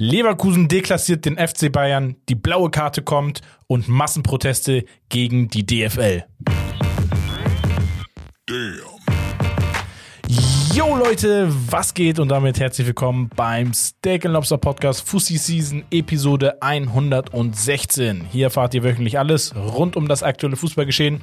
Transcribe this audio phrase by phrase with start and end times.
[0.00, 6.22] Leverkusen deklassiert den FC Bayern, die blaue Karte kommt und Massenproteste gegen die DFL.
[10.72, 16.62] Yo Leute, was geht und damit herzlich willkommen beim Steak Lobster Podcast Fussi Season Episode
[16.62, 18.24] 116.
[18.30, 21.22] Hier erfahrt ihr wöchentlich alles rund um das aktuelle Fußballgeschehen,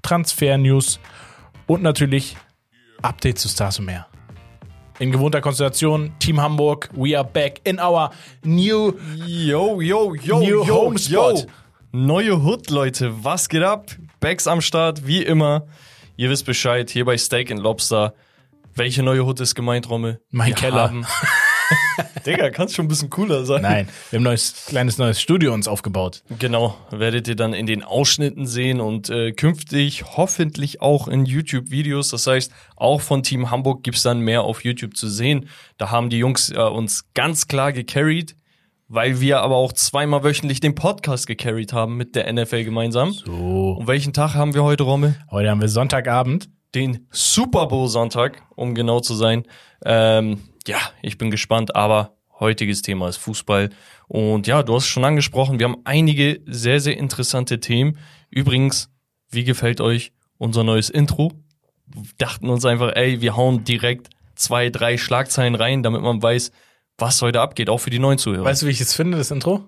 [0.00, 0.98] Transfer News
[1.66, 2.38] und natürlich
[3.02, 4.06] Updates zu Stars und mehr.
[5.00, 8.10] In gewohnter Konstellation, Team Hamburg, we are back in our
[8.44, 11.38] new, Yo, yo, yo, New yo, Home Spot.
[11.40, 11.46] yo.
[11.92, 13.24] Neue Hood, Leute.
[13.24, 13.90] Was geht ab?
[14.20, 15.66] Backs am Start, wie immer.
[16.16, 18.14] Ihr wisst Bescheid, hier bei Steak and Lobster.
[18.76, 20.20] Welche neue Hood ist gemeint, Rommel?
[20.30, 20.92] Mein Wir Keller.
[22.26, 23.62] Digga, kannst schon ein bisschen cooler sein.
[23.62, 26.22] Nein, wir haben ein neues, kleines neues Studio uns aufgebaut.
[26.38, 32.08] Genau, werdet ihr dann in den Ausschnitten sehen und äh, künftig hoffentlich auch in YouTube-Videos.
[32.10, 35.48] Das heißt, auch von Team Hamburg gibt's dann mehr auf YouTube zu sehen.
[35.76, 38.36] Da haben die Jungs äh, uns ganz klar gecarried,
[38.88, 43.12] weil wir aber auch zweimal wöchentlich den Podcast gecarried haben mit der NFL gemeinsam.
[43.12, 45.16] So, Und welchen Tag haben wir heute, Rommel?
[45.30, 46.48] heute haben wir Sonntagabend.
[46.74, 49.44] Den Super Bowl Sonntag, um genau zu sein.
[49.84, 53.70] Ähm, ja, ich bin gespannt, aber heutiges Thema ist Fußball.
[54.08, 57.98] Und ja, du hast es schon angesprochen, wir haben einige sehr, sehr interessante Themen.
[58.30, 58.90] Übrigens,
[59.30, 61.32] wie gefällt euch unser neues Intro?
[62.18, 66.50] Dachten uns einfach, ey, wir hauen direkt zwei, drei Schlagzeilen rein, damit man weiß,
[66.98, 68.44] was heute abgeht, auch für die neuen Zuhörer.
[68.44, 69.64] Weißt du, wie ich es finde, das Intro?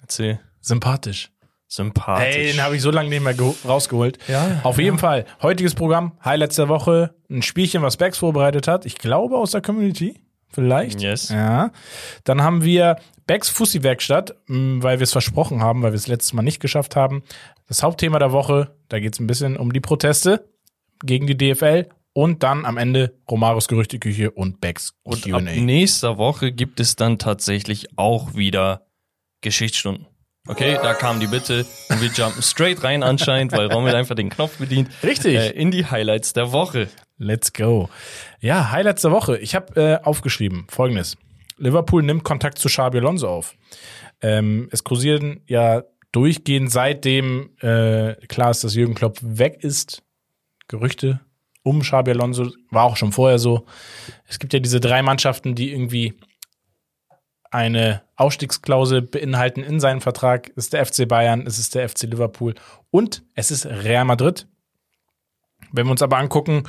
[0.00, 0.40] Erzähl.
[0.60, 1.30] Sympathisch.
[1.68, 2.34] Sympathisch.
[2.36, 4.18] Ey, den habe ich so lange nicht mehr geho- rausgeholt.
[4.26, 5.26] Ja, Auf jeden Fall.
[5.42, 8.86] Heutiges Programm, Highlights der Woche, ein Spielchen, was Bex vorbereitet hat.
[8.86, 10.16] Ich glaube aus der Community.
[10.50, 11.02] Vielleicht.
[11.02, 11.28] Yes.
[11.28, 11.72] Ja.
[12.24, 12.96] Dann haben wir
[13.26, 16.96] Becks Fussi-Werkstatt, mh, weil wir es versprochen haben, weil wir es letztes Mal nicht geschafft
[16.96, 17.22] haben.
[17.66, 20.48] Das Hauptthema der Woche, da geht es ein bisschen um die Proteste
[21.04, 25.36] gegen die DFL und dann am Ende Romaros Gerüchteküche und Becks Und Q&A.
[25.36, 28.86] ab nächster Woche gibt es dann tatsächlich auch wieder
[29.42, 30.06] Geschichtsstunden.
[30.48, 34.30] Okay, da kam die Bitte und wir jumpen straight rein anscheinend, weil Rommel einfach den
[34.30, 34.88] Knopf bedient.
[35.02, 35.36] Richtig.
[35.36, 36.88] Äh, in die Highlights der Woche.
[37.18, 37.90] Let's go.
[38.40, 39.36] Ja, Highlights der Woche.
[39.36, 41.18] Ich habe äh, aufgeschrieben folgendes.
[41.58, 43.56] Liverpool nimmt Kontakt zu Xabi Alonso auf.
[44.22, 50.02] Ähm, es kursieren ja durchgehend seitdem äh, klar ist, dass Jürgen Klopp weg ist.
[50.66, 51.20] Gerüchte
[51.62, 53.66] um Xabi Alonso war auch schon vorher so.
[54.26, 56.14] Es gibt ja diese drei Mannschaften, die irgendwie
[57.50, 60.50] eine Ausstiegsklausel beinhalten in seinem Vertrag.
[60.56, 62.54] Es ist der FC Bayern, es ist der FC Liverpool
[62.90, 64.46] und es ist Real Madrid.
[65.72, 66.64] Wenn wir uns aber angucken,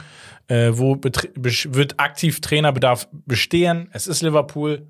[0.47, 4.87] äh, wo wird aktiv Trainerbedarf bestehen, es ist Liverpool.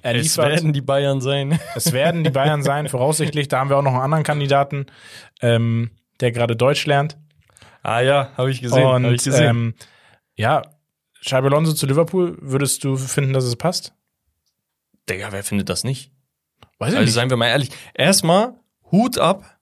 [0.00, 0.48] Er Es liefert.
[0.50, 1.60] werden die Bayern sein.
[1.76, 3.46] Es werden die Bayern sein, voraussichtlich.
[3.48, 4.86] Da haben wir auch noch einen anderen Kandidaten,
[5.40, 5.90] ähm,
[6.20, 7.16] der gerade Deutsch lernt.
[7.82, 8.84] Ah ja, habe ich gesehen.
[8.86, 9.44] Und hab ich gesehen.
[9.50, 9.74] ähm,
[10.34, 10.62] ja,
[11.24, 13.94] Xabi Alonso zu Liverpool, würdest du finden, dass es passt?
[15.08, 16.12] Digga, wer findet das nicht?
[16.78, 17.70] Weiß ich Also seien wir mal ehrlich.
[17.94, 18.54] Erstmal
[18.90, 19.58] Hut ab.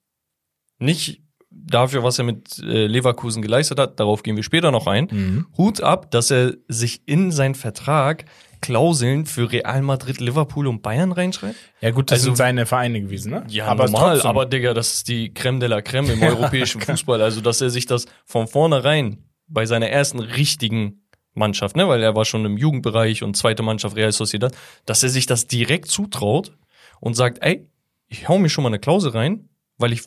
[0.78, 4.00] Nicht dafür, was er mit äh, Leverkusen geleistet hat.
[4.00, 5.08] Darauf gehen wir später noch ein.
[5.10, 5.46] Mhm.
[5.56, 8.24] Hut ab, dass er sich in seinen Vertrag
[8.62, 11.56] Klauseln für Real Madrid, Liverpool und Bayern reinschreibt.
[11.80, 13.44] Ja, gut, das Also- sind seine Vereine gewesen, ne?
[13.48, 14.28] Ja, aber normal, trotzdem.
[14.30, 17.20] aber Digga, das ist die Creme de la Creme im europäischen Fußball.
[17.22, 20.99] Also, dass er sich das von vornherein bei seiner ersten richtigen
[21.34, 24.54] Mannschaft, ne, weil er war schon im Jugendbereich und zweite Mannschaft Real Sociedad,
[24.86, 26.56] dass er sich das direkt zutraut
[27.00, 27.68] und sagt, ey,
[28.08, 29.48] ich hau mir schon mal eine Klausel rein,
[29.78, 30.02] weil ich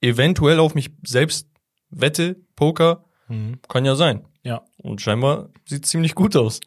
[0.00, 1.48] eventuell auf mich selbst
[1.90, 3.60] wette, Poker, Mhm.
[3.68, 4.24] kann ja sein.
[4.42, 4.62] Ja.
[4.78, 6.60] Und scheinbar sieht ziemlich gut aus.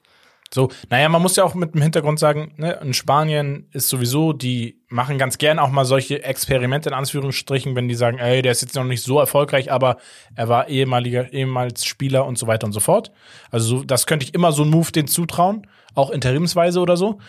[0.54, 4.34] So, naja, man muss ja auch mit dem Hintergrund sagen, ne, in Spanien ist sowieso,
[4.34, 8.52] die machen ganz gern auch mal solche Experimente in Anführungsstrichen, wenn die sagen, ey, der
[8.52, 9.98] ist jetzt noch nicht so erfolgreich, aber
[10.36, 13.12] er war ehemaliger, ehemals Spieler und so weiter und so fort.
[13.50, 17.20] Also so, das könnte ich immer so einen Move den zutrauen, auch interimsweise oder so.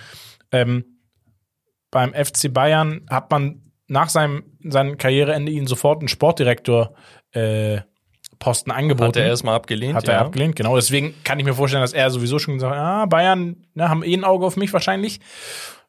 [0.51, 0.85] Ähm,
[1.93, 6.95] beim FC Bayern hat man nach seinem, seinem Karriereende ihn sofort einen Sportdirektor
[7.33, 7.83] äh,
[8.43, 9.07] Posten angeboten.
[9.07, 9.95] Hat er erstmal abgelehnt.
[9.95, 10.75] Hat er abgelehnt, genau.
[10.75, 14.03] Deswegen kann ich mir vorstellen, dass er sowieso schon gesagt hat, ah, Bayern ne, haben
[14.03, 15.21] eh ein Auge auf mich wahrscheinlich.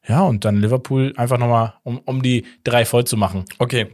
[0.07, 3.45] Ja, und dann Liverpool einfach nochmal, um, um die drei voll zu machen.
[3.57, 3.87] Okay,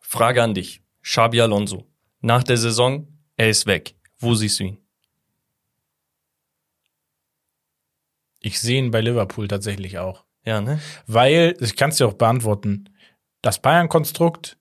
[0.00, 0.80] Frage an dich.
[1.02, 1.84] Xabi Alonso.
[2.22, 3.94] Nach der Saison, er ist weg.
[4.18, 4.78] Wo siehst du ihn?
[8.40, 10.24] Ich sehe ihn bei Liverpool tatsächlich auch.
[10.42, 10.80] Ja, ne?
[11.06, 12.88] Weil, ich kann es dir auch beantworten,
[13.42, 14.56] das Bayern-Konstrukt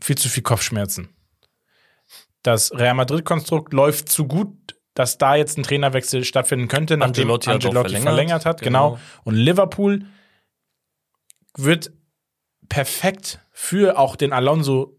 [0.00, 1.10] viel zu viel Kopfschmerzen.
[2.48, 7.46] Das Real Madrid-Konstrukt läuft zu gut, dass da jetzt ein Trainerwechsel stattfinden könnte, nachdem hat
[7.46, 8.62] auch verlängert, verlängert, hat.
[8.62, 8.92] Genau.
[8.92, 9.00] genau.
[9.24, 10.06] Und Liverpool
[11.58, 11.92] wird
[12.70, 14.96] perfekt für auch den Alonso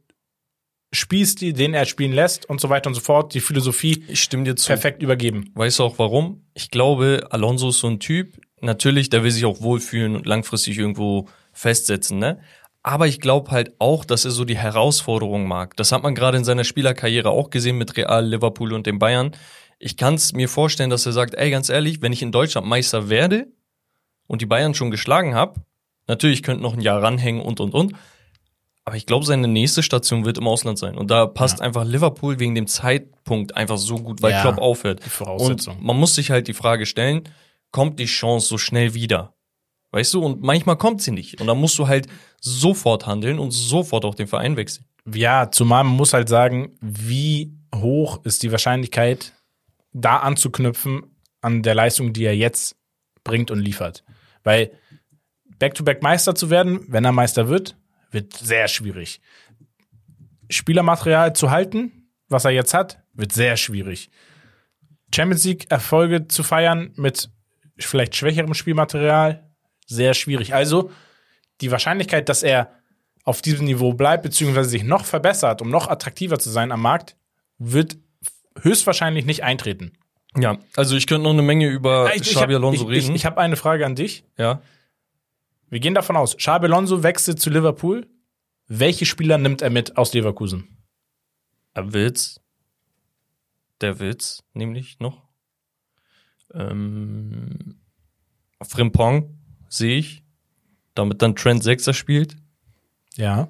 [0.91, 4.43] Spielstil, den er spielen lässt und so weiter und so fort, die Philosophie Ich stimme
[4.43, 4.67] dir zu.
[4.67, 5.51] perfekt übergeben.
[5.55, 6.45] Weißt du auch warum?
[6.53, 10.77] Ich glaube, Alonso ist so ein Typ, natürlich, der will sich auch wohlfühlen und langfristig
[10.77, 12.41] irgendwo festsetzen, ne?
[12.91, 15.75] Aber ich glaube halt auch, dass er so die Herausforderung mag.
[15.77, 19.35] Das hat man gerade in seiner Spielerkarriere auch gesehen mit Real, Liverpool und den Bayern.
[19.77, 22.65] Ich kann es mir vorstellen, dass er sagt, ey, ganz ehrlich, wenn ich in Deutschland
[22.65, 23.45] Meister werde
[24.25, 25.61] und die Bayern schon geschlagen habe,
[26.07, 27.93] natürlich könnte noch ein Jahr ranhängen und und und.
[28.85, 30.97] Aber ich glaube, seine nächste Station wird im Ausland sein.
[30.97, 31.65] Und da passt Ja.
[31.65, 35.05] einfach Liverpool wegen dem Zeitpunkt einfach so gut, weil Ja, Klopp aufhört.
[35.05, 35.77] die Voraussetzung.
[35.77, 37.21] Und man muss sich halt die Frage stellen,
[37.69, 39.35] kommt die Chance so schnell wieder?
[39.91, 40.23] Weißt du?
[40.23, 41.41] Und manchmal kommt sie nicht.
[41.41, 42.07] Und dann musst du halt
[42.39, 44.85] sofort handeln und sofort auch den Verein wechseln.
[45.11, 49.33] Ja, zumal man muss halt sagen, wie hoch ist die Wahrscheinlichkeit,
[49.93, 51.03] da anzuknüpfen
[51.41, 52.75] an der Leistung, die er jetzt
[53.23, 54.03] bringt und liefert.
[54.43, 54.71] Weil
[55.57, 57.75] Back-to-Back Meister zu werden, wenn er Meister wird,
[58.11, 59.21] wird sehr schwierig.
[60.49, 64.09] Spielermaterial zu halten, was er jetzt hat, wird sehr schwierig.
[65.13, 67.29] Champions League Erfolge zu feiern mit
[67.77, 69.48] vielleicht schwächerem Spielmaterial,
[69.89, 70.53] sehr schwierig.
[70.53, 70.91] Also
[71.61, 72.71] die Wahrscheinlichkeit, dass er
[73.25, 77.15] auf diesem Niveau bleibt, beziehungsweise sich noch verbessert, um noch attraktiver zu sein am Markt,
[77.57, 77.97] wird
[78.61, 79.93] höchstwahrscheinlich nicht eintreten.
[80.37, 83.03] Ja, also ich könnte noch eine Menge über Ich, ich Xabi habe Alonso ich, ich,
[83.05, 83.15] reden.
[83.15, 84.23] ich hab eine Frage an dich.
[84.37, 84.61] ja.
[85.71, 88.07] Wir gehen davon aus, Xabi Alonso wechselt zu Liverpool.
[88.67, 90.67] Welche Spieler nimmt er mit aus Leverkusen?
[91.75, 92.41] Er will's.
[93.79, 95.27] Der will's, nämlich noch.
[96.55, 97.79] Ähm,
[98.63, 99.38] Frimpong
[99.69, 100.23] sehe ich.
[100.95, 102.35] Damit dann Trent Sechser spielt.
[103.15, 103.49] Ja.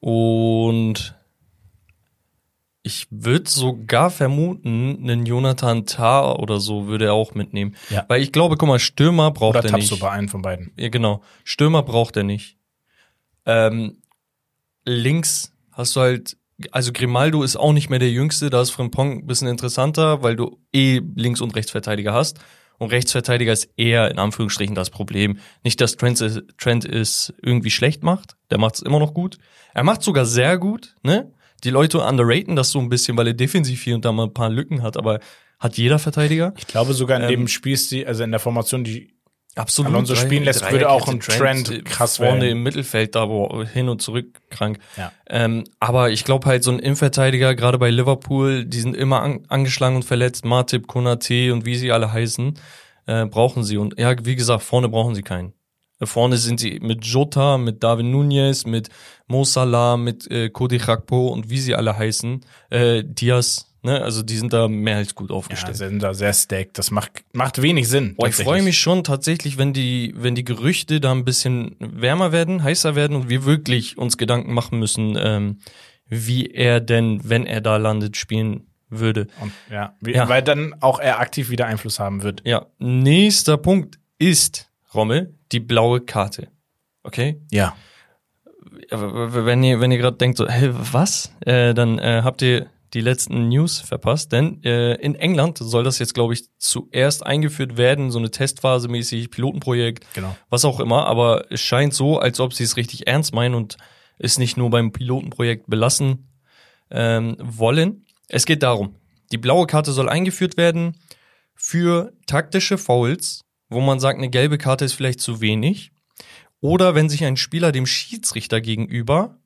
[0.00, 1.14] Und
[2.86, 7.74] ich würde sogar vermuten, einen Jonathan Tah oder so würde er auch mitnehmen.
[7.90, 8.04] Ja.
[8.06, 9.88] Weil ich glaube, guck mal, Stürmer braucht Oder er nicht.
[9.88, 10.70] Tabsoba, einen von beiden.
[10.78, 11.20] Ja, genau.
[11.42, 12.58] Stürmer braucht er nicht.
[13.44, 14.02] Ähm,
[14.84, 16.36] links hast du halt,
[16.70, 20.36] also Grimaldo ist auch nicht mehr der Jüngste, da ist Frimpong ein bisschen interessanter, weil
[20.36, 22.38] du eh Links- und Rechtsverteidiger hast.
[22.78, 25.38] Und Rechtsverteidiger ist eher in Anführungsstrichen das Problem.
[25.64, 29.38] Nicht, dass Trent, es- Trent es irgendwie schlecht macht, der macht es immer noch gut.
[29.74, 31.32] Er macht sogar sehr gut, ne?
[31.64, 34.34] Die Leute underraten das so ein bisschen, weil er defensiv hier und da mal ein
[34.34, 35.20] paar Lücken hat, aber
[35.58, 36.52] hat jeder Verteidiger.
[36.58, 39.15] Ich glaube sogar in Ähm, dem Spielstil, also in der Formation, die
[39.56, 39.90] Absolut.
[39.90, 42.58] Alonso spielen lässt, Dreierkette, würde auch ein Trend äh, krass vorne werden.
[42.58, 44.78] im Mittelfeld da wo hin und zurück krank.
[44.96, 45.12] Ja.
[45.28, 49.44] Ähm, aber ich glaube halt so ein Innenverteidiger gerade bei Liverpool, die sind immer an,
[49.48, 50.44] angeschlagen und verletzt.
[50.44, 52.58] Matip, Konate und wie sie alle heißen,
[53.06, 55.54] äh, brauchen sie und ja, wie gesagt, vorne brauchen sie keinen.
[56.00, 58.90] Äh, Vorne sind sie mit Jota, mit David Nunez, mit
[59.26, 64.02] Mo Salah, mit äh, Cody Gakpo und wie sie alle heißen, äh, Diaz, ne?
[64.02, 65.76] Also die sind da mehr als gut ja, aufgestellt.
[65.76, 66.76] sind da sehr stacked.
[66.78, 68.14] Das macht, macht wenig Sinn.
[68.16, 72.32] Boah, ich freue mich schon tatsächlich, wenn die, wenn die Gerüchte da ein bisschen wärmer
[72.32, 75.58] werden, heißer werden und wir wirklich uns Gedanken machen müssen, ähm,
[76.08, 79.26] wie er denn, wenn er da landet, spielen würde.
[79.40, 80.28] Und, ja, Ja.
[80.28, 82.42] weil dann auch er aktiv wieder Einfluss haben wird.
[82.44, 86.48] Ja, nächster Punkt ist, Rommel, die blaue Karte.
[87.02, 87.40] Okay?
[87.50, 87.74] Ja.
[88.90, 91.32] W- Wenn ihr, wenn ihr gerade denkt, so, hä, was?
[91.40, 95.98] Äh, dann äh, habt ihr die letzten News verpasst, denn äh, in England soll das
[95.98, 100.36] jetzt, glaube ich, zuerst eingeführt werden, so eine Testphase mäßig, Pilotenprojekt, Genau.
[100.50, 103.76] was auch immer, aber es scheint so, als ob sie es richtig ernst meinen und
[104.18, 106.28] es nicht nur beim Pilotenprojekt belassen
[106.90, 108.06] ähm, wollen.
[108.28, 108.96] Es geht darum,
[109.32, 110.96] die blaue Karte soll eingeführt werden
[111.54, 115.90] für taktische Fouls, wo man sagt, eine gelbe Karte ist vielleicht zu wenig.
[116.60, 119.38] Oder wenn sich ein Spieler dem Schiedsrichter gegenüber,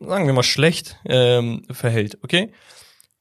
[0.00, 2.52] sagen wir mal schlecht, ähm, verhält, okay?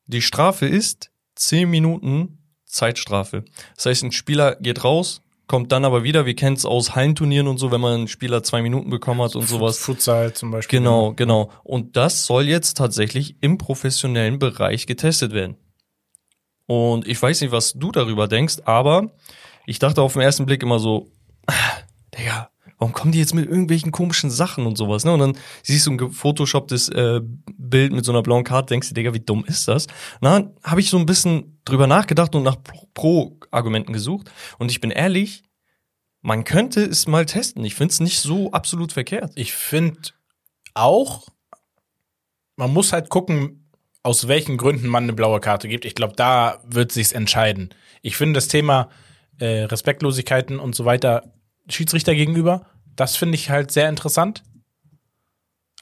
[0.05, 3.45] Die Strafe ist 10 Minuten Zeitstrafe.
[3.75, 7.47] Das heißt, ein Spieler geht raus, kommt dann aber wieder, wir kennen es aus Hallenturnieren
[7.47, 9.77] und so, wenn man einen Spieler zwei Minuten bekommen hat und sowas.
[9.77, 10.79] Futsal zum Beispiel.
[10.79, 11.51] Genau, genau.
[11.63, 15.57] Und das soll jetzt tatsächlich im professionellen Bereich getestet werden.
[16.65, 19.11] Und ich weiß nicht, was du darüber denkst, aber
[19.65, 21.11] ich dachte auf den ersten Blick immer so,
[21.45, 21.53] ah,
[22.17, 22.49] Digga,
[22.83, 25.13] warum kommen die jetzt mit irgendwelchen komischen Sachen und sowas, ne?
[25.13, 27.21] Und dann siehst du ein gefotoshopptes äh,
[27.57, 29.87] Bild mit so einer blauen Karte, denkst du, Digga, wie dumm ist das?
[30.19, 34.29] Dann habe ich so ein bisschen drüber nachgedacht und nach Pro- Pro-Argumenten gesucht.
[34.57, 35.43] Und ich bin ehrlich,
[36.21, 37.63] man könnte es mal testen.
[37.63, 39.31] Ich finde es nicht so absolut verkehrt.
[39.35, 39.99] Ich finde
[40.73, 41.27] auch,
[42.57, 43.71] man muss halt gucken,
[44.03, 45.85] aus welchen Gründen man eine blaue Karte gibt.
[45.85, 47.69] Ich glaube, da wird sich's entscheiden.
[48.01, 48.89] Ich finde das Thema
[49.39, 51.31] äh, Respektlosigkeiten und so weiter
[51.69, 54.43] Schiedsrichter gegenüber, das finde ich halt sehr interessant.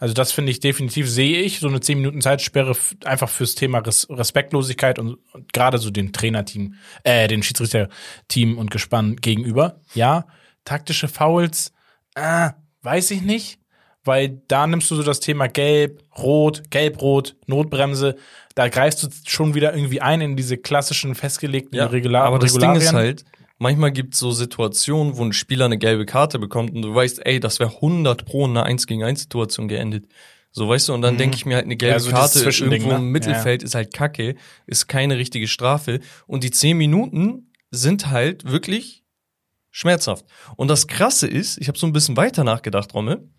[0.02, 2.76] Also das finde ich definitiv, sehe ich, so eine 10 Minuten Zeitsperre
[3.06, 8.72] einfach fürs Thema Res Respektlosigkeit und, und gerade so dem Trainerteam, äh, den Schiedsrichterteam und
[8.72, 9.80] Gespann gegenüber.
[9.94, 10.26] Ja,
[10.66, 11.72] taktische Fouls,
[12.16, 12.50] äh,
[12.82, 13.60] weiß ich nicht,
[14.04, 18.16] weil da nimmst du so das Thema Gelb, Rot, Gelb-Rot, Notbremse,
[18.56, 22.62] da greifst du schon wieder irgendwie ein in diese klassischen festgelegten Regular aber das Ding
[22.72, 22.82] Regularien.
[22.82, 23.26] ist halt,
[23.62, 27.26] manchmal gibt es so Situationen, wo ein Spieler eine gelbe Karte bekommt und du weißt,
[27.26, 30.08] ey, das wäre 100 pro in einer 1 gegen 1 Situation geendet.
[30.52, 31.20] So, weißt du, und dann Mhm.
[31.20, 32.96] denke ich mir halt, eine gelbe Ja, so dieses Karte irgendwo ne?
[32.96, 36.00] im Mittelfeld ist halt kacke, ist keine richtige Strafe.
[36.28, 39.04] Und die 10 Minuten sind halt wirklich
[39.70, 40.26] schmerzhaft.
[40.58, 43.30] Und das Krasse ist, ich habe so ein bisschen weiter nachgedacht, Rommel.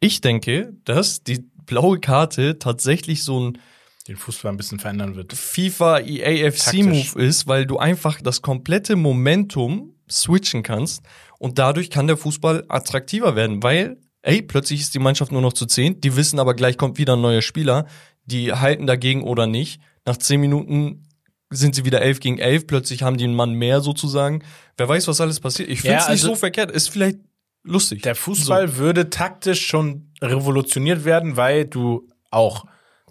[0.00, 3.58] Ich denke, dass die blaue Karte tatsächlich so ein
[4.06, 5.32] Den Fußball ein bisschen verändern wird.
[5.32, 11.02] FIFA EA FC Move ist, weil du einfach das komplette Momentum switchen kannst
[11.38, 15.52] und dadurch kann der Fußball attraktiver werden, weil ey, plötzlich ist die Mannschaft nur noch
[15.54, 17.86] zu zehn, die wissen aber gleich kommt wieder ein neuer Spieler,
[18.26, 19.80] die halten dagegen oder nicht.
[20.06, 21.08] Nach zehn Minuten
[21.50, 24.42] sind sie wieder elf gegen elf, plötzlich haben die einen Mann mehr sozusagen.
[24.76, 25.68] Wer weiß, was alles passiert.
[25.70, 27.18] Ich finde es Ja, nicht also- so verkehrt, ist vielleicht
[27.62, 28.02] lustig.
[28.02, 32.66] Der Fußball würde taktisch schon revolutioniert werden, weil du auch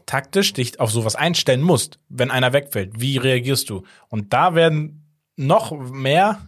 [0.06, 3.00] taktisch dich auf sowas einstellen musst, wenn einer wegfällt.
[3.00, 3.84] Wie reagierst du?
[4.10, 5.06] Und da werden
[5.36, 6.40] noch mehr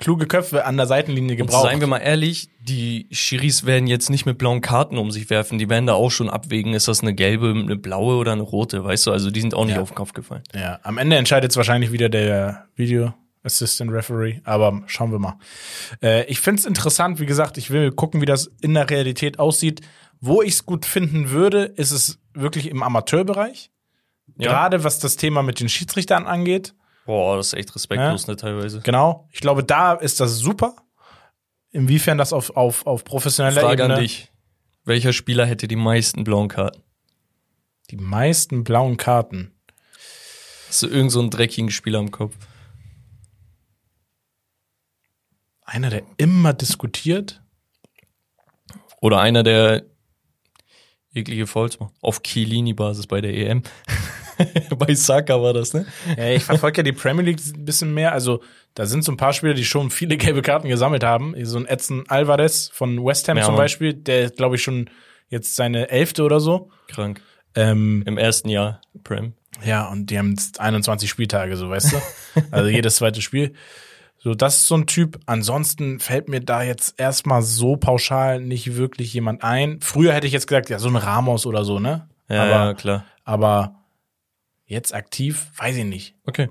[0.00, 1.64] kluge Köpfe an der Seitenlinie Und gebraucht.
[1.64, 5.58] seien wir mal ehrlich, die Schiris werden jetzt nicht mit blauen Karten um sich werfen.
[5.58, 8.84] Die werden da auch schon abwägen, ist das eine gelbe, eine blaue oder eine rote,
[8.84, 9.12] weißt du?
[9.12, 9.82] Also die sind auch nicht Ja.
[9.82, 10.42] auf den Kopf gefallen.
[10.54, 15.36] ja, am Ende entscheidet es wahrscheinlich wieder der Video Assistant Referee, aber schauen wir mal.
[16.02, 19.38] Äh, ich finde es interessant, wie gesagt, ich will gucken, wie das in der Realität
[19.38, 19.80] aussieht.
[20.20, 23.70] Wo ich es gut finden würde, ist es wirklich im Amateurbereich.
[24.36, 24.50] Ja.
[24.50, 26.74] Gerade was das Thema mit den Schiedsrichtern angeht.
[27.06, 28.80] Boah, das ist echt respektlos, ne, teilweise.
[28.80, 29.28] Genau.
[29.32, 30.76] Ich glaube, da ist das super.
[31.70, 34.30] Inwiefern das auf, auf, auf professioneller Frage Ebene an dich.
[34.84, 36.82] Welcher Spieler hätte die meisten blauen Karten?
[37.90, 39.52] die meisten blauen Karten.
[40.68, 42.34] Hast du irgend so einen dreckigen Spieler im Kopf?
[45.64, 47.42] Einer, der immer diskutiert.
[49.00, 49.84] Oder einer, der
[51.12, 51.78] jegliche Fouls?
[52.00, 53.62] Auf Chiellini-Basis bei der EM.
[54.78, 55.86] bei Saka war das, ne?
[56.16, 58.12] Ja, ich verfolge ja die Premier League ein bisschen mehr.
[58.12, 58.42] Also,
[58.74, 61.34] da sind so ein paar Spieler, die schon viele gelbe Karten gesammelt haben.
[61.44, 63.56] So ein Edson Alvarez von West Ham Ja, zum.
[63.56, 64.90] Beispiel, der glaube ich schon
[65.28, 66.70] jetzt seine elfte oder so.
[66.88, 67.20] Krank.
[67.54, 69.32] Ähm, Im ersten Jahr, Prem.
[69.64, 71.96] ja, und die haben jetzt 21 Spieltage, so weißt du.
[72.52, 73.54] Also jedes zweite Spiel.
[74.28, 75.18] So, das ist so ein Typ.
[75.24, 79.80] Ansonsten fällt mir da jetzt erstmal so pauschal nicht wirklich jemand ein.
[79.80, 82.10] Früher hätte ich jetzt gesagt, ja, so ein Ramos oder so, ne?
[82.28, 83.04] Ja, aber, ja, klar.
[83.24, 83.76] aber
[84.66, 86.14] jetzt aktiv, weiß ich nicht.
[86.26, 86.50] Okay.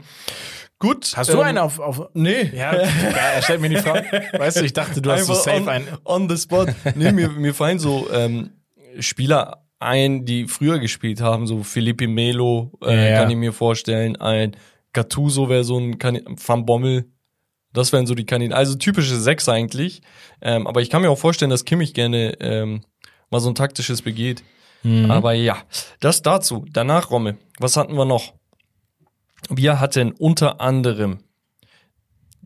[0.80, 1.14] Gut.
[1.16, 2.50] Hast du ähm, einen auf, auf Nee.
[2.52, 4.24] Ja, er stellt mir die Frage.
[4.40, 5.88] Weißt du, ich dachte, du hast so Einfach safe on, einen.
[6.04, 6.66] on the spot.
[6.96, 8.54] Nee, mir, mir fallen so ähm,
[9.00, 14.16] Spieler ein, die früher gespielt haben, so Felipe Melo, äh, Ja, kann ich mir vorstellen.
[14.16, 14.56] Ein
[14.94, 17.06] Gattuso wäre so ein Van Bommel.
[17.78, 18.58] Das wären so die Kandidaten.
[18.58, 20.02] Also typische Sechs eigentlich.
[20.42, 22.82] Ähm, aber ich kann mir auch vorstellen, dass Kimmich gerne ähm,
[23.30, 24.44] mal so ein taktisches begeht.
[24.82, 25.12] Mhm.
[25.12, 25.58] Aber ja,
[26.00, 26.66] das dazu.
[26.72, 28.34] Danach, Romme, was hatten wir noch?
[29.50, 31.20] Wir hatten unter anderem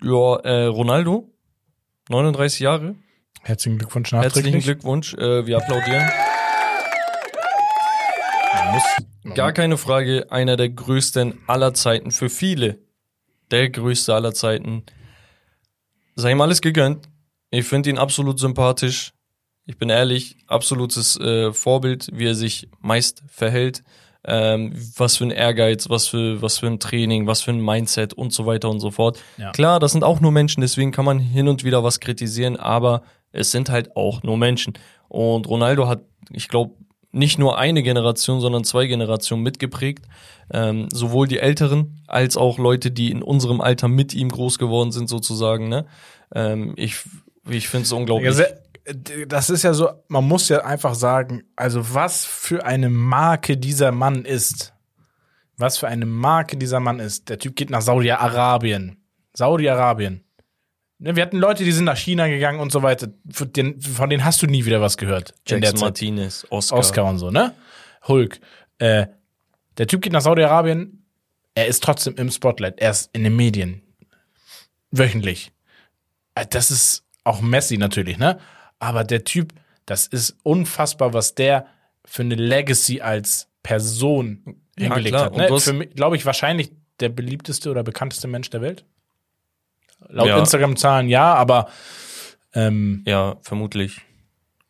[0.03, 1.29] ja, äh, Ronaldo,
[2.09, 2.95] 39 Jahre.
[3.43, 4.63] Herzlichen Glückwunsch Herzlichen nachträglich.
[4.65, 5.13] Glückwunsch.
[5.13, 6.09] Äh, wir applaudieren.
[9.35, 12.79] Gar keine Frage, einer der größten aller Zeiten für viele.
[13.50, 14.83] Der größte aller Zeiten.
[16.15, 17.07] Sei ihm alles gegönnt.
[17.49, 19.13] Ich finde ihn absolut sympathisch.
[19.65, 23.83] Ich bin ehrlich, absolutes äh, Vorbild, wie er sich meist verhält.
[24.23, 28.13] Ähm, was für ein Ehrgeiz, was für, was für ein Training, was für ein Mindset
[28.13, 29.17] und so weiter und so fort.
[29.37, 29.51] Ja.
[29.51, 33.01] Klar, das sind auch nur Menschen, deswegen kann man hin und wieder was kritisieren, aber
[33.31, 34.73] es sind halt auch nur Menschen.
[35.07, 36.75] Und Ronaldo hat, ich glaube,
[37.11, 40.05] nicht nur eine Generation, sondern zwei Generationen mitgeprägt.
[40.53, 44.91] Ähm, sowohl die Älteren als auch Leute, die in unserem Alter mit ihm groß geworden
[44.91, 45.69] sind, sozusagen.
[45.69, 45.85] Ne?
[46.33, 47.03] Ähm, ich
[47.49, 48.35] ich finde es unglaublich.
[49.27, 53.91] Das ist ja so, man muss ja einfach sagen, also was für eine Marke dieser
[53.91, 54.73] Mann ist.
[55.57, 57.29] Was für eine Marke dieser Mann ist.
[57.29, 58.97] Der Typ geht nach Saudi-Arabien.
[59.33, 60.23] Saudi-Arabien.
[61.03, 63.10] Ne, Wir hatten Leute, die sind nach China gegangen und so weiter.
[63.31, 65.34] Von denen, von denen hast du nie wieder was gehört.
[65.48, 65.81] Jackson Zeit.
[65.81, 66.77] Martinez, Oscar.
[66.77, 67.55] Oscar und so, ne?
[68.08, 68.39] Hulk.
[68.77, 69.08] Äh,
[69.77, 71.03] der Typ geht nach Saudi-Arabien.
[71.55, 72.79] Er ist trotzdem im Spotlight.
[72.79, 73.81] Er ist in den Medien.
[74.91, 75.51] Wöchentlich.
[76.36, 78.39] Äh, Das ist auch Messi natürlich, ne?
[78.77, 79.53] Aber der Typ,
[79.88, 81.65] das ist unfassbar, was der
[82.05, 84.41] für eine Legacy als Person
[84.77, 85.25] Ja, hingelegt klar.
[85.25, 85.36] hat.
[85.74, 85.88] Ne?
[85.88, 88.86] glaube ich, wahrscheinlich der beliebteste oder bekannteste Mensch der Welt.
[90.10, 90.39] Laut Ja.
[90.39, 91.67] Instagram-Zahlen ja, aber
[92.53, 94.01] ähm, Ja, vermutlich.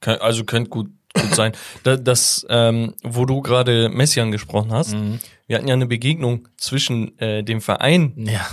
[0.04, 1.52] Also könnte gut, gut sein.
[1.84, 5.20] Da- Das, ähm, wo du gerade Messi angesprochen hast, Mhm.
[5.48, 8.46] wir hatten ja eine Begegnung zwischen äh, dem Verein ja.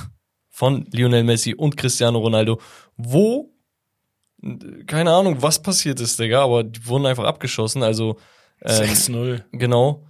[0.51, 2.61] von Lionel Messi und Cristiano Ronaldo,
[2.97, 3.51] wo
[4.43, 7.83] äh, keine Ahnung, was passiert ist, Digga, aber die wurden einfach abgeschossen.
[7.83, 8.19] Also
[8.63, 9.43] ähm, 6-0.
[9.53, 10.05] genau.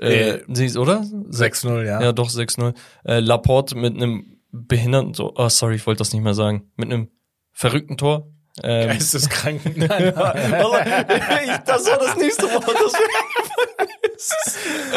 [0.00, 1.00] Äh, Äh, ist, oder?
[1.30, 2.02] 6-0, ja.
[2.02, 2.74] Ja, doch, 6-0.
[3.04, 6.90] Äh, Laporte mit einem behinderten Tor, oh, sorry, ich wollte das nicht mehr sagen, mit
[6.92, 7.08] einem
[7.52, 8.28] verrückten Tor.
[8.62, 9.82] Ähm, Geisteskranken.
[9.82, 12.64] ich, das war das nächste Wort.
[12.68, 12.92] Das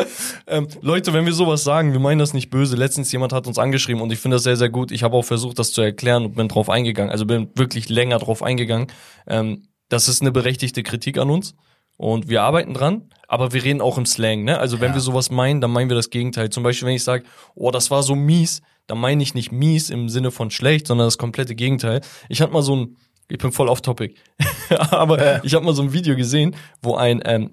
[0.48, 2.76] ähm, Leute, wenn wir sowas sagen, wir meinen das nicht böse.
[2.76, 4.92] Letztens jemand hat uns angeschrieben und ich finde das sehr, sehr gut.
[4.92, 7.12] Ich habe auch versucht, das zu erklären und bin drauf eingegangen.
[7.12, 8.88] Also bin wirklich länger drauf eingegangen.
[9.26, 11.56] Ähm, das ist eine berechtigte Kritik an uns
[11.98, 14.44] und wir arbeiten dran, aber wir reden auch im Slang.
[14.44, 14.60] Ne?
[14.60, 14.96] Also wenn Ja.
[14.96, 16.50] wir sowas meinen, dann meinen wir das Gegenteil.
[16.52, 17.24] Zum Beispiel, wenn ich sage,
[17.56, 21.08] oh, das war so mies, dann meine ich nicht mies im Sinne von schlecht, sondern
[21.08, 22.02] das komplette Gegenteil.
[22.30, 22.98] Ich hatte mal so ein,
[23.30, 24.16] ich bin voll off topic,
[24.70, 27.52] aber ich habe mal so ein Video gesehen, wo ein ähm,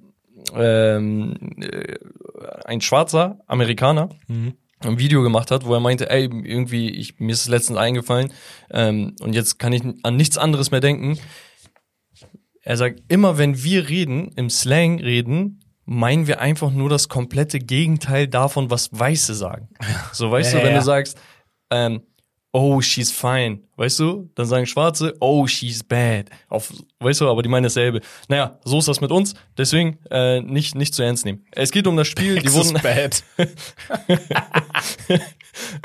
[0.54, 1.96] ähm, äh,
[2.64, 4.10] ein schwarzer Amerikaner
[4.80, 8.32] ein Video gemacht hat, wo er meinte, ey, irgendwie, ich, mir ist es letztens eingefallen
[8.70, 11.18] ähm, und jetzt kann ich an nichts anderes mehr denken.
[12.60, 17.58] Er sagt, immer wenn wir reden, im Slang reden, meinen wir einfach nur das komplette
[17.58, 19.68] Gegenteil davon, was Weiße sagen.
[20.12, 20.78] So, weißt Ja, du, wenn ja.
[20.78, 21.18] du sagst,
[21.70, 22.02] ähm,
[22.54, 24.30] oh, she's fine, weißt du?
[24.36, 26.30] Dann sagen Schwarze, oh, she's bad.
[26.48, 28.00] Auf, weißt du, aber die meinen dasselbe.
[28.28, 31.44] Naja, so ist das mit uns, deswegen äh, nicht, nicht zu ernst nehmen.
[31.50, 33.24] Es geht um das Spiel, die wurden, bad.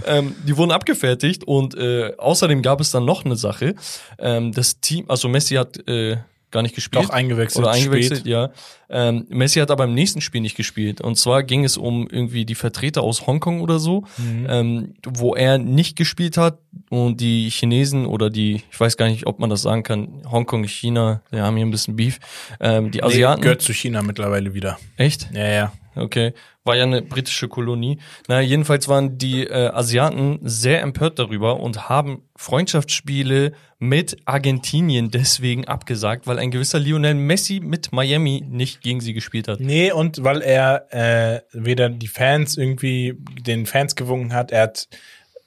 [0.05, 3.73] ähm, die wurden abgefertigt und äh, außerdem gab es dann noch eine Sache.
[4.19, 6.17] Ähm, das Team, also Messi hat äh,
[6.51, 7.03] gar nicht gespielt.
[7.05, 7.63] Doch eingewechselt.
[7.65, 8.31] Oder eingewechselt, spät.
[8.31, 8.49] ja.
[8.89, 10.99] Ähm, Messi hat aber im nächsten Spiel nicht gespielt.
[10.99, 14.47] Und zwar ging es um irgendwie die Vertreter aus Hongkong oder so, Mhm.
[14.49, 16.57] ähm, wo er nicht gespielt hat
[16.89, 20.63] und die Chinesen oder die, ich weiß gar nicht, ob man das sagen kann, Hongkong,
[20.65, 22.19] China, die haben hier ein bisschen Beef.
[22.59, 23.39] Ähm, die Asiaten.
[23.41, 24.79] Nee, gehört zu China mittlerweile wieder.
[24.97, 25.29] Echt?
[25.33, 25.71] Ja, ja.
[25.99, 27.99] Okay, war ja eine britische Kolonie.
[28.27, 35.65] Na, jedenfalls waren die äh, Asiaten sehr empört darüber und haben Freundschaftsspiele mit Argentinien deswegen
[35.65, 39.59] abgesagt, weil ein gewisser Lionel Messi mit Miami nicht gegen sie gespielt hat.
[39.59, 44.87] Nee, und weil er äh, weder die Fans irgendwie den Fans gewungen hat, er hat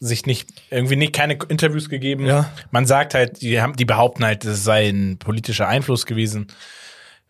[0.00, 2.26] sich nicht irgendwie nicht keine Interviews gegeben.
[2.26, 2.50] Ja.
[2.73, 6.49] Man sagt halt, die haben die behaupten halt, das sei ein politischer Einfluss gewesen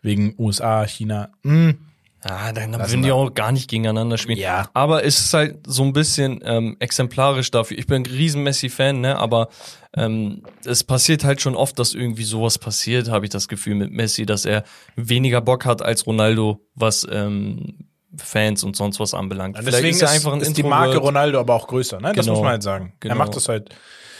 [0.01, 1.29] wegen USA, China.
[1.43, 1.77] Hm.
[2.25, 4.37] Ah, dann, dann würden die auch gar nicht gegeneinander spielen.
[4.37, 4.69] Ja.
[4.73, 7.77] Aber es ist halt so ein bisschen ähm, exemplarisch dafür.
[7.77, 9.17] Ich bin ein riesen Messi-Fan, ne?
[9.19, 9.49] Aber
[9.95, 13.91] ähm, es passiert halt schon oft, dass irgendwie sowas passiert, habe ich das Gefühl mit
[13.91, 14.63] Messi, dass er
[14.95, 19.57] weniger Bock hat als Ronaldo, was ähm, Fans und sonst was anbelangt.
[19.59, 20.63] Deswegen ist, er einfach ein ist die.
[20.63, 22.13] Marke Ronaldo aber auch größer, ne?
[22.13, 22.37] Das Genau.
[22.37, 22.93] muss man halt sagen.
[22.99, 23.15] Genau.
[23.15, 23.69] Er macht das halt.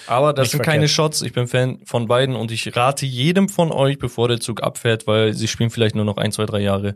[0.07, 0.73] Aber das sind verkehrt.
[0.75, 1.21] keine Shots.
[1.21, 5.07] Ich bin Fan von beiden und ich rate jedem von euch, bevor der Zug abfährt,
[5.07, 6.95] weil sie spielen vielleicht nur noch ein, zwei, drei Jahre.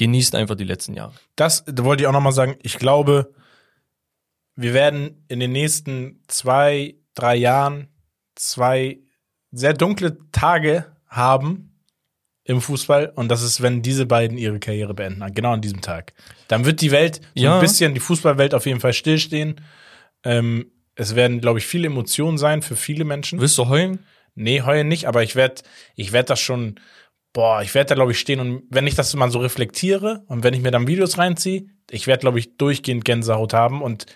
[0.00, 1.12] Genießt einfach die letzten Jahre.
[1.36, 2.56] Das da wollte ich auch noch mal sagen.
[2.62, 3.34] Ich glaube,
[4.56, 7.88] wir werden in den nächsten zwei, drei Jahren
[8.34, 9.00] zwei
[9.52, 11.76] sehr dunkle Tage haben
[12.44, 13.12] im Fußball.
[13.14, 15.22] Und das ist, wenn diese beiden ihre Karriere beenden.
[15.34, 16.14] Genau an diesem Tag.
[16.48, 17.54] Dann wird die Welt so Ja.
[17.56, 19.60] ein bisschen, die Fußballwelt auf jeden Fall stillstehen.
[20.24, 23.38] Ähm, es werden, glaube ich, viele Emotionen sein für viele Menschen.
[23.38, 23.98] Willst du heulen?
[24.34, 25.60] Nee, heulen nicht, aber ich werde
[25.94, 26.80] ich werd das schon,
[27.32, 30.42] boah, ich werde da, glaube ich, stehen und wenn ich das mal so reflektiere und
[30.42, 34.06] wenn ich mir dann Videos reinziehe, ich werde, glaube ich, durchgehend Gänsehaut haben und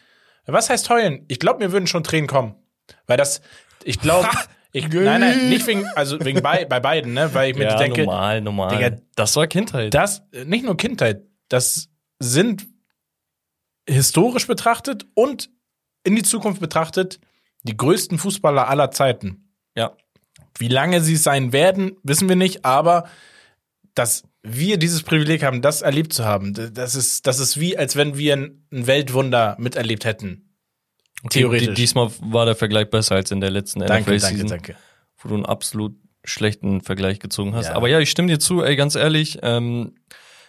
[0.47, 1.25] was heißt heulen?
[1.29, 2.55] Ich glaube, mir würden schon Tränen kommen.
[3.07, 3.41] Weil das,
[3.83, 4.29] ich glaube,
[4.73, 8.03] ich, nein, nein, nicht wegen, also wegen bei, bei beiden, ne, weil ich mir denke,
[8.05, 8.77] normal, normal.
[8.77, 9.95] Digga, das war Kindheit.
[9.95, 12.67] das, nicht nur Kindheit, das sind
[13.89, 15.51] historisch betrachtet und
[16.03, 17.21] in die Zukunft betrachtet
[17.63, 19.55] die größten Fußballer aller Zeiten.
[19.75, 19.97] ja.
[20.59, 23.09] Wie lange sie es sein werden, wissen wir nicht, aber
[23.95, 27.97] dass wir dieses Privileg haben, das erlebt zu haben, das ist, das ist wie, als
[27.97, 30.55] wenn wir ein Weltwunder miterlebt hätten.
[31.31, 31.69] Theoretisch.
[31.69, 34.77] Die, diesmal war der Vergleich besser als in der letzten Danke, danke, NFL-Season, danke.
[35.19, 37.69] wo du einen absolut schlechten Vergleich gezogen hast.
[37.69, 37.75] Ja.
[37.75, 39.39] Aber ja, ich stimme dir zu, ey, ganz ehrlich.
[39.43, 39.95] Ähm,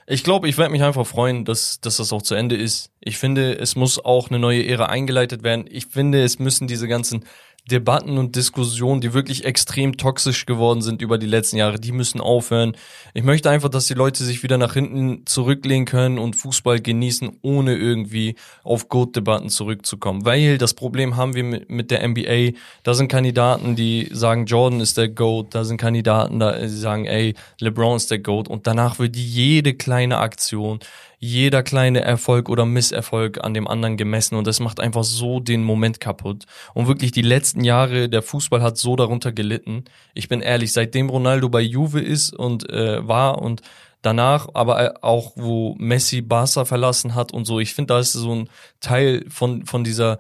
[0.08, 2.92] ich glaube, ich werde mich einfach freuen, dass, dass das auch zu Ende ist.
[3.00, 5.66] Ich finde, es muss auch eine neue Ära eingeleitet werden.
[5.70, 7.26] Ich finde, es müssen diese ganzen
[7.70, 12.22] Debatten und Diskussionen, die wirklich extrem toxisch geworden sind über die letzten Jahre, die müssen
[12.22, 12.78] aufhören.
[13.16, 17.40] Ich möchte einfach, dass die Leute sich wieder nach hinten zurücklehnen können und Fußball genießen,
[17.42, 20.26] ohne irgendwie auf Goat-Debatten zurückzukommen.
[20.26, 22.58] Weil das Problem haben wir mit, der NBA.
[22.84, 25.56] Da sind Kandidaten, die sagen, Jordan ist der Goat.
[25.56, 28.48] Da sind Kandidaten, da die sagen, ey, LeBron ist der Goat.
[28.48, 30.80] Und danach wird jede kleine Aktion,
[31.20, 35.64] jeder kleine Erfolg oder Misserfolg an dem anderen gemessen und das macht einfach so den
[35.64, 36.46] Moment kaputt.
[36.74, 39.86] Und wirklich die letzten Jahre, der Fußball hat so darunter gelitten.
[40.14, 43.62] Ich bin ehrlich, seitdem Ronaldo bei Juve ist und äh, war und
[44.02, 48.34] danach, aber auch wo Messi Barca verlassen hat und so, ich finde, da ist so
[48.34, 48.50] ein
[48.80, 50.20] Teil von von dieser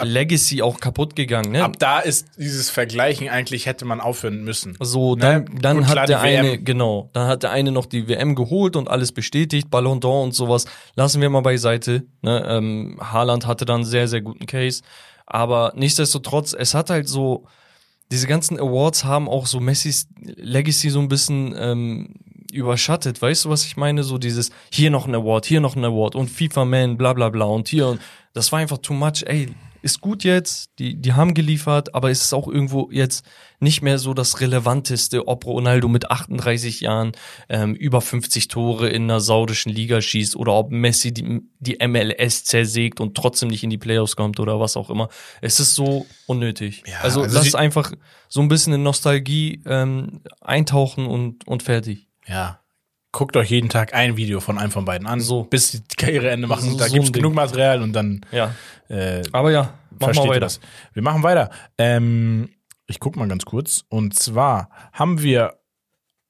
[0.00, 1.52] Legacy auch kaputt gegangen.
[1.52, 1.64] Ne?
[1.64, 4.76] Ab da ist dieses Vergleichen eigentlich hätte man aufhören müssen.
[4.80, 5.20] So, Ne?
[5.20, 6.44] dann, dann Gut, hat der WM.
[6.46, 10.22] eine, genau, dann hat der eine noch die WM geholt und alles bestätigt, Ballon d'Or
[10.22, 10.66] und sowas.
[10.94, 12.04] Lassen wir mal beiseite.
[12.22, 12.44] Ne?
[12.48, 14.82] Ähm, Haaland hatte dann einen sehr, sehr guten Case.
[15.26, 17.44] Aber nichtsdestotrotz, es hat halt so,
[18.10, 22.14] diese ganzen Awards haben auch so Messis Legacy so ein bisschen ähm,
[22.50, 23.20] überschattet.
[23.20, 24.02] Weißt du, was ich meine?
[24.04, 27.28] So dieses, hier noch ein Award, hier noch ein Award und FIFA Man, bla bla
[27.28, 28.00] bla und hier und
[28.32, 29.24] das war einfach too much.
[29.26, 29.48] Ey,
[29.82, 33.24] ist gut jetzt, die, die haben geliefert, aber es ist auch irgendwo jetzt
[33.60, 37.12] nicht mehr so das Relevanteste, ob Ronaldo mit 38 Jahren
[37.48, 42.44] ähm, über 50 Tore in einer saudischen Liga schießt oder ob Messi die, die MLS
[42.44, 45.08] zersägt und trotzdem nicht in die Playoffs kommt oder was auch immer.
[45.40, 46.82] Es ist so unnötig.
[46.86, 47.92] Ja, also, also lass einfach
[48.28, 52.08] so ein bisschen in Nostalgie ähm, eintauchen und, und fertig.
[52.26, 52.60] Ja.
[53.10, 55.44] Guckt euch jeden Tag ein Video von einem von beiden an, So.
[55.44, 56.70] bis die Karriereende machen.
[56.72, 57.22] So- da so gibt's ein Ding.
[57.22, 58.54] genug Material und dann Ja.
[58.88, 60.40] äh, Aber ja, mach versteht mal ihr weiter.
[60.40, 60.60] das.
[60.92, 61.50] Wir machen weiter.
[61.78, 62.50] Ähm,
[62.86, 63.84] ich guck mal ganz kurz.
[63.88, 65.54] Und zwar haben wir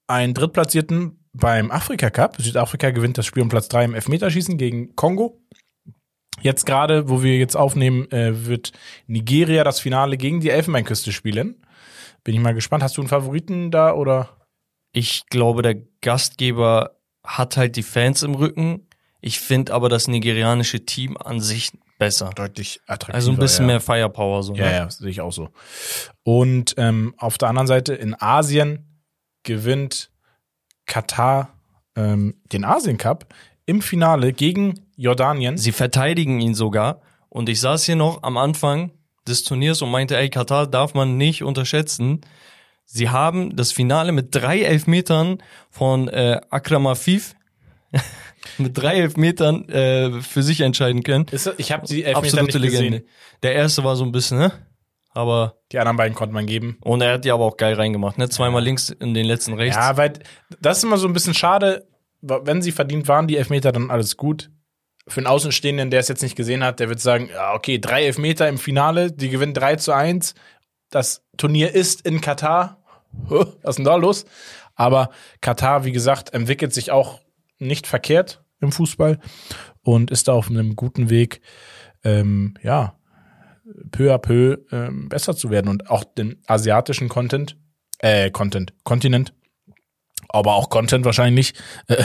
[0.06, 2.36] einen Drittplatzierten beim Afrika Cup.
[2.40, 5.42] Südafrika gewinnt das Spiel um Platz 3 im Elfmeterschießen gegen Kongo.
[6.42, 8.72] Jetzt gerade, wo wir jetzt aufnehmen, äh, wird
[9.08, 11.64] Nigeria das Finale gegen die Elfenbeinküste spielen.
[12.22, 12.84] Bin ich mal gespannt.
[12.84, 14.30] Hast du einen Favoriten da oder?
[14.92, 18.86] Ich glaube, der Gastgeber hat halt die Fans im Rücken.
[19.20, 22.30] Ich finde aber das nigerianische Team an sich besser.
[22.34, 23.14] Deutlich attraktiver.
[23.14, 23.74] Also ein bisschen ja.
[23.74, 24.54] mehr Firepower so.
[24.54, 24.72] Ja, ne?
[24.72, 25.50] ja, sehe ich auch so.
[26.22, 29.02] Und ähm, auf der anderen Seite in Asien
[29.42, 30.10] gewinnt
[30.86, 31.58] Katar
[31.96, 33.34] ähm, den Asien Cup
[33.66, 35.58] im Finale gegen Jordanien.
[35.58, 37.02] Sie verteidigen ihn sogar.
[37.28, 38.92] Und ich saß hier noch am Anfang
[39.26, 42.22] des Turniers und meinte, ey, Katar darf man nicht unterschätzen.
[42.90, 47.34] Sie haben das Finale mit drei Elfmetern von äh, Akram Afif
[48.58, 51.26] mit drei Elfmetern äh, für sich entscheiden können.
[51.30, 53.00] Ist, ich habe die Elfmeter Absolute nicht Legende.
[53.00, 53.12] gesehen.
[53.42, 54.52] Der erste war so ein bisschen, ne?
[55.10, 56.78] Aber Die anderen beiden konnte man geben.
[56.80, 58.30] Und er hat die aber auch geil reingemacht, ne?
[58.30, 59.76] Zweimal links in den letzten rechts.
[59.76, 60.14] Ja, weil
[60.60, 61.86] das ist immer so ein bisschen schade.
[62.22, 64.50] Wenn sie verdient waren, die Elfmeter, dann alles gut.
[65.06, 68.04] Für einen Außenstehenden, der es jetzt nicht gesehen hat, der wird sagen, ja, okay, drei
[68.06, 70.34] Elfmeter im Finale, die gewinnen 3 zu 1.
[70.90, 72.82] Das Turnier ist in Katar.
[73.28, 74.24] Was ist denn da los?
[74.74, 77.20] Aber Katar, wie gesagt, entwickelt sich auch
[77.58, 79.18] nicht verkehrt im Fußball
[79.82, 81.40] und ist da auf einem guten Weg,
[82.04, 82.98] ähm, ja,
[83.90, 87.56] peu à peu ähm, besser zu werden und auch den asiatischen Content,
[87.98, 89.34] äh, Content, Kontinent,
[90.28, 91.54] aber auch Content wahrscheinlich
[91.88, 92.02] äh,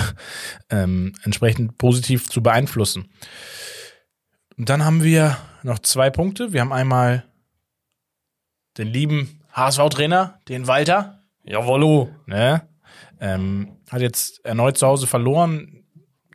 [0.70, 3.10] ähm, entsprechend positiv zu beeinflussen.
[4.58, 6.54] Und dann haben wir noch zwei Punkte.
[6.54, 7.26] Wir haben einmal
[8.78, 12.10] den lieben HSV-Trainer, den Walter, Jawollo.
[12.26, 12.68] ne?
[13.20, 15.84] Ähm, hat jetzt erneut zu Hause verloren,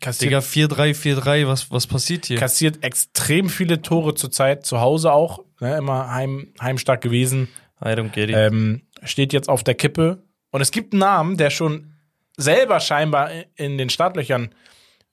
[0.00, 2.38] kassiert, Digga, 4-3, 4-3, was, was passiert hier?
[2.38, 5.76] kassiert extrem viele Tore zurzeit zu Hause auch, ne?
[5.76, 7.48] immer heim, heimstark gewesen.
[7.82, 8.36] I don't get it.
[8.36, 10.22] ähm, steht jetzt auf der Kippe.
[10.50, 11.92] Und es gibt einen Namen, der schon
[12.36, 14.50] selber scheinbar in den Startlöchern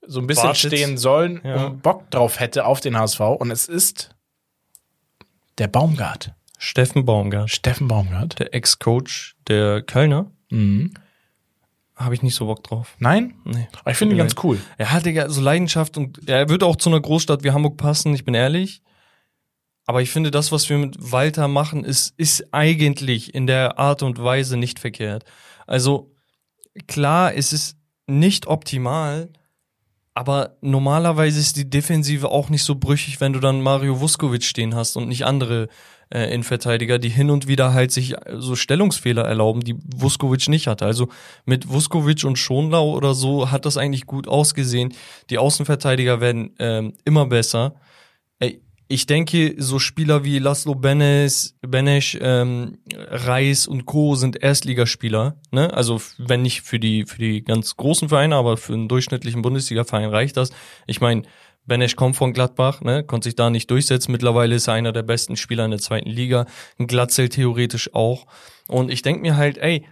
[0.07, 0.71] so ein bisschen Wartet.
[0.71, 1.65] stehen sollen Ja.
[1.65, 3.19] und Bock drauf hätte auf den HSV.
[3.19, 4.15] Und es ist
[5.57, 6.31] der Baumgart.
[6.57, 8.39] Steffen Baumgart, Steffen Baumgart.
[8.39, 10.93] der Ex-Coach der Kölner, Mhm.
[11.95, 12.95] habe ich nicht so Bock drauf.
[12.99, 13.35] Nein?
[13.45, 13.67] Nee.
[13.81, 14.59] Aber ich finde ihn ganz cool.
[14.77, 17.77] Er hat Digga, so Leidenschaft und ja, er wird auch zu einer Großstadt wie Hamburg
[17.77, 18.81] passen, ich bin ehrlich.
[19.87, 24.01] Aber ich finde, das, was wir mit Walter machen, ist, ist eigentlich in der Art
[24.01, 25.25] und Weise nicht verkehrt.
[25.67, 26.11] Also,
[26.87, 29.29] klar, es ist nicht optimal,
[30.15, 34.73] aber normalerweise ist die Defensive auch nicht so brüchig, wenn du dann Mario Vuskovic stehen
[34.73, 35.67] hast und nicht andere
[36.13, 40.67] äh, Innenverteidiger, die hin und wieder halt sich äh, so Stellungsfehler erlauben, die Vuskovic nicht
[40.67, 40.85] hatte.
[40.85, 41.09] Also
[41.45, 44.93] mit Vuskovic und Schonlau oder so hat das eigentlich gut ausgesehen.
[45.29, 47.75] Die Außenverteidiger werden ähm, immer besser.
[48.39, 54.13] Ey, ich denke, so Spieler wie Laszlo Benes, Benesch, ähm, Reis und Co.
[54.13, 55.37] sind Erstligaspieler.
[55.51, 55.73] Ne?
[55.73, 60.09] Also wenn nicht für die für die ganz großen Vereine, aber für einen durchschnittlichen Bundesliga-Verein
[60.09, 60.51] reicht das.
[60.85, 61.23] Ich meine,
[61.65, 63.03] Benesch kommt von Gladbach, ne?
[63.03, 64.11] konnte sich da nicht durchsetzen.
[64.11, 66.45] Mittlerweile ist er einer der besten Spieler in der zweiten Liga.
[66.77, 68.27] Ein Glatzel theoretisch auch.
[68.67, 69.85] Und ich denke mir halt, ey,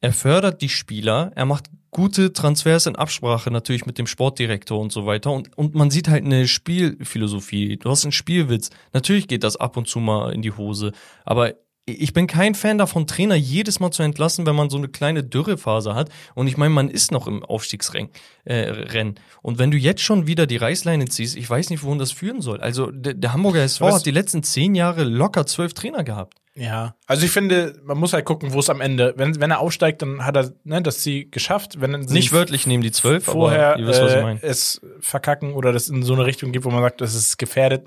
[0.00, 4.92] er fördert die Spieler, er macht gute Transfers in Absprache natürlich mit dem Sportdirektor und
[4.92, 7.78] so weiter und, und man sieht halt eine Spielphilosophie.
[7.78, 8.70] Du hast einen Spielwitz.
[8.92, 10.92] Natürlich geht das ab und zu mal in die Hose,
[11.24, 11.54] aber
[11.88, 15.24] ich bin kein Fan davon, Trainer jedes Mal zu entlassen, wenn man so eine kleine
[15.24, 16.10] Dürrephase hat.
[16.34, 18.10] Und ich meine, man ist noch im Aufstiegsrennen.
[18.44, 22.12] Äh, und wenn du jetzt schon wieder die Reißleine ziehst, ich weiß nicht, wohin das
[22.12, 22.60] führen soll.
[22.60, 26.34] Also der, der Hamburger SV Was- hat die letzten zehn Jahre locker zwölf Trainer gehabt.
[26.54, 26.96] Ja.
[27.06, 30.02] Also ich finde, man muss halt gucken, wo es am Ende, wenn, wenn er aufsteigt,
[30.02, 31.80] dann hat er ne, das Ziel geschafft.
[31.80, 34.42] Wenn sie Nicht wörtlich nehmen die zwölf, vorher aber ihr wisst, was ich äh, meine.
[34.42, 37.86] es verkacken oder das in so eine Richtung geht, wo man sagt, das ist gefährdet,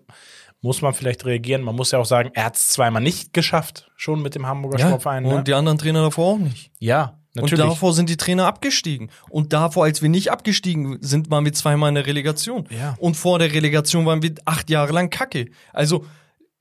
[0.62, 1.64] muss man vielleicht reagieren.
[1.64, 4.80] Man muss ja auch sagen, er hat es zweimal nicht geschafft, schon mit dem Hamburger
[4.80, 5.26] Ja, Sportverein.
[5.26, 5.44] und Ne?
[5.44, 6.72] die anderen Trainer davor auch nicht.
[6.80, 7.64] Ja, natürlich.
[7.64, 9.10] Und davor sind die Trainer abgestiegen.
[9.30, 12.68] Und davor, als wir nicht abgestiegen sind, waren wir zweimal in der Relegation.
[12.70, 12.96] Ja.
[13.00, 15.48] Und vor der Relegation waren wir acht Jahre lang Kacke.
[15.74, 16.06] Also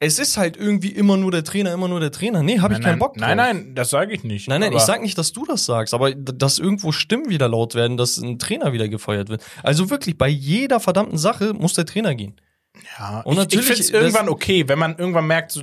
[0.03, 2.43] es ist halt irgendwie immer nur der Trainer, immer nur der Trainer.
[2.43, 3.29] Nee, habe ich keinen nein, Bock drauf.
[3.29, 4.49] Nein, nein, das sage ich nicht.
[4.49, 7.75] Nein, nein, ich sag nicht, dass du das sagst, aber dass irgendwo Stimmen wieder laut
[7.75, 9.43] werden, dass ein Trainer wieder gefeuert wird.
[9.63, 12.35] Also wirklich, bei jeder verdammten Sache muss der Trainer gehen.
[12.99, 15.63] Ja, Und ich, natürlich, ich finde es das- irgendwann okay, wenn man irgendwann merkt, so,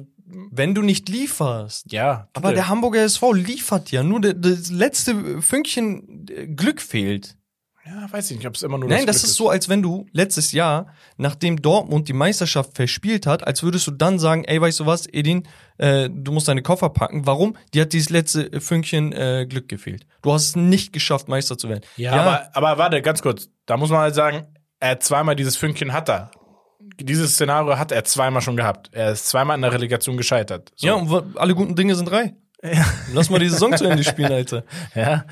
[0.52, 1.92] Wenn du nicht lieferst.
[1.92, 2.28] ja.
[2.34, 7.38] Aber der Hamburger SV liefert ja, nur das letzte Fünkchen äh, Glück fehlt.
[7.86, 9.82] Ja, weiß ich nicht, ob es immer nur Nein, das Glück ist so, als wenn
[9.82, 14.60] du letztes Jahr, nachdem Dortmund die Meisterschaft verspielt hat, als würdest du dann sagen, ey,
[14.60, 17.26] weißt du was, Edin, äh, du musst deine Koffer packen.
[17.26, 17.56] Warum?
[17.74, 20.06] Die hat dieses letzte Fünkchen äh, Glück gefehlt.
[20.22, 21.86] Du hast es nicht geschafft, Meister zu werden.
[21.96, 23.48] Ja, Aber, aber warte, ganz kurz.
[23.66, 24.46] Da muss man halt sagen,
[24.82, 26.32] er hat zweimal dieses Fünkchen hat er.
[27.00, 28.90] Dieses Szenario hat er zweimal schon gehabt.
[28.94, 30.72] Er ist zweimal in der Relegation gescheitert.
[30.76, 30.88] So.
[30.88, 32.34] ja, und alle guten Dinge sind drei.
[33.14, 34.64] Lass mal die Saison zu Ende spielen, Alter.
[34.96, 35.26] ja.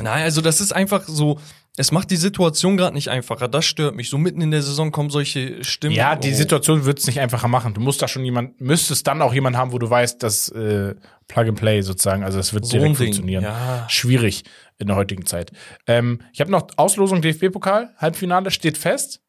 [0.00, 1.40] Nein, also das ist einfach so,
[1.78, 3.48] es macht die Situation gerade nicht einfacher.
[3.48, 4.10] Das stört mich.
[4.10, 5.94] So mitten in der Saison kommen solche Stimmen.
[5.94, 6.34] Ja, die Oh.
[6.36, 7.72] Situation wird es nicht einfacher machen.
[7.74, 10.94] Du musst da schon jemand, müsstest dann auch jemand haben, wo du weißt, dass äh,
[11.28, 13.42] Plug and Play sozusagen, also es wird So direkt funktionieren.
[13.44, 13.86] ja.
[13.88, 14.44] Schwierig
[14.78, 15.52] in der heutigen Zeit.
[15.86, 19.20] Ähm, ich habe noch Auslosung DFB-Pokal, Halbfinale steht fest.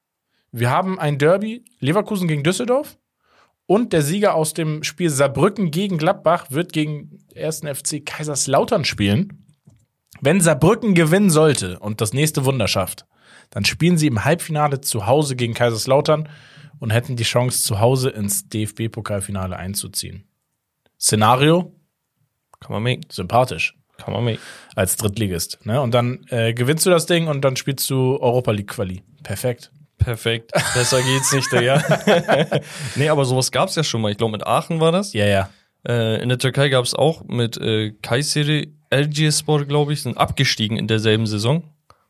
[0.51, 2.97] Wir haben ein Derby, Leverkusen gegen Düsseldorf.
[3.65, 7.61] Und der Sieger aus dem Spiel Saarbrücken gegen Gladbach wird gegen 1.
[7.61, 9.45] FC Kaiserslautern spielen.
[10.21, 13.05] Wenn Saarbrücken gewinnen sollte und das nächste Wunder schafft,
[13.49, 16.29] dann spielen sie im Halbfinale zu Hause gegen Kaiserslautern
[16.79, 20.23] und hätten die Chance, zu Hause ins DFB-Pokalfinale einzuziehen.
[20.99, 21.75] Szenario,
[22.59, 23.01] Kann man make.
[23.11, 24.39] sympathisch, Kann man make.
[24.75, 25.59] als Drittligist.
[25.65, 25.81] Ne?
[25.81, 29.03] Und dann äh, gewinnst du das Ding und dann spielst du Europa League Quali.
[29.23, 29.71] Perfekt.
[29.97, 30.51] Perfekt.
[30.73, 31.81] Besser geht's nicht, Digga.
[32.95, 34.11] nee, aber sowas gab's ja schon mal.
[34.11, 35.13] Ich glaube, mit Aachen war das.
[35.13, 35.49] Ja, ja.
[35.87, 40.87] Äh, in der Türkei gab's auch mit äh, Kayseri, Erciyesspor, glaube ich, sind abgestiegen in
[40.87, 41.63] derselben Saison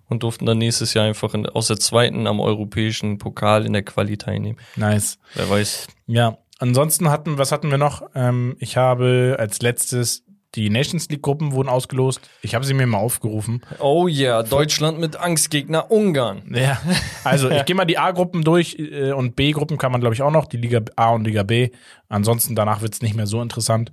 [0.10, 3.84] und durften dann nächstes Jahr einfach in, aus der zweiten am europäischen Pokal in der
[3.84, 4.58] Quali teilnehmen.
[4.76, 5.18] Nice.
[5.34, 5.88] Wer weiß.
[6.08, 8.04] Ja, ansonsten hatten, was hatten wir noch?
[8.16, 10.24] Ähm, ich habe als letztes
[10.56, 12.22] die Nations League Gruppen wurden ausgelost.
[12.42, 13.62] Ich habe sie mir mal aufgerufen.
[13.80, 16.44] Oh yeah, Deutschland mit Angstgegner Ungarn.
[16.54, 16.82] Ja,
[17.24, 20.32] also ich gehe mal die A-Gruppen durch äh, und B-Gruppen kann man, glaube ich, auch
[20.32, 21.70] noch, die Liga A und Liga B.
[22.10, 23.92] Ansonsten danach wird's nicht mehr so interessant.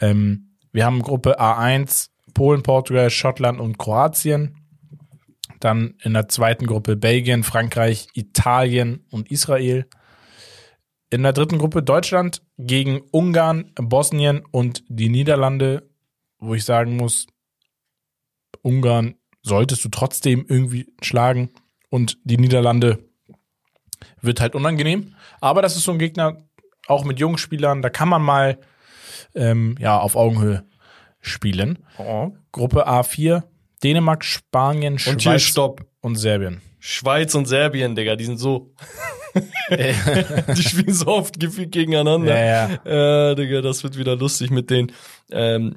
[0.00, 4.56] Ähm, wir haben Gruppe A1, Polen, Portugal, Schottland und Kroatien.
[5.60, 9.86] Dann in der zweiten Gruppe Belgien, Frankreich, Italien und Israel.
[11.10, 15.88] In der dritten Gruppe Deutschland gegen Ungarn, Bosnien und die Niederlande,
[16.44, 17.26] wo ich sagen muss,
[18.62, 21.50] Ungarn solltest du trotzdem irgendwie schlagen
[21.90, 22.98] und die Niederlande
[24.20, 25.14] wird halt unangenehm.
[25.40, 26.38] Aber das ist so ein Gegner,
[26.86, 28.58] auch mit jungen Spielern, da kann man mal
[29.34, 30.64] ähm, ja, auf Augenhöhe
[31.20, 31.84] spielen.
[31.98, 32.32] Oh.
[32.52, 33.42] Gruppe A4,
[33.82, 35.86] Dänemark, Spanien, Und hier Schweiz Stopp.
[36.00, 36.60] und Serbien.
[36.78, 38.74] Schweiz und Serbien, Digga, die sind so.
[39.70, 42.38] die spielen so oft gefühlt gegeneinander.
[42.38, 43.30] Ja, ja.
[43.30, 44.92] Äh, Digga, das wird wieder lustig mit den
[45.30, 45.76] ähm,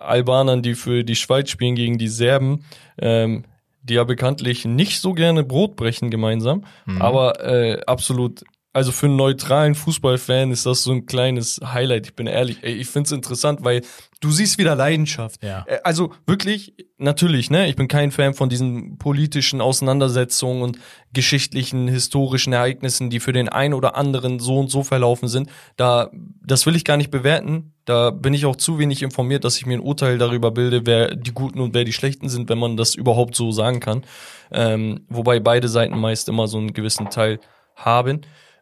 [0.00, 2.64] Albanern, die für die Schweiz spielen gegen die Serben,
[2.98, 3.44] ähm,
[3.82, 7.00] die ja bekanntlich nicht so gerne Brot brechen gemeinsam, Mhm.
[7.02, 8.42] aber äh, absolut.
[8.72, 12.06] Also für einen neutralen Fußballfan ist das so ein kleines Highlight.
[12.06, 13.82] Ich bin ehrlich, ey, ich find's interessant, weil
[14.20, 15.42] du siehst wieder Leidenschaft.
[15.42, 15.64] Ja.
[15.66, 17.66] Äh, Also wirklich, natürlich, ne?
[17.68, 20.78] Ich bin kein Fan von diesen politischen Auseinandersetzungen und
[21.12, 25.50] geschichtlichen, historischen Ereignissen, die für den einen oder anderen so und so verlaufen sind.
[25.76, 26.08] Da,
[26.40, 27.74] das will ich gar nicht bewerten.
[27.90, 31.16] Da bin ich auch zu wenig informiert, dass ich mir ein Urteil darüber bilde, wer
[31.16, 34.04] die Guten und wer die Schlechten sind, wenn man das überhaupt so sagen kann.
[34.52, 37.40] Ähm, wobei beide Seiten meist immer so einen gewissen Teil
[37.74, 38.20] haben.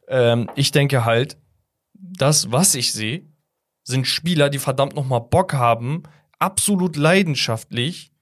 [0.08, 1.36] Ähm, ich denke halt,
[1.92, 3.26] das, was ich sehe,
[3.82, 6.04] sind Spieler, die verdammt nochmal Bock haben,
[6.38, 8.12] absolut leidenschaftlich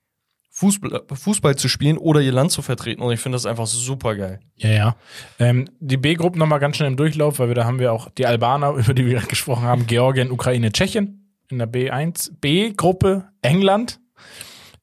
[0.59, 3.03] Fußball, Fußball zu spielen oder ihr Land zu vertreten.
[3.03, 4.41] Und ich finde das einfach super geil.
[4.57, 4.97] Ja, ja.
[5.39, 8.25] Ähm, die B-Gruppen nochmal ganz schnell im Durchlauf, weil wir da haben wir auch die
[8.25, 12.31] Albaner, über die wir gesprochen haben, Georgien, Ukraine, Tschechien in der B1.
[12.41, 14.01] B-Gruppe England,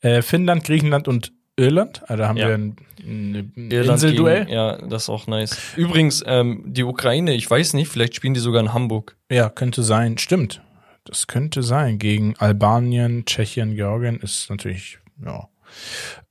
[0.02, 2.04] äh, Finnland, Griechenland und Irland.
[2.08, 2.50] Also da haben Ja.
[2.50, 4.48] wir ein, ein Inselduell.
[4.52, 5.58] Ja, das ist auch nice.
[5.76, 9.18] Übrigens, ähm, die Ukraine, ich weiß nicht, vielleicht spielen die sogar in Hamburg.
[9.32, 10.20] Ja, könnte sein.
[10.20, 10.62] Stimmt.
[11.04, 11.98] Das könnte sein.
[11.98, 15.48] Gegen Albanien, Tschechien, Georgien ist natürlich, ja.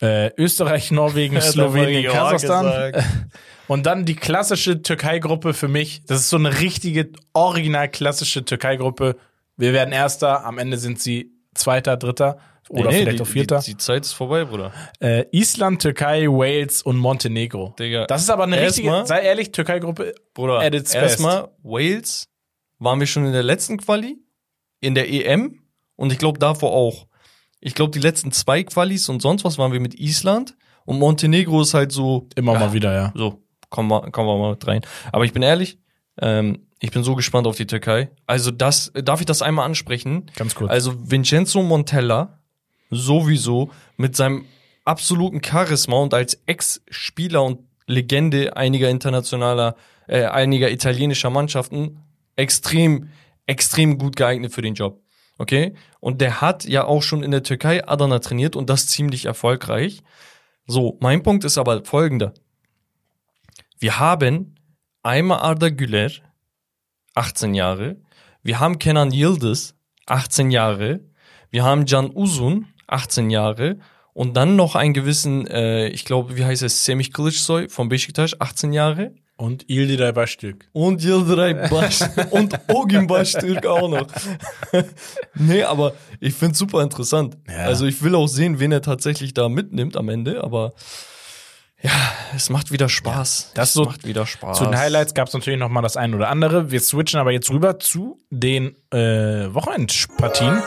[0.00, 2.92] Äh, Österreich, Norwegen, Slowenien, Kasachstan.
[3.68, 6.02] Und dann die klassische Türkei-Gruppe für mich.
[6.07, 9.16] Das ist so eine richtige, original klassische Türkei-Gruppe.
[9.57, 13.59] Wir werden Erster, am Ende sind sie Zweiter, Dritter oder vielleicht die, auch Vierter.
[13.61, 14.72] Die, die Zeit ist vorbei, Bruder.
[15.00, 17.74] äh, Island, Türkei, Wales und Montenegro.
[17.78, 18.07] Digga.
[18.07, 20.14] Das ist aber eine richtige, sei ehrlich, Türkei-Gruppe.
[20.35, 22.28] Bruder, erstmal Wales
[22.78, 24.18] waren wir schon in der letzten Quali,
[24.81, 25.62] in der EM
[25.96, 27.07] und ich glaube davor auch.
[27.62, 31.62] Ich glaube, die letzten zwei Qualis und sonst was waren wir mit Island und Montenegro
[31.62, 32.59] ist halt so, Immer Ja.
[32.59, 33.12] mal wieder, ja.
[33.14, 34.83] so, kommen wir, kommen wir mal mit rein.
[35.12, 35.79] Aber ich bin ehrlich,
[36.20, 38.11] ähm, Ich bin so gespannt auf die Türkei.
[38.27, 40.27] Also das, darf ich das einmal ansprechen?
[40.35, 40.68] Ganz kurz.
[40.68, 42.40] Also Vincenzo Montella
[42.90, 44.44] sowieso mit seinem
[44.85, 49.77] absoluten Charisma und als Ex-Spieler und Legende einiger internationaler,
[50.09, 51.98] äh, einiger italienischer Mannschaften
[52.37, 53.11] extrem,
[53.46, 55.01] extrem gut geeignet für den Job.
[55.38, 55.75] Okay?
[56.03, 60.03] Und der hat ja auch schon in der Türkei Adana trainiert und das ziemlich erfolgreich.
[60.67, 62.35] So, mein Punkt ist aber folgender.
[63.79, 64.57] Wir haben
[65.05, 66.11] einmal Arda Güler,
[67.15, 67.99] 18 Jahre.
[68.43, 71.05] Wir haben Kenan Yildiz, 18 Jahre.
[71.51, 73.79] Wir haben Can Uzun, 18 Jahre.
[74.12, 78.35] Und dann noch einen gewissen, äh, ich glaube, wie heißt es, Semih Kılıçsoy von Beşiktaş,
[78.41, 79.15] 18 Jahre.
[79.42, 80.68] Und Ildiray Baştürk.
[80.70, 82.00] Und Yildiray Baş
[82.31, 84.07] und Ogin Baştürk auch noch.
[85.35, 87.37] nee, aber ich find's super interessant.
[87.48, 87.64] Ja.
[87.64, 90.74] Also ich will auch sehen, wen er tatsächlich da mitnimmt am Ende, aber
[91.83, 91.90] ja,
[92.37, 93.50] es macht wieder Spaß.
[93.55, 94.59] das es so macht wieder Spaß.
[94.59, 96.70] Zu den Highlights gab es natürlich noch mal das ein oder andere.
[96.70, 100.62] Wir switchen aber jetzt rüber zu den äh, Wochenendpartien.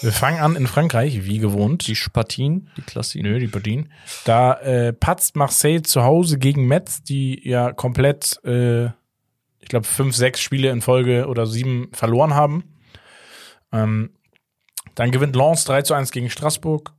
[0.00, 1.86] Wir fangen an in Frankreich, wie gewohnt.
[1.86, 3.22] Die Spatien, die Klassik.
[3.22, 3.90] Nö, die Partien.
[4.24, 10.14] Da äh, patzt Marseille zu Hause gegen Metz, die ja komplett, äh, ich glaube, fünf,
[10.14, 12.64] sechs Spiele in Folge oder sieben verloren haben.
[13.72, 14.10] Ähm,
[14.94, 16.92] dann gewinnt Lens 3 zu 1 gegen Straßburg.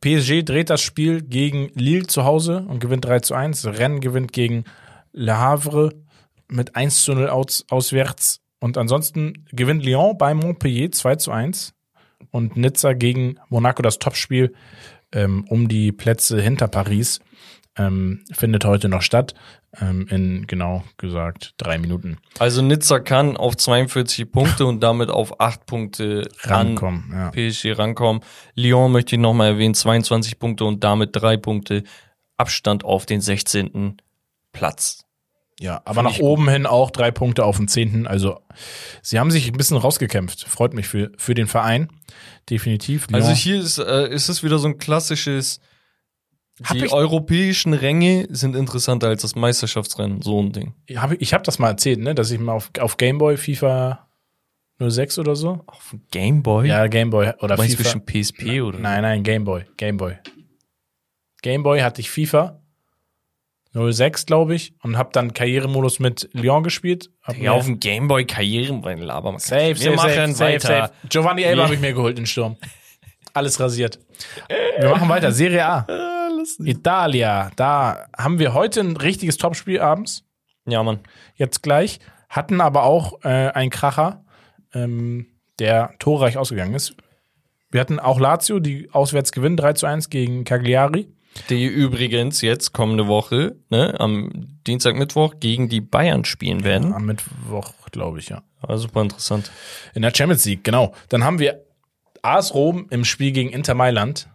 [0.00, 3.66] PSG dreht das Spiel gegen Lille zu Hause und gewinnt 3 zu 1.
[3.66, 4.64] Rennes gewinnt gegen
[5.12, 5.94] Le Havre
[6.48, 8.40] mit 1 zu 0 aus, auswärts.
[8.60, 11.74] Und ansonsten gewinnt Lyon bei Montpellier 2 zu 1
[12.32, 14.52] und Nizza gegen Monaco das Topspiel
[15.12, 17.20] ähm, um die Plätze hinter Paris
[17.76, 19.34] ähm, findet heute noch statt.
[19.80, 25.40] Ähm, in genau gesagt drei Minuten Also Nizza kann auf 42 Punkte und damit auf
[25.40, 27.08] 8 Punkte rankommen.
[27.10, 27.26] Ja.
[27.28, 28.22] an PSG rankommen.
[28.54, 31.84] Lyon möchte ich nochmal erwähnen, 22 Punkte und damit 3 Punkte
[32.36, 33.96] Abstand auf den 16.
[34.52, 35.06] Platz.
[35.62, 38.08] Ja, aber nach oben hin auch drei Punkte auf dem zehnten.
[38.08, 38.40] Also
[39.00, 40.42] sie haben sich ein bisschen rausgekämpft.
[40.42, 41.88] Freut mich für, für den Verein.
[42.50, 43.06] Definitiv.
[43.12, 45.60] Also hier ist, äh, ist es wieder so ein klassisches,
[46.72, 50.74] die europäischen Ränge sind interessanter als das Meisterschaftsrennen, so ein Ding.
[50.86, 54.08] Ich habe ich hab das mal erzählt, ne, dass ich mal auf, auf Gameboy FIFA
[54.80, 55.62] 06 oder so.
[55.68, 56.66] Auf Gameboy?
[56.66, 57.76] Ja, Gameboy oder du FIFA.
[57.76, 58.80] zwischen PSP oder?
[58.80, 59.64] Nein, nein, Gameboy.
[59.76, 60.18] Gameboy.
[61.42, 62.61] Gameboy hatte ich FIFA
[63.74, 67.10] 06, glaube ich, und habe dann Karrieremodus mit Lyon gespielt.
[67.22, 69.38] Hab Ja, mir- auf dem Gameboy Karrieren bei Laber.
[69.38, 70.68] safe, Wir safe, machen safe, safe, weiter.
[70.68, 70.92] safe.
[71.08, 71.64] Giovanni Elba Yeah.
[71.64, 72.56] habe ich mir geholt in Sturm.
[73.34, 73.98] Alles rasiert.
[74.78, 75.32] Wir machen weiter.
[75.32, 75.86] Serie A.
[76.58, 77.50] Italia.
[77.56, 80.24] Da haben wir heute ein richtiges Topspiel abends.
[80.66, 81.00] Ja, Mann.
[81.36, 81.98] Jetzt gleich.
[82.28, 84.24] Hatten aber auch äh, einen Kracher,
[84.74, 85.26] ähm,
[85.58, 86.94] der torreich ausgegangen ist.
[87.70, 91.08] Wir hatten auch Lazio, die auswärts gewinnen, 3 zu 1 gegen Cagliari.
[91.50, 94.30] Die übrigens jetzt kommende Woche, ne, am
[94.66, 96.92] Dienstag, Mittwoch gegen die Bayern spielen werden.
[96.92, 98.42] Am Mittwoch, glaube ich, ja.
[98.60, 99.50] War super interessant.
[99.94, 100.94] In der Champions League, genau.
[101.08, 101.64] Dann haben wir
[102.22, 104.28] AS Rom im Spiel gegen Inter Mailand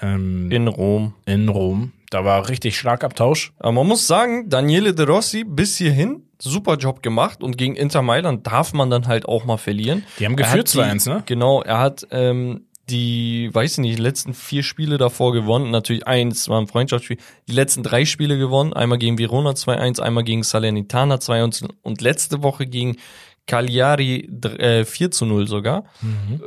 [0.00, 1.14] ähm, In Rom.
[1.26, 1.92] in Rom.
[2.10, 3.52] Da war richtig Schlagabtausch.
[3.58, 8.02] Aber man muss sagen, Daniele De Rossi bis hierhin super Job gemacht und gegen Inter
[8.02, 10.04] Mailand darf man dann halt auch mal verlieren.
[10.20, 11.22] Die haben geführt hat die- 2-1, ne?
[11.26, 15.70] Genau, er hat ähm, die, weiß ich nicht, die letzten vier Spiele davor gewonnen.
[15.70, 17.16] Natürlich eins war ein Freundschaftsspiel.
[17.48, 18.72] Die letzten drei Spiele gewonnen.
[18.72, 22.96] Einmal gegen Verona 2-1, einmal gegen Salernitana 2-1 und letzte Woche gegen
[23.46, 25.84] Cagliari äh, 4 zu 0 sogar.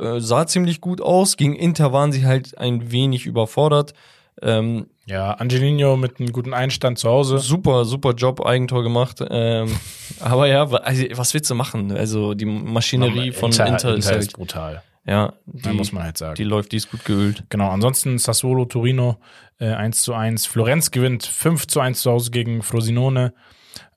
[0.00, 1.36] Äh, sah ziemlich gut aus.
[1.36, 3.94] Gegen Inter waren sie halt ein wenig überfordert.
[4.40, 7.38] Ähm, Ja, Angelino mit einem guten Einstand zu Hause.
[7.38, 9.24] super, super Job, Eigentor gemacht.
[9.28, 9.76] Ähm,
[10.20, 11.90] aber ja, also, was willst du machen?
[11.96, 14.82] Also die Maschinerie von Inter, ist Inter halt, ist brutal.
[15.08, 16.34] Ja, die, muss man halt sagen.
[16.34, 17.44] die läuft, die ist gut geölt.
[17.48, 19.18] Genau, ansonsten Sassuolo, Torino
[19.58, 20.46] äh, 1 zu 1.
[20.46, 23.32] Florenz gewinnt 5 zu 1 zu Hause gegen Frosinone.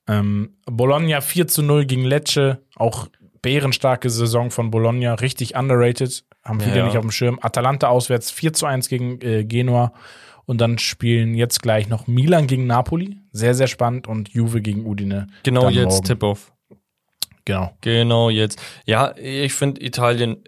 [0.08, 2.62] Ähm, Bologna 4 zu 0 gegen Lecce.
[2.76, 3.08] Auch
[3.42, 5.14] bärenstarke Saison von Bologna.
[5.14, 6.24] Richtig underrated.
[6.44, 6.86] Haben viele Ja.
[6.86, 7.38] nicht auf dem Schirm.
[7.42, 9.92] Atalanta auswärts 4 zu 1 gegen äh, Genua.
[10.44, 13.18] Und dann spielen jetzt gleich noch Milan gegen Napoli.
[13.32, 14.08] Sehr, sehr spannend.
[14.08, 15.28] Und Juve gegen Udine.
[15.44, 16.04] Genau jetzt.
[16.06, 16.52] Tip-Off.
[17.44, 17.76] Genau.
[17.80, 18.60] Genau jetzt.
[18.86, 20.42] Ja, ich finde Italien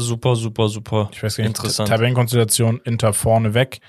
[0.00, 1.88] super, super, super Ich weiß gar nicht, interessant.
[1.88, 3.80] Tabellenkonstellation Inter vorne weg.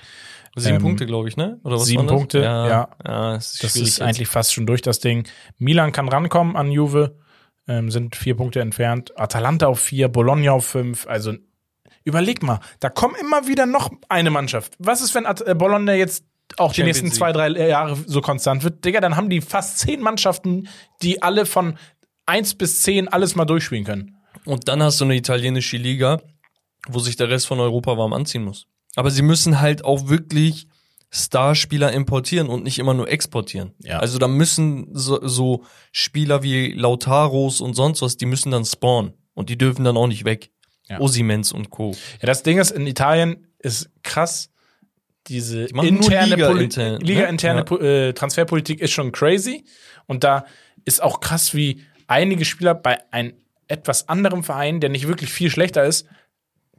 [0.54, 1.58] Sieben ähm, Punkte, glaube ich, ne?
[1.64, 2.14] Oder was sieben das?
[2.14, 2.68] Punkte, ja.
[2.68, 2.88] ja.
[3.06, 5.26] ja es ist Das ist eigentlich fast schon durch das Ding.
[5.58, 7.16] Milan kann rankommen an Juve,
[7.66, 9.18] ähm, sind vier Punkte entfernt.
[9.18, 11.06] Atalanta auf vier, Bologna auf fünf.
[11.06, 11.34] Also
[12.04, 14.74] überleg mal, da kommt immer wieder noch eine Mannschaft.
[14.78, 16.26] Was ist, wenn At äh, Bologna jetzt
[16.58, 17.14] auch die Champions nächsten League.
[17.14, 18.84] zwei, drei Jahre so konstant wird?
[18.84, 20.68] Digga, dann haben die fast zehn Mannschaften,
[21.00, 21.78] die alle von
[22.26, 24.18] eins bis zehn alles mal durchspielen können.
[24.44, 26.20] Und dann hast du eine italienische Liga,
[26.88, 28.66] wo sich der Rest von Europa warm anziehen muss.
[28.96, 30.66] Aber sie müssen halt auch wirklich
[31.10, 33.74] Starspieler importieren und nicht immer nur exportieren.
[33.80, 33.98] Ja.
[33.98, 39.12] Also da müssen so, so Spieler wie Lautaros und sonst was, die müssen dann spawnen
[39.34, 40.50] und die dürfen dann auch nicht weg.
[40.88, 40.98] Ja.
[41.00, 41.92] Osimens und Co.
[42.20, 44.50] Ja, das Ding ist, in Italien ist krass,
[45.28, 46.98] diese interne Liga Poli- intern, ne?
[46.98, 47.76] Liga-interne Ja.
[47.76, 49.64] Äh, Transferpolitik ist schon crazy.
[50.06, 50.44] Und da
[50.84, 53.34] ist auch krass, wie einige Spieler bei einem
[53.68, 56.06] etwas anderem Verein, der nicht wirklich viel schlechter ist,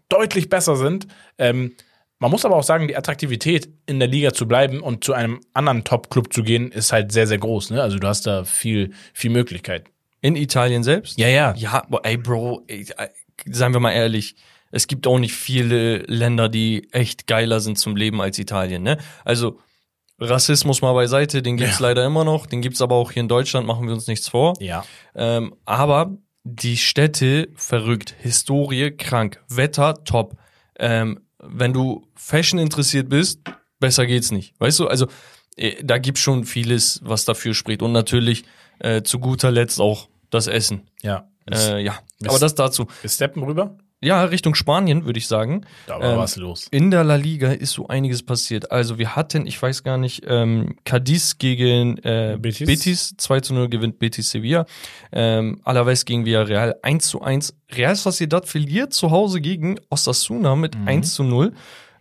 [0.09, 1.07] deutlich besser sind.
[1.37, 1.73] Ähm,
[2.19, 5.41] man muss aber auch sagen, die Attraktivität in der Liga zu bleiben und zu einem
[5.53, 7.71] anderen Top-Club zu gehen, ist halt sehr, sehr groß.
[7.71, 7.81] Ne?
[7.81, 9.85] Also du hast da viel, viel Möglichkeit.
[10.21, 11.17] In Italien selbst?
[11.17, 11.53] Ja, ja.
[11.57, 13.09] Ja, ey, Bro, ey, äh,
[13.45, 14.35] seien wir mal ehrlich.
[14.71, 18.97] Es gibt auch nicht viele Länder, die echt geiler sind zum Leben als Italien, ne?
[19.25, 19.59] Also,
[20.19, 21.87] Rassismus mal beiseite, den gibt's Ja.
[21.87, 24.53] leider immer noch, den gibt's aber auch hier in Deutschland, machen wir uns nichts vor.
[24.61, 24.85] Ja.
[25.15, 30.37] Ähm, aber die Städte verrückt, Historie krank, Wetter top.
[30.77, 33.39] Ähm, wenn du Fashion interessiert bist,
[33.79, 34.53] besser geht's nicht.
[34.59, 35.07] Weißt du, also
[35.55, 37.81] äh, da gibt's schon vieles, was dafür spricht.
[37.81, 38.43] Und natürlich
[38.79, 40.87] äh, zu guter Letzt auch das Essen.
[41.01, 41.29] Ja.
[41.51, 42.87] Äh, ja, aber das dazu.
[43.01, 43.77] Wir steppen rüber.
[44.03, 45.65] Ja, Richtung Spanien würde ich sagen.
[45.87, 46.67] Da war Ähm, was los.
[46.71, 48.71] In der La Liga ist so einiges passiert.
[48.71, 52.67] Also wir hatten, ich weiß gar nicht, ähm, Cadiz gegen äh, Betis.
[52.67, 53.13] Betis.
[53.17, 54.65] 2 zu 0 gewinnt Betis Sevilla.
[55.11, 57.55] Ähm, Alaves gegen Villarreal 1 zu 1.
[57.71, 61.53] Real Sociedad verliert zu Hause gegen Osasuna mit 1 zu 0.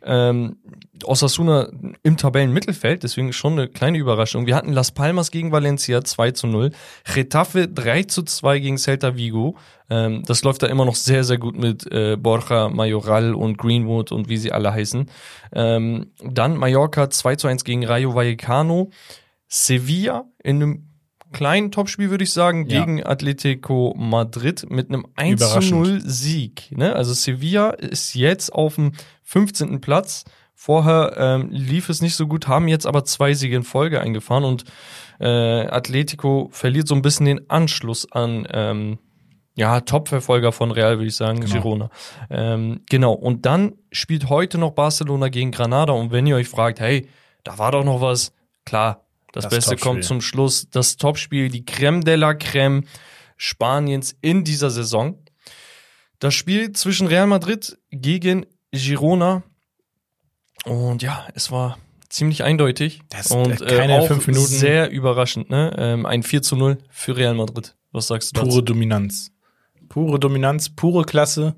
[0.04, 0.56] Ähm,
[1.04, 1.68] Osasuna
[2.02, 4.46] im Tabellenmittelfeld, deswegen schon eine kleine Überraschung.
[4.46, 6.70] Wir hatten Las Palmas gegen Valencia 2 zu 0.
[7.14, 9.56] Retafe 3 zu 2 gegen Celta Vigo.
[9.90, 14.12] Ähm, das läuft da immer noch sehr, sehr gut mit äh, Borja, Majoral und Greenwood
[14.12, 15.06] und wie sie alle heißen.
[15.54, 18.90] Ähm, dann Mallorca 2 zu 1 gegen Rayo Vallecano.
[19.48, 20.91] Sevilla in einem
[21.32, 22.80] kleinen Topspiel, würde ich sagen, Ja.
[22.84, 25.72] gegen Atletico Madrid mit einem 1 zu Überraschend.
[25.72, 26.70] 0 Sieg.
[26.76, 26.94] Ne?
[26.94, 28.92] Also Sevilla ist jetzt auf dem
[29.24, 29.80] 15.
[29.80, 30.24] Platz.
[30.54, 34.44] Vorher ähm, lief es nicht so gut, haben jetzt aber zwei Siege in Folge eingefahren
[34.44, 34.64] und
[35.18, 35.26] äh,
[35.66, 38.98] Atletico verliert so ein bisschen den Anschluss an ähm,
[39.54, 41.52] ja, Top-Verfolger von Real, würde ich sagen, Genau.
[41.54, 41.90] Girona.
[42.30, 46.78] Ähm, genau, und dann spielt heute noch Barcelona gegen Granada und wenn ihr euch fragt,
[46.80, 47.08] hey,
[47.44, 48.32] da war doch noch was,
[48.64, 49.90] klar, das, Das Beste Topspiel.
[49.92, 52.84] kommt zum Schluss, das Topspiel, die Creme de la Creme
[53.36, 55.18] Spaniens in dieser Saison.
[56.20, 59.42] Das Spiel zwischen Real Madrid gegen Girona
[60.64, 61.78] und ja, es war
[62.08, 64.46] ziemlich eindeutig Das- und keine äh, auch fünf Minuten.
[64.46, 65.74] sehr überraschend, ne?
[65.76, 67.74] Ähm, ein 4 zu 0 für Real Madrid.
[67.90, 68.48] Was sagst du dazu?
[68.50, 69.32] Pure Dominanz.
[69.88, 71.56] Pure Dominanz, pure Klasse.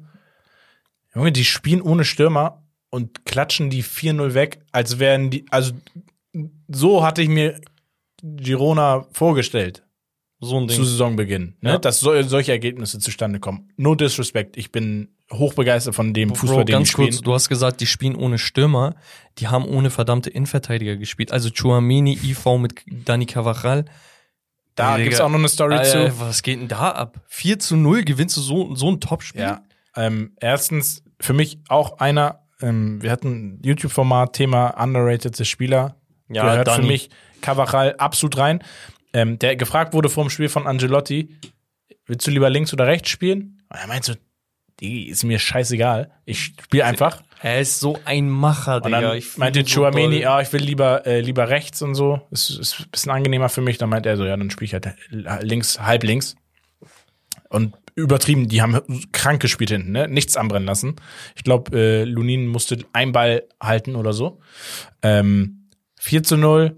[1.14, 5.72] Junge, die spielen ohne Stürmer und klatschen die 4-0 weg, als wären die, also
[6.68, 7.60] so hatte ich mir
[8.22, 9.84] Girona vorgestellt
[10.40, 10.76] So ein Ding.
[10.76, 11.70] zu Saisonbeginn, ne?
[11.70, 11.78] Ja.
[11.78, 13.70] dass so, solche Ergebnisse zustande kommen.
[13.76, 17.08] No disrespect, ich bin hochbegeistert von dem Fußball, Bro, den ganz die spielen.
[17.10, 18.94] kurz, du hast gesagt, die spielen ohne Stürmer,
[19.38, 21.32] die haben ohne verdammte Innenverteidiger gespielt.
[21.32, 23.84] Also Chouamini, IV mit Dani Cavachal.
[24.74, 25.04] da Digga.
[25.04, 26.20] gibt's auch noch eine Story Alter, zu.
[26.20, 27.20] was geht denn da ab?
[27.28, 29.40] 4 zu 0 gewinnst du so, so ein Topspiel?
[29.42, 29.62] Ja.
[29.96, 33.28] Ähm, erstens, für mich auch einer, ähm, wir hatten
[33.58, 35.96] ein YouTube-Format, Thema underrated Spieler.
[36.28, 36.82] Ja, gehört Dani.
[36.82, 37.10] für mich
[37.40, 38.62] Cavachal absolut rein.
[39.12, 41.28] Ähm, der gefragt wurde vor dem Spiel von Angelotti,
[42.06, 43.62] willst du lieber links oder rechts spielen?
[43.68, 44.18] Und er meinte so,
[44.80, 46.10] die ist mir scheißegal.
[46.24, 47.22] Ich spiele einfach.
[47.40, 49.00] Er ist so ein Macher, Und Digga.
[49.00, 52.22] dann Ich meinte so Chouameni, ja, ich will lieber, äh, lieber rechts und so.
[52.30, 53.78] Ist, ist ein bisschen angenehmer für mich.
[53.78, 54.88] Dann meint er so, ja, dann spiele ich halt
[55.42, 56.34] links, halb links.
[57.50, 58.80] Und übertrieben, die haben
[59.12, 60.08] krank gespielt hinten, ne?
[60.08, 60.96] Nichts anbrennen lassen.
[61.36, 64.40] Ich glaube, äh, Lunin musste einen Ball halten oder so.
[65.02, 65.63] Ähm,
[66.04, 66.76] 4 zu 0.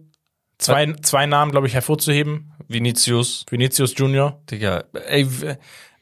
[0.58, 2.52] Zwei, zwei Namen, glaube ich, hervorzuheben.
[2.68, 4.40] Vinicius, Vinicius Junior.
[4.48, 4.84] Digga.
[5.08, 5.26] Ey,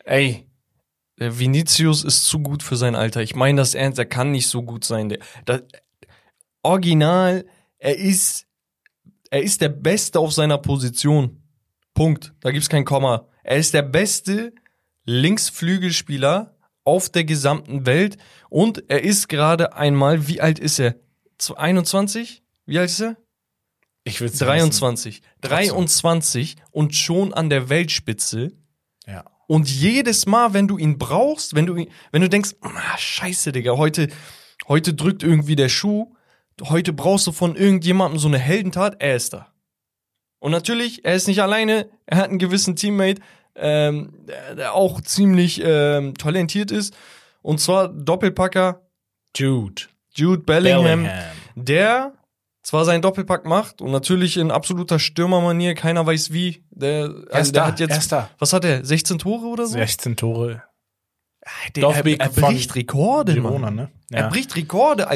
[0.05, 0.47] ey.
[1.19, 3.23] Der Vinicius ist zu gut für sein Alter.
[3.23, 5.09] Ich meine das ernst, er kann nicht so gut sein.
[5.09, 5.63] Der, das,
[6.63, 7.47] original,
[7.79, 8.47] er ist,
[9.31, 11.43] er ist der Beste auf seiner Position.
[11.95, 12.35] Punkt.
[12.41, 13.27] Da gibt's kein Komma.
[13.43, 14.53] Er ist der beste
[15.07, 18.19] Linksflügelspieler auf der gesamten Welt
[18.51, 20.97] und er ist gerade einmal, wie alt ist er?
[21.39, 22.44] Zu 21?
[22.67, 23.17] Wie alt ist er?
[24.05, 25.23] Ich will 23.
[25.41, 28.53] 23 und schon an der Weltspitze.
[29.07, 29.25] Ja.
[29.47, 33.53] Und jedes Mal, wenn du ihn brauchst, wenn du, ihn- wenn du denkst, ah, scheiße,
[33.53, 34.09] Digga, heute,
[34.69, 36.15] heute drückt irgendwie der Schuh,
[36.65, 39.53] heute brauchst du von irgendjemandem so eine Heldentat, er ist da.
[40.39, 43.21] Und natürlich, er ist nicht alleine, er hat einen gewissen Teammate,
[43.57, 46.95] ähm, der, der auch ziemlich ähm, talentiert ist.
[47.43, 48.83] Und zwar Doppelpacker
[49.37, 49.83] Jude.
[50.15, 51.25] Jude Bellingham Bellingham.
[51.55, 52.14] der
[52.65, 56.65] zwar seinen Doppelpack macht und natürlich in absoluter Stürmermanier, keiner weiß wie.
[56.71, 58.31] Der, also Er ist der hat jetzt, er ist da.
[58.39, 59.75] was hat er, 16 Tore oder so?
[59.75, 60.63] 16 Tore.
[61.77, 63.91] Der, Dorfweg er, er bricht Rekorde, Girona, ne?
[64.11, 65.07] Er bricht Rekorde.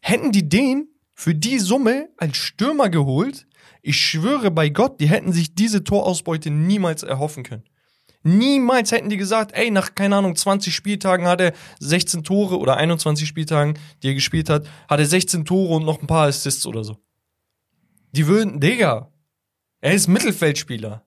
[0.00, 3.46] Hätten die den für die Summe als Stürmer geholt.
[3.82, 7.64] Ich schwöre bei Gott, die hätten sich diese Torausbeute niemals erhoffen können.
[8.24, 12.76] Niemals hätten die gesagt, ey, nach, keine Ahnung, 20 Spieltagen hat er 16 Tore oder
[12.76, 16.66] 21 Spieltagen, die er gespielt hat, hat er 16 Tore und noch ein paar Assists
[16.66, 16.98] oder so.
[18.12, 19.10] Die würden, Digga,
[19.80, 21.04] er ist Mittelfeldspieler.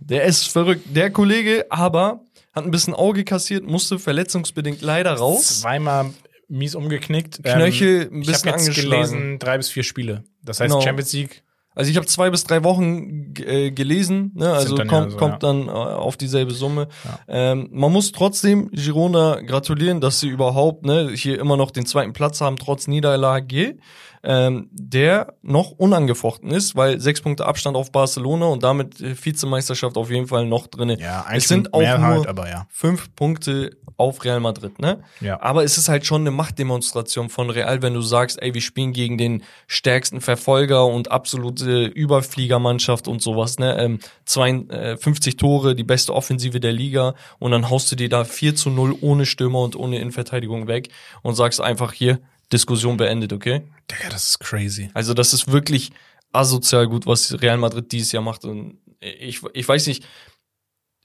[0.00, 0.84] Der ist verrückt.
[0.94, 2.20] Der Kollege aber
[2.54, 5.60] hat ein bisschen Auge kassiert, musste verletzungsbedingt leider raus.
[5.60, 6.10] Zweimal
[6.48, 7.42] mies umgeknickt.
[7.42, 9.10] Knöchel ein Ähm, ich bisschen habe jetzt angeschlagen.
[9.12, 10.24] gelesen, drei bis vier Spiele.
[10.42, 10.80] Das heißt Genau.
[10.82, 11.42] Champions League.
[11.78, 14.52] Also ich habe zwei bis drei Wochen äh, gelesen, ne?
[14.52, 15.38] also kommt, ja so, kommt ja.
[15.38, 16.88] dann äh, auf dieselbe Summe.
[17.28, 22.12] Ähm, man muss trotzdem Girona gratulieren, dass sie überhaupt ne, hier immer noch den zweiten
[22.12, 23.76] Platz haben, trotz Niederlage,
[24.22, 29.96] ähm, der noch unangefochten ist, weil sechs Punkte Abstand auf Barcelona und damit äh, Vizemeisterschaft
[29.96, 30.98] auf jeden Fall noch drinne.
[30.98, 32.66] Ja, es sind auch nur halt, aber ja.
[32.70, 35.02] fünf Punkte auf Real Madrid, ne?
[35.20, 35.42] Ja.
[35.42, 38.92] Aber es ist halt schon eine Machtdemonstration von Real, wenn du sagst, ey, wir spielen
[38.92, 43.76] gegen den stärksten Verfolger und absolute Überfliegermannschaft und sowas, ne?
[43.78, 48.54] Ähm, 52 Tore, die beste Offensive der Liga und dann haust du dir da 4
[48.54, 50.90] zu 0 ohne Stürmer und ohne Innenverteidigung weg
[51.22, 52.20] und sagst einfach hier,
[52.52, 53.62] Diskussion beendet, okay?
[53.90, 54.90] Digga, das ist crazy.
[54.94, 55.90] Also das ist wirklich
[56.32, 58.44] asozial gut, was Real Madrid dieses Jahr macht.
[58.44, 60.06] Und ich, ich weiß nicht,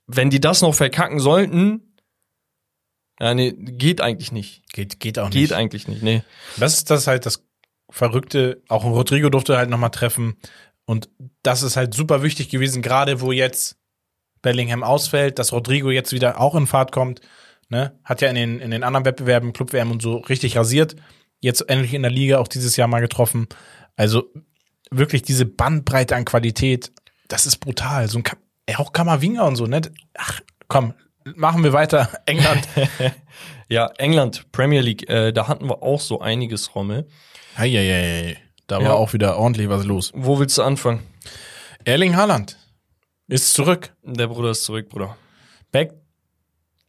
[0.07, 1.93] wenn die das noch verkacken sollten,
[3.19, 4.63] ja, nee, geht eigentlich nicht.
[4.73, 5.33] Geht, geht auch nicht.
[5.33, 6.23] Geht eigentlich nicht, nee.
[6.57, 7.45] Das ist das halt das
[7.89, 8.61] Verrückte.
[8.69, 10.35] Auch Rodrigo durfte halt nochmal treffen.
[10.85, 11.09] Und
[11.43, 13.77] das ist halt super wichtig gewesen, gerade wo jetzt
[14.41, 17.21] Bellingham ausfällt, dass Rodrigo jetzt wieder auch in Fahrt kommt.
[17.69, 17.97] Ne?
[18.03, 20.95] Hat ja in den, in den anderen Wettbewerben, Club-WM und so richtig rasiert.
[21.43, 23.47] Jetzt endlich in der Liga auch dieses Jahr mal getroffen.
[23.97, 24.31] Also
[24.91, 26.93] wirklich diese Bandbreite an Qualität,
[27.27, 28.07] das ist brutal.
[28.07, 28.23] So ein
[28.69, 29.81] ja, auch Kamavinga und so, ne?
[30.17, 30.39] Ach,
[30.69, 30.93] komm,
[31.35, 32.09] machen wir weiter.
[32.25, 32.65] England.
[33.67, 37.07] Ja, England, Premier League, äh, da hatten wir auch so einiges, Rommel.
[37.57, 38.37] Eieiei.
[38.67, 38.93] Da war Ja.
[38.93, 40.11] auch wieder ordentlich was los.
[40.15, 41.01] Wo willst du anfangen?
[41.83, 42.57] Erling Haaland
[43.27, 43.93] ist zurück.
[44.03, 45.17] Der Bruder ist zurück, Bruder.
[45.73, 45.91] Back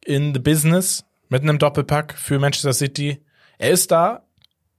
[0.05, 3.25] in the business mit einem Doppelpack für Manchester City.
[3.59, 4.24] Er ist da.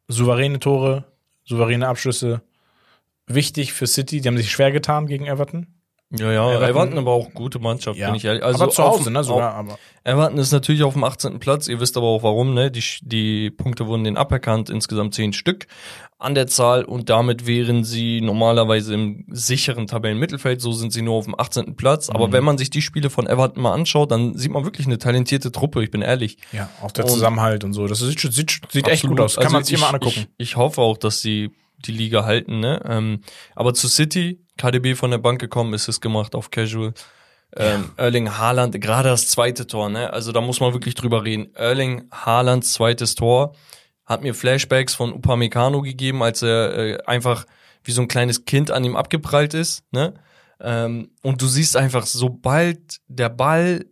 [0.07, 1.05] Souveräne Tore,
[1.45, 2.41] souveräne Abschlüsse.
[3.27, 4.21] Wichtig für City.
[4.21, 5.74] Die haben sich schwer getan gegen Everton.
[6.17, 8.43] Ja, ja, Everton- Everton aber auch gute Mannschaft, bin ich ehrlich.
[8.43, 9.53] Also aber zu Hause, ne, sogar.
[9.53, 11.39] Aber Everton ist natürlich auf dem 18.
[11.39, 11.67] Platz.
[11.67, 12.69] Ihr wisst aber auch warum, ne?
[12.71, 15.65] Die, die Punkte wurden denen aberkannt, insgesamt 10 Stück
[16.17, 20.61] an der Zahl und damit wären sie normalerweise im sicheren Tabellenmittelfeld.
[20.61, 21.75] So sind sie nur auf dem 18.
[21.75, 22.07] Platz.
[22.09, 22.15] Mhm.
[22.15, 24.97] Aber wenn man sich die Spiele von Everton mal anschaut, dann sieht man wirklich eine
[24.97, 26.37] talentierte Truppe, ich bin ehrlich.
[26.53, 27.85] ja, auch der Und- Zusammenhalt und so.
[27.87, 29.35] Das sieht, sieht, sieht echt gut aus.
[29.35, 30.27] Kann Also man sich ich, immer angucken.
[30.37, 31.51] Ich, ich hoffe auch, dass sie
[31.87, 32.81] die Liga halten, ne?
[32.87, 33.21] Ähm,
[33.55, 36.93] aber zu City, KDB von der Bank gekommen, ist es gemacht auf Casual.
[37.55, 40.11] Ähm, Erling Haaland, gerade das zweite Tor, ne?
[40.11, 41.53] Also da muss man wirklich drüber reden.
[41.55, 43.55] Erling Haalands zweites Tor
[44.05, 47.45] hat mir Flashbacks von Upamecano gegeben, als er äh, einfach
[47.83, 50.13] wie so ein kleines Kind an ihm abgeprallt ist, ne?
[50.59, 53.85] Ähm, und du siehst einfach, sobald der Ball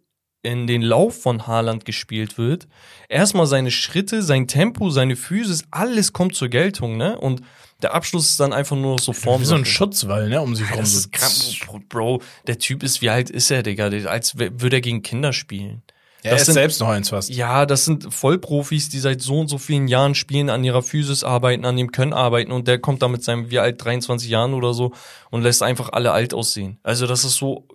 [0.44, 2.68] in den Lauf von Haaland gespielt wird,
[3.10, 7.18] erstmal seine Schritte, sein Tempo, seine Physis, alles kommt zur Geltung, ne?
[7.18, 7.42] Und
[7.84, 9.42] der Abschluss ist dann einfach nur so Form.
[9.42, 10.80] Wie so ein Schutzwall, ne, um sich rum.
[10.80, 11.56] Das ist krass,
[11.90, 12.22] Bro.
[12.48, 13.88] Der Typ ist, wie alt ist er, Digga?
[14.08, 15.84] Als würde er gegen Kinder spielen.
[16.26, 17.30] Er das ist sind- selbst noch eins fast.
[17.30, 21.26] Ja, das sind Vollprofis, die seit so und so vielen Jahren spielen, an ihrer Physis
[21.26, 24.54] arbeiten, an dem Können arbeiten und der kommt da mit seinem, wie alt, 23 Jahren
[24.54, 24.94] oder so
[25.32, 26.80] und lässt einfach alle alt aussehen.
[26.82, 27.68] Also das ist so,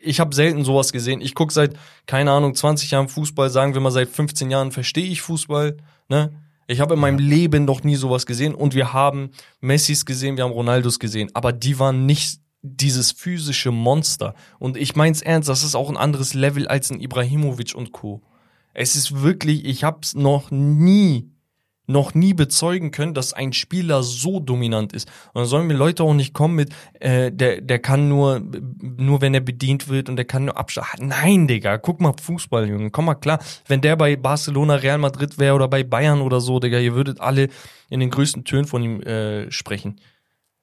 [0.00, 1.20] ich habe selten sowas gesehen.
[1.20, 1.74] Ich guck seit,
[2.06, 5.76] keine Ahnung, 20 Jahren Fußball, sagen wir mal seit 15 Jahren verstehe ich Fußball,
[6.08, 6.32] ne?
[6.66, 10.44] Ich habe in meinem Leben noch nie sowas gesehen und wir haben Messis gesehen, wir
[10.44, 14.34] haben Ronaldos gesehen, aber die waren nicht dieses physische Monster.
[14.58, 18.22] Und ich mein's ernst, das ist auch ein anderes Level als ein Ibrahimovic und Co.
[18.72, 21.31] Es ist wirklich, ich hab's noch nie,
[21.86, 25.08] noch nie bezeugen können, dass ein Spieler so dominant ist.
[25.34, 26.70] Und dann sollen mir Leute auch nicht kommen mit,
[27.00, 28.40] äh, der, der kann nur,
[28.80, 31.08] nur wenn er bedient wird und der kann nur abschlagen.
[31.08, 33.40] Nein, Digga, guck mal Fußball, Junge, komm mal klar.
[33.66, 37.20] Wenn der bei Barcelona, Real Madrid wäre oder bei Bayern oder so, Digga, ihr würdet
[37.20, 37.48] alle
[37.90, 40.00] in den größten Tönen von ihm äh, sprechen.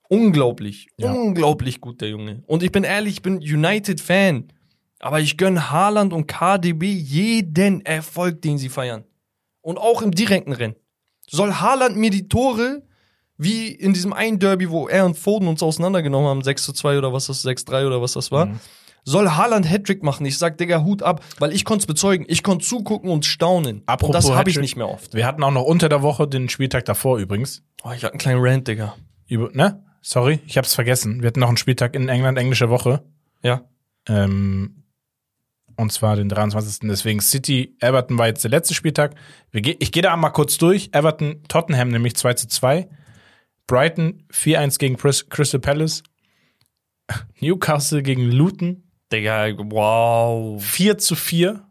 [0.07, 1.11] Unglaublich, Ja.
[1.11, 2.43] unglaublich gut, der Junge.
[2.47, 4.45] Und ich bin ehrlich, ich bin United-Fan.
[5.01, 9.03] Aber ich gönn Haaland und KDB jeden Erfolg, den sie feiern.
[9.61, 10.75] Und auch im direkten Rennen.
[11.29, 12.83] Soll Haaland mir die Tore,
[13.37, 16.97] wie in diesem einen Derby, wo er und Foden uns auseinandergenommen haben, 6 zu 2
[16.97, 18.59] oder was das, 6-3 oder was das war, Mhm.
[19.05, 20.25] soll Haaland Hattrick machen.
[20.25, 22.25] Ich sag, Digga, Hut ab, weil ich konnte es bezeugen.
[22.27, 23.83] Ich konnte zugucken und staunen.
[23.85, 25.13] Apropos und das habe ich nicht mehr oft.
[25.13, 27.63] Wir hatten auch noch unter der Woche den Spieltag davor übrigens.
[27.83, 28.95] Oh, ich hatte einen kleinen Rant, Digga.
[29.27, 29.83] Über, ne?
[30.01, 31.21] Sorry, ich hab's vergessen.
[31.21, 33.03] Wir hatten noch einen Spieltag in England, englische Woche.
[33.43, 33.61] Ja.
[34.07, 34.78] Ähm,
[35.79, 36.87] und zwar den 23.
[36.89, 39.15] Deswegen City, Everton war jetzt der letzte Spieltag.
[39.53, 40.89] Ich gehe da mal kurz durch.
[40.91, 42.89] Everton, Tottenham nämlich 2 zu 2.
[43.65, 46.03] Brighton 4-1 gegen Crystal Palace.
[47.39, 50.61] Newcastle gegen Luton Digga, wow.
[50.61, 51.65] 4 zu 4.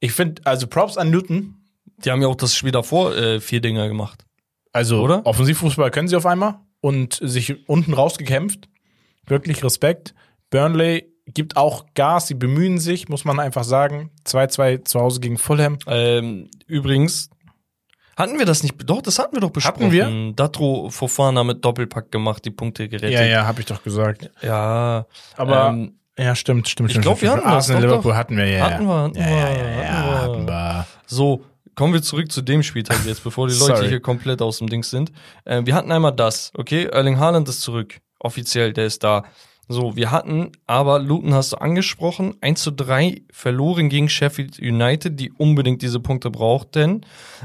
[0.00, 1.56] Ich finde, also Props an Luton.
[1.98, 4.24] Die haben ja auch das Spiel davor äh, vier Dinger gemacht.
[4.72, 5.26] Also Oder?
[5.26, 8.70] Offensivfußball können sie auf einmal und sich unten rausgekämpft.
[9.26, 10.14] Wirklich Respekt.
[10.48, 14.10] Burnley gibt auch Gas, sie bemühen sich, muss man einfach sagen.
[14.26, 15.78] 2-2 zu Hause gegen Fulham.
[15.86, 17.30] Ähm, übrigens,
[18.16, 18.74] hatten wir das nicht?
[18.84, 19.86] Doch, das hatten wir doch besprochen.
[19.86, 20.32] Hatten wir?
[20.34, 23.12] Datro Fofana mit Doppelpack gemacht, die Punkte gerettet.
[23.12, 24.30] Ja, ja, habe ich doch gesagt.
[24.42, 25.06] Ja,
[25.36, 27.04] Aber ähm, ja, stimmt, stimmt, ich stimmt.
[27.04, 27.32] glaub, stimmt.
[27.32, 28.18] wir hatten das, Arsenal, doch, Liverpool doch.
[28.18, 28.64] hatten wir ja.
[28.64, 30.48] hatten wir, hatten ja, wir, ja, ja, ja, hatten hatten wir.
[30.48, 30.86] wir.
[31.06, 34.68] So, kommen wir zurück zu dem Spieltag jetzt, bevor die Leute hier komplett aus dem
[34.68, 35.12] Dings sind.
[35.46, 36.84] Äh, wir hatten einmal das, okay?
[36.92, 38.00] Erling Haaland ist zurück.
[38.18, 39.24] Offiziell, der ist da.
[39.72, 45.20] So, wir hatten, aber Luton hast du angesprochen, 1 zu 3 verloren gegen Sheffield United,
[45.20, 47.02] die unbedingt diese Punkte brauchten.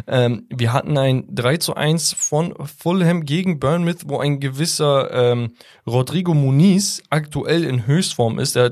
[0.08, 5.52] Ähm, wir hatten ein 3 zu 1 von Fulham gegen Bournemouth, wo ein gewisser ähm,
[5.86, 8.56] Rodrigo Muniz aktuell in Höchstform ist.
[8.56, 8.72] Er,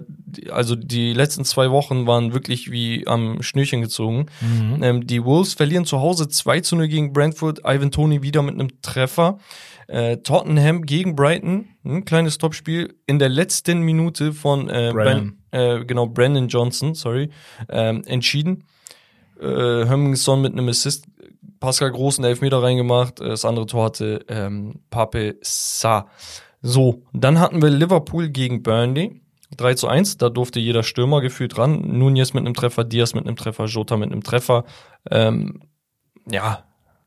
[0.49, 4.26] also die letzten zwei Wochen waren wirklich wie am Schnürchen gezogen.
[4.82, 7.60] Ähm, die Wolves verlieren zu Hause 2 zu 0 gegen Brentford.
[7.60, 9.38] Ivan Tony wieder mit einem Treffer.
[9.88, 15.38] Äh, Tottenham gegen Brighton, ein kleines Topspiel in der letzten Minute von äh, Brennan.
[15.51, 17.29] Bran- äh, genau Brandon Johnson, sorry,
[17.69, 18.63] ähm, entschieden.
[19.39, 21.05] Äh, Hömminson mit einem Assist,
[21.59, 26.07] Pascal Groß einen Elfmeter reingemacht, äh, das andere Tor hatte ähm, Pape Sa.
[26.61, 29.19] So, dann hatten wir Liverpool gegen Burnley.
[29.57, 31.81] 3 zu 1, da durfte jeder Stürmer gefühlt ran.
[31.99, 34.63] Nunez mit einem Treffer, Diaz mit einem Treffer, Jota mit einem Treffer.
[35.11, 35.61] Ähm,
[36.27, 36.63] ja,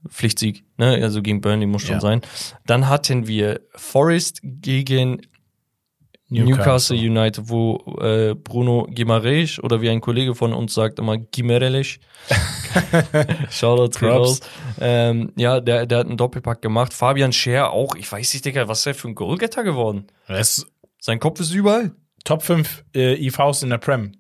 [0.08, 0.98] Pflichtsieg, ne?
[1.02, 2.00] Also gegen Burnley muss schon Ja.
[2.00, 2.20] sein.
[2.66, 5.22] Dann hatten wir Forest gegen
[6.28, 12.00] Newcastle, United, wo äh, Bruno Gimaresch oder wie ein Kollege von uns sagt immer Gimerelisch.
[13.50, 14.40] Shoutouts raus.
[14.80, 16.92] Ähm, ja, der, der hat einen Doppelpack gemacht.
[16.92, 17.94] Fabian Scher auch.
[17.94, 20.06] Ich weiß nicht, Digga, was ist der für ein Goalgetter geworden?
[20.26, 20.66] Das ist
[21.00, 21.92] Sein Kopf ist überall.
[22.24, 24.12] Top 5 äh, IVs in der Prem.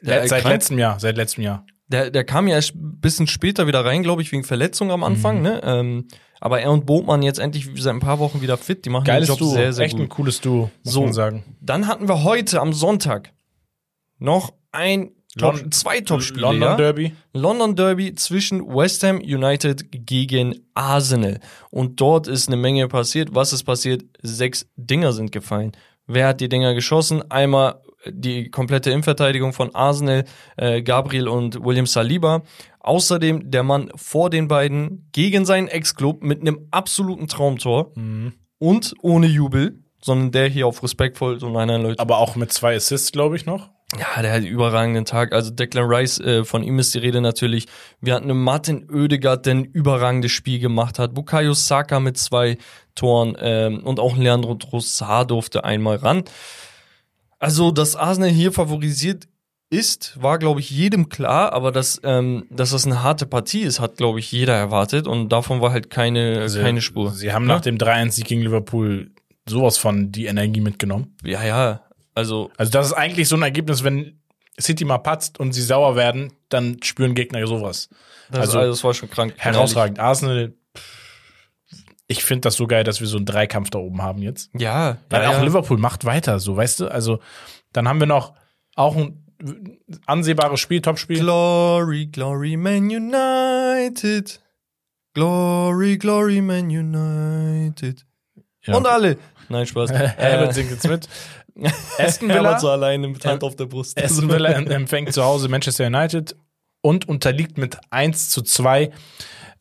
[0.00, 0.54] Le seit krank.
[0.54, 1.66] letztem Jahr, seit letztem Jahr.
[1.88, 5.04] Der, der kam ja erst ein bisschen später wieder rein, glaube ich, wegen Verletzung am
[5.04, 5.40] Anfang.
[5.42, 5.60] Ne?
[5.64, 6.08] Ähm,
[6.40, 8.84] aber er und Botmann jetzt endlich seit ein paar Wochen wieder fit.
[8.84, 10.08] Die machen Geiles den Job Duo, sehr, sehr echt ein gut.
[10.10, 11.02] cooles Duo, muss So.
[11.04, 11.44] man sagen.
[11.60, 13.32] Dann hatten wir heute am Sonntag
[14.18, 16.40] noch ein Top, Lon- zwei Top-Spiele.
[16.40, 16.76] London ja?
[16.76, 17.12] Derby.
[17.34, 21.40] London Derby zwischen West Ham United gegen Arsenal.
[21.70, 23.34] Und dort ist eine Menge passiert.
[23.34, 24.02] Was ist passiert?
[24.22, 25.72] Sechs Dinger sind gefallen.
[26.06, 27.30] Wer hat die Dinger geschossen?
[27.30, 27.82] Einmal
[28.12, 30.24] die komplette Innenverteidigung von Arsenal,
[30.56, 32.42] äh, Gabriel und William Saliba.
[32.80, 38.32] Außerdem der Mann vor den beiden gegen seinen Ex-Club mit einem absoluten Traumtor Mhm.
[38.58, 41.98] und ohne Jubel, sondern der hier auf respektvoll so nein, nein, Leute.
[41.98, 43.70] Aber auch mit zwei Assists, glaube ich, noch.
[43.98, 45.32] Ja, der hat einen überragenden Tag.
[45.32, 47.66] Also Declan Rice, äh, von ihm ist die Rede natürlich.
[48.00, 51.14] Wir hatten einen Martin Oedegaard, der ein überragendes Spiel gemacht hat.
[51.14, 52.58] Bukayo Saka mit zwei
[52.96, 56.24] Toren ähm, und auch Leandro Trossard durfte einmal ran.
[57.38, 59.28] Also, dass Arsenal hier favorisiert
[59.68, 63.80] ist, war, glaube ich, jedem klar, aber dass, ähm, dass das eine harte Partie ist,
[63.80, 67.10] hat, glaube ich, jeder erwartet und davon war halt keine, Sie- keine Spur.
[67.12, 69.10] Sie haben nach dem 3-1-Sieg gegen Liverpool
[69.48, 71.16] sowas von die Energie mitgenommen.
[71.24, 71.82] Ja, ja,
[72.14, 74.20] also Also das ist eigentlich so ein Ergebnis, wenn
[74.58, 77.88] City mal patzt und sie sauer werden, dann spüren Gegner sowas.
[78.30, 79.34] das, Also, also, das war schon krank.
[79.36, 79.98] Herausragend.
[79.98, 80.54] Arsenal,
[82.08, 84.50] ich finde das so geil, dass wir so einen Dreikampf da oben haben jetzt.
[84.56, 85.42] Ja, Weil ja, auch ja.
[85.42, 86.88] Liverpool macht weiter, so weißt du.
[86.88, 87.20] Also
[87.72, 88.34] dann haben wir noch
[88.76, 89.26] auch ein
[90.06, 91.20] ansehbares Spiel, Topspiel.
[91.20, 94.40] Glory, glory, Man United.
[95.14, 98.06] Glory, glory, Man United.
[98.62, 98.76] Ja.
[98.76, 99.18] Und alle.
[99.48, 99.90] Nein, Spaß.
[99.92, 101.08] Herbert äh, singt jetzt mit.
[101.98, 104.00] Aston Herbert Villa, so alleine mit Hand auf der Brust.
[104.00, 106.36] Aston Villa empfängt zu Hause Manchester United
[106.82, 108.92] und unterliegt mit 1 zu 2,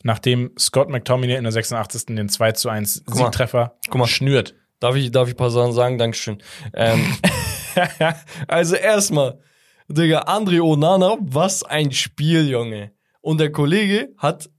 [0.06, 2.06] nachdem Scott McTominay in der 86.
[2.16, 3.16] den 2 zu 1 mal.
[3.16, 4.08] Siegtreffer Guck mal.
[4.08, 4.54] schnürt.
[4.80, 5.98] Darf ich, darf ich ein paar Sachen sagen?
[5.98, 6.44] Dankeschön.
[6.76, 7.18] Ähm,
[8.48, 9.40] also erstmal,
[9.88, 12.92] Digga, André Onana, was ein Spiel, Junge.
[13.22, 14.52] Und der Kollege hat,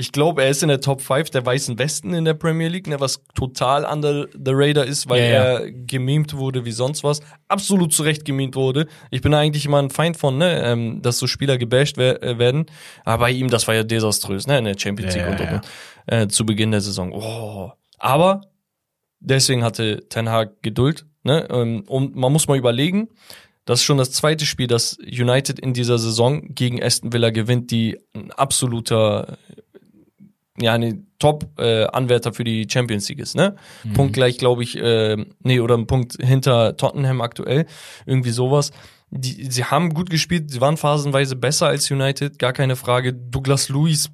[0.00, 2.86] ich glaube, er ist in der Top 5 der Weißen Westen in der Premier League,
[2.86, 5.42] ne, was total under the radar ist, weil Ja, ja.
[5.60, 7.20] er gemimt wurde wie sonst was.
[7.48, 8.86] Absolut zu Recht gemimt wurde.
[9.10, 12.66] Ich bin eigentlich immer ein Feind von, ne, ähm, dass so Spieler gebasht äh, werden.
[13.04, 15.50] Aber bei ihm, das war ja desaströs, ne, in der Champions Ja, League und ja,
[15.50, 15.66] Dortmund,
[16.06, 17.12] äh, zu Beginn der Saison.
[17.12, 17.70] Oh.
[17.98, 18.40] Aber
[19.20, 21.04] deswegen hatte Ten Hag Geduld.
[21.22, 21.46] Ne?
[21.50, 23.08] Ähm, Und man muss mal überlegen,
[23.66, 27.70] das ist schon das zweite Spiel, das United in dieser Saison gegen Aston Villa gewinnt,
[27.70, 29.36] die ein absoluter,
[30.60, 33.56] ja, ne, Top-Anwärter für die Champions League ist, ne?
[33.84, 33.92] Mhm.
[33.92, 37.66] Punkt gleich, glaube ich, äh, nee, oder ein Punkt hinter Tottenham aktuell.
[38.06, 38.70] Irgendwie sowas.
[39.10, 43.12] Die, sie haben gut gespielt, sie waren phasenweise besser als United, gar keine Frage.
[43.12, 44.10] Douglas Luiz,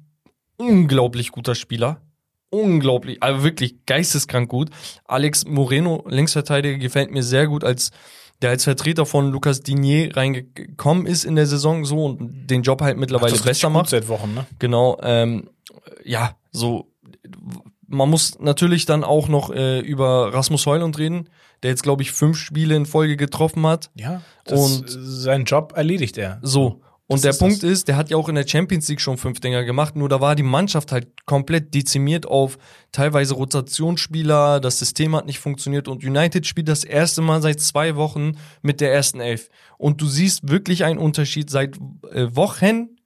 [0.57, 2.01] unglaublich guter Spieler.
[2.49, 4.69] Unglaublich, also wirklich geisteskrank gut.
[5.05, 7.91] Alex Moreno, Linksverteidiger, gefällt mir sehr gut als
[8.41, 12.81] der als Vertreter von Lucas Digné reingekommen ist in der Saison so und den Job
[12.81, 13.89] halt mittlerweile besser macht.
[13.89, 14.45] seit Wochen, ne?
[14.59, 15.49] Genau, ähm,
[16.03, 16.91] ja, so
[17.89, 21.29] man muss natürlich dann auch noch äh, über Rasmus Heulund reden,
[21.63, 23.91] der jetzt glaube ich fünf Spiele in Folge getroffen hat.
[23.95, 24.21] Ja.
[24.49, 26.39] Und- seinen Job erledigt er.
[26.41, 26.81] So.
[27.09, 27.69] Und Das der ist Punkt das.
[27.69, 30.19] ist, der hat ja auch in der Champions League schon fünf Dinger gemacht, nur da
[30.19, 32.57] war die Mannschaft halt komplett dezimiert auf
[32.91, 37.95] teilweise Rotationsspieler, das System hat nicht funktioniert und United spielt das erste Mal seit zwei
[37.95, 39.49] Wochen mit der ersten Elf.
[39.77, 41.77] Und du siehst wirklich einen Unterschied seit
[42.11, 42.96] äh, Wochen.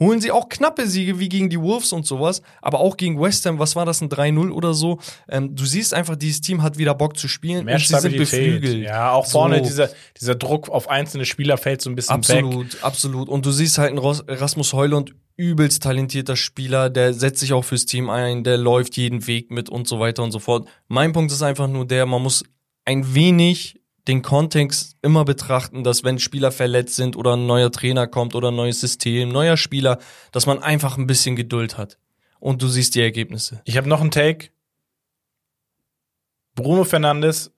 [0.00, 3.44] Holen sie auch knappe Siege wie gegen die Wolves und sowas, aber auch gegen West
[3.46, 4.98] Ham, was war das, ein 3-0 oder so.
[5.28, 8.16] Ähm, du siehst einfach, dieses Team hat wieder Bock zu spielen Mehr und sie sind
[8.16, 8.84] beflügelt.
[8.84, 9.64] Ja, auch vorne So.
[9.64, 12.44] dieser, dieser Druck auf einzelne Spieler fällt so ein bisschen weg.
[12.44, 13.28] Absolut, absolut.
[13.28, 17.86] Und du siehst halt einen Rasmus Heulund, übelst talentierter Spieler, der setzt sich auch fürs
[17.86, 20.68] Team ein, der läuft jeden Weg mit und so weiter und so fort.
[20.88, 22.44] Mein Punkt ist einfach nur der, man muss
[22.84, 23.77] ein wenig
[24.08, 28.48] den Kontext immer betrachten, dass wenn Spieler verletzt sind oder ein neuer Trainer kommt oder
[28.48, 29.98] ein neues System, neuer Spieler,
[30.32, 31.98] dass man einfach ein bisschen Geduld hat.
[32.40, 33.60] Und du siehst die Ergebnisse.
[33.64, 34.48] Ich habe noch einen Take.
[36.54, 37.52] Bruno Fernandes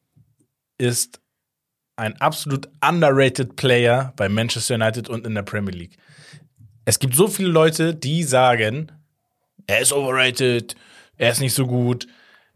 [0.78, 1.20] ist
[1.96, 5.96] ein absolut underrated Player bei Manchester United und in der Premier League.
[6.84, 8.90] Es gibt so viele Leute, die sagen,
[9.66, 10.74] er ist overrated,
[11.16, 12.08] er ist nicht so gut.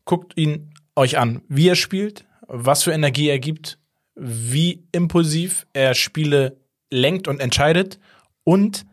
[0.05, 3.79] Guckt ihn euch an, wie er spielt, was für Energie er gibt,
[4.15, 6.57] wie impulsiv er Spiele
[6.91, 7.99] lenkt und entscheidet
[8.45, 8.87] und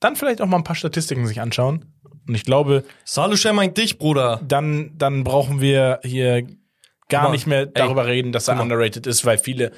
[0.00, 1.86] dann vielleicht auch mal ein paar Statistiken sich anschauen.
[2.26, 4.40] Und ich glaube, Saluscher meint dich, Bruder.
[4.46, 6.46] dann, dann brauchen wir hier
[7.08, 9.72] gar mal, nicht mehr ey, darüber reden, dass er underrated ist, weil viele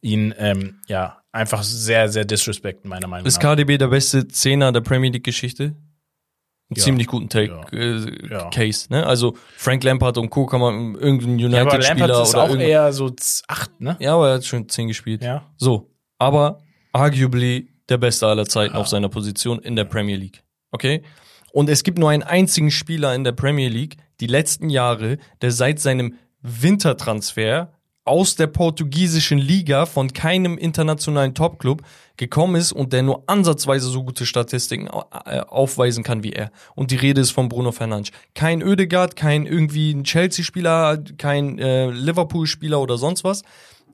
[0.00, 3.56] ihn ähm, ja einfach sehr, sehr disrespekten, meiner Meinung Ist nach.
[3.56, 5.74] KDB der beste Zehner der Premier League Geschichte?
[6.70, 6.82] Einen Ja.
[6.84, 7.78] ziemlich guten Take, Ja.
[7.78, 8.50] äh, Ja.
[8.50, 9.04] Case, ne?
[9.04, 10.46] Also Frank Lampard und Co.
[10.46, 13.10] kann man irgendeinen Ja, aber United-Spieler Lampard ist oder auch eher so
[13.48, 13.96] acht, ne?
[13.98, 15.22] Ja, aber er hat schon 10 gespielt.
[15.24, 15.42] Ja.
[15.56, 16.60] So, aber
[16.92, 18.80] arguably der Beste aller Zeiten Ja.
[18.80, 20.44] auf seiner Position in der Premier League.
[20.70, 21.02] Okay?
[21.52, 25.50] Und es gibt nur einen einzigen Spieler in der Premier League, die letzten Jahre, der
[25.50, 27.72] seit seinem Wintertransfer
[28.04, 31.82] aus der portugiesischen Liga von keinem internationalen Topclub
[32.16, 34.88] gekommen ist und der nur ansatzweise so gute Statistiken
[35.26, 36.50] äh, aufweisen kann wie er.
[36.74, 38.12] Und die Rede ist von Bruno Fernandes.
[38.34, 43.42] Kein Ödegaard, kein irgendwie ein Chelsea-Spieler, kein äh, Liverpool-Spieler oder sonst was.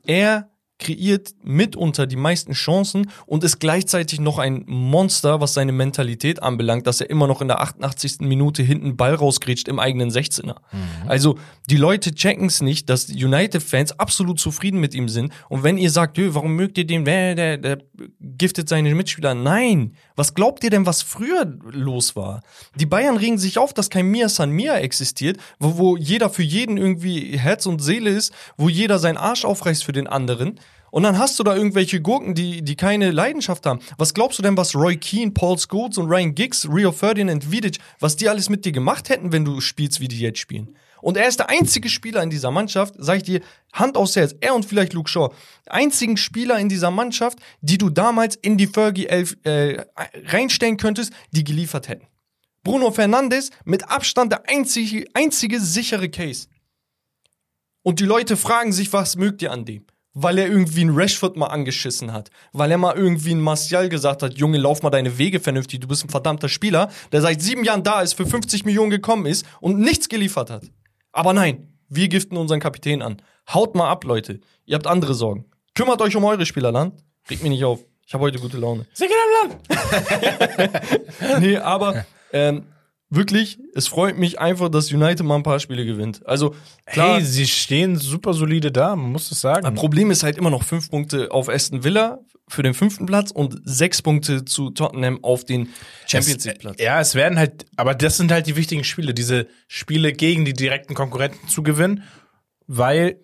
[0.07, 0.49] Er
[0.79, 6.87] kreiert mitunter die meisten Chancen und ist gleichzeitig noch ein Monster, was seine Mentalität anbelangt,
[6.87, 8.21] dass er immer noch in der 88.
[8.21, 10.57] Minute hinten Ball rausgrätscht im eigenen 16er.
[11.07, 11.39] Also
[11.71, 15.91] die Leute checken es nicht, dass United-Fans absolut zufrieden mit ihm sind und wenn ihr
[15.91, 17.79] sagt, "Jö, warum mögt ihr den, der, der, der
[18.21, 19.35] giftet seine Mitspieler?
[19.35, 22.43] Nein, was glaubt ihr denn, was früher los war?
[22.75, 26.43] Die Bayern regen sich auf, dass kein Mia San Mia existiert, wo, wo jeder für
[26.43, 30.59] jeden irgendwie Herz und Seele ist, wo jeder seinen Arsch aufreißt für den anderen.
[30.91, 33.81] Und dann hast du da irgendwelche Gurken, die, die keine Leidenschaft haben.
[33.99, 37.79] Was glaubst du denn, was Roy Keane, Paul Scholes und Ryan Giggs, Rio Ferdinand, Vidic,
[38.01, 40.75] was die alles mit dir gemacht hätten, wenn du spielst, wie die jetzt spielen?
[41.01, 43.41] Und er ist der einzige Spieler in dieser Mannschaft, sag ich dir,
[43.73, 45.33] Hand aufs Herz, er und vielleicht Luke Shaw,
[45.67, 49.85] einzigen Spieler in dieser Mannschaft, die du damals in die Fergie 11 äh,
[50.27, 52.07] reinstellen könntest, die geliefert hätten.
[52.67, 56.49] Bruno Fernandes mit Abstand der einzige, einzige sichere Case.
[57.85, 59.87] Und die Leute fragen sich, was mögt ihr an dem?
[60.15, 62.31] Weil er irgendwie einen Rashford mal angeschissen hat.
[62.53, 65.87] Weil er mal irgendwie einen Martial gesagt hat, Junge, lauf mal deine Wege vernünftig, du
[65.87, 69.47] bist ein verdammter Spieler, der seit sieben Jahren da ist, für 50 Millionen gekommen ist
[69.61, 70.65] und nichts geliefert hat.
[71.17, 73.23] Aber nein, wir giften unseren Kapitän an.
[73.53, 74.41] Haut mal ab, Leute.
[74.67, 75.47] Ihr habt andere Sorgen.
[75.75, 77.03] Kümmert euch um eure Spieler, Land.
[77.31, 77.85] Regt mich nicht auf.
[78.07, 78.87] Ich habe heute gute Laune.
[78.93, 81.41] Sicher im Land!
[81.41, 82.65] nee, aber ähm,
[83.09, 86.21] wirklich, es freut mich einfach, dass United mal ein paar Spiele gewinnt.
[86.27, 86.55] Also,
[86.85, 89.75] klar, Hey, sie stehen super solide da, man muss es sagen.
[89.75, 93.61] Problem ist halt immer noch fünf Punkte auf Aston Villa für den fünften Platz und
[93.65, 95.71] sechs Punkte zu Tottenham auf den
[96.07, 96.81] Champions League Platz.
[96.81, 100.53] Ja, es werden halt, aber das sind halt die wichtigen Spiele, diese Spiele gegen die
[100.53, 102.05] direkten Konkurrenten zu gewinnen,
[102.69, 103.19] weil,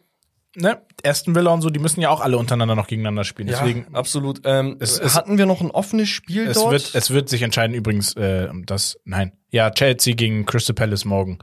[0.57, 3.49] ne, Aston Villa und so, die müssen ja auch alle untereinander noch gegeneinander spielen.
[3.49, 4.41] Deswegen, absolut.
[4.45, 6.73] Ähm, Es- es- hatten wir noch ein offenes Spiel es dort?
[6.73, 11.39] wird, es wird sich entscheiden, übrigens, äh, das, nein, ja, Chelsea gegen Crystal Palace morgen.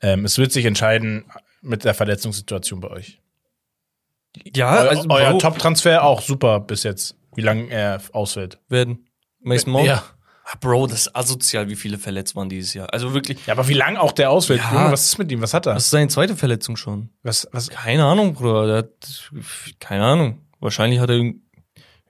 [0.00, 1.24] Ähm, es wird sich entscheiden
[1.62, 3.20] mit der Verletzungssituation bei euch.
[4.54, 8.58] Ja, Eu also euer Bro, Top-Transfer auch super bis jetzt, wie lange er ausfällt.
[8.68, 9.06] werden.
[9.40, 9.86] Mason Mount.
[9.86, 10.02] Ja.
[10.46, 12.92] Ah, Bro, das ist asozial, wie viele verletzt waren dieses Jahr.
[12.92, 14.60] Also wirklich, Ja, aber wie lang auch der ausfällt.
[14.60, 14.72] Ja.
[14.72, 15.40] Junge, was ist mit ihm?
[15.40, 15.74] Was hat er?
[15.74, 17.08] das ist seine zweite Verletzung schon.
[17.22, 17.70] Was, was?
[17.70, 18.66] Keine Ahnung, Bruder.
[18.66, 19.30] Der hat,
[19.80, 20.40] keine Ahnung.
[20.60, 21.32] Wahrscheinlich hat er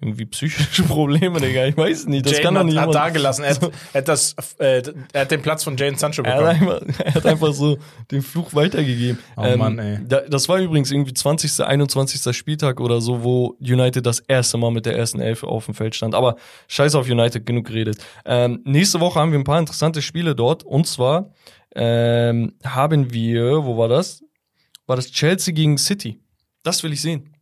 [0.05, 1.67] irgendwie psychische Probleme, Digga.
[1.67, 2.25] Ich weiß nicht.
[2.27, 3.43] Das Jane kann doch hat, nicht hat jemand- da gelassen.
[3.45, 4.83] Er hat, er, hat das, äh,
[5.13, 6.83] er hat den Platz von Jane Sancho Er hat, bekommen.
[6.89, 7.79] einfach, er hat einfach so
[8.11, 9.19] den Fluch weitergegeben.
[9.37, 9.99] Ähm, Oh Mann, ey.
[10.07, 12.37] Da, das war übrigens irgendwie 20., 21.
[12.37, 15.95] Spieltag oder so, wo United das erste Mal mit der ersten Elf auf dem Feld
[15.95, 16.15] stand.
[16.15, 16.37] Aber
[16.69, 17.99] scheiß auf United, genug geredet.
[18.25, 20.63] Ähm, nächste Woche haben wir ein paar interessante Spiele dort.
[20.63, 21.31] Und zwar
[21.75, 24.23] ähm, haben wir, wo war das?
[24.87, 26.21] War das Chelsea gegen City.
[26.63, 27.35] Das will ich sehen.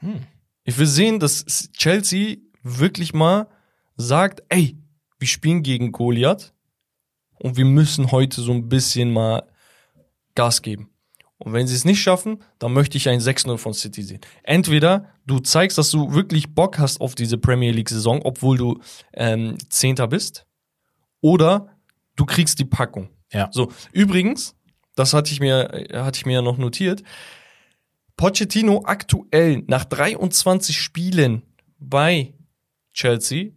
[0.00, 0.20] Hm.
[0.66, 3.46] Ich will sehen, dass Chelsea wirklich mal
[3.96, 4.76] sagt, ey,
[5.18, 6.52] wir spielen gegen Goliath
[7.38, 9.44] und wir müssen heute so ein bisschen mal
[10.34, 10.90] Gas geben.
[11.38, 14.20] Und wenn sie es nicht schaffen, dann möchte ich ein 6-0 von City sehen.
[14.42, 18.80] Entweder du zeigst, dass du wirklich Bock hast auf diese Premier League-Saison, obwohl du
[19.12, 20.46] ähm, Zehnter bist,
[21.20, 21.76] oder
[22.16, 23.10] du kriegst die Packung.
[23.32, 23.50] Ja.
[23.52, 24.56] So, übrigens,
[24.96, 27.02] das hatte ich mir, hatte ich mir ja noch notiert.
[28.16, 31.42] Pochettino aktuell nach 23 Spielen
[31.78, 32.32] bei
[32.92, 33.50] Chelsea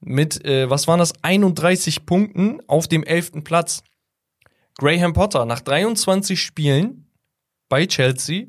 [0.00, 3.44] mit, äh, was waren das, 31 Punkten auf dem 11.
[3.44, 3.82] Platz.
[4.76, 7.08] Graham Potter nach 23 Spielen
[7.68, 8.46] bei Chelsea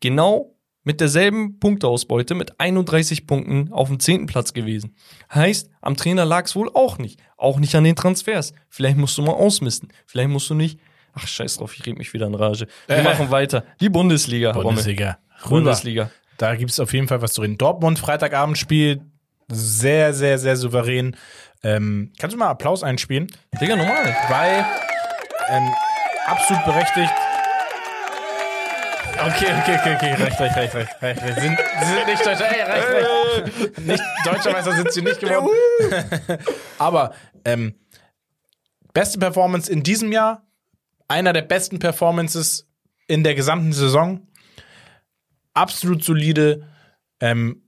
[0.00, 0.54] genau
[0.84, 4.26] mit derselben Punkteausbeute mit 31 Punkten auf dem 10.
[4.26, 4.94] Platz gewesen.
[5.34, 7.20] Heißt, am Trainer lag es wohl auch nicht.
[7.36, 8.52] Auch nicht an den Transfers.
[8.68, 9.88] Vielleicht musst du mal ausmisten.
[10.06, 10.78] Vielleicht musst du nicht.
[11.14, 12.66] Ach, scheiß drauf, ich rede mich wieder in Rage.
[12.86, 13.02] Wir Äh.
[13.02, 13.64] machen weiter.
[13.80, 14.52] Die Bundesliga.
[14.52, 15.18] Bundesliga.
[15.44, 15.48] Rüber.
[15.50, 16.10] Bundesliga.
[16.36, 17.58] Da gibt's auf jeden Fall was zu reden.
[17.58, 19.00] Dortmund, Freitagabendspiel.
[19.50, 21.16] Sehr, sehr, sehr souverän.
[21.64, 23.26] Ähm, kannst du mal Applaus einspielen?
[23.60, 24.14] Digga, normal.
[24.28, 24.64] Weil
[25.48, 25.68] ähm,
[26.26, 27.10] absolut berechtigt.
[29.20, 31.22] Okay, okay, okay, okay, recht, recht, recht, recht, recht.
[31.22, 31.40] recht.
[31.40, 33.78] Sind, sie sind nicht Deutscher, ey, recht, recht.
[33.80, 35.48] Nicht, Deutscher Meister sind sie nicht geworden.
[36.78, 37.12] Aber
[37.44, 37.74] ähm,
[38.94, 40.46] beste Performance in diesem Jahr,
[41.08, 42.68] einer der besten Performances
[43.06, 44.28] in der gesamten Saison.
[45.54, 46.68] Absolut solide.
[47.20, 47.62] Ähm,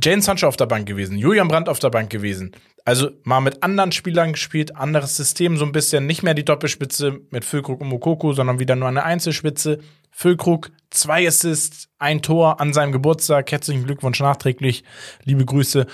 [0.00, 2.54] Jane Sancho auf der Bank gewesen, Julian Brandt auf der Bank gewesen.
[2.84, 7.20] Also mal mit anderen Spielern gespielt, anderes System, so ein bisschen nicht mehr die Doppelspitze
[7.30, 9.80] mit Füllkrug und Mokoko, sondern wieder nur eine Einzelspitze.
[10.10, 13.50] Füllkrug, zwei Assists, ein Tor an seinem Geburtstag.
[13.50, 14.84] Herzlichen Glückwunsch nachträglich,
[15.24, 15.86] liebe Grüße.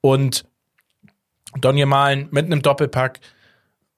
[0.00, 0.44] Und
[1.60, 3.20] Donny Malen mit einem Doppelpack.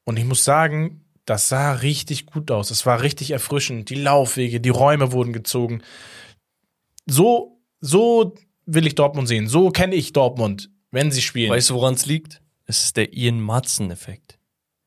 [0.05, 2.71] Und ich muss sagen, das sah richtig gut aus.
[2.71, 3.91] Es war richtig erfrischend.
[3.91, 5.83] Die Laufwege, die Räume wurden gezogen.
[7.07, 8.35] So, so
[8.67, 9.49] will ich Dortmund sehen.
[9.49, 11.51] So kenne ich Dortmund, wenn sie spielen.
[11.51, 12.41] Weißt du, woran es liegt?
[12.67, 14.39] Es ist der Ian Matzen-Effekt.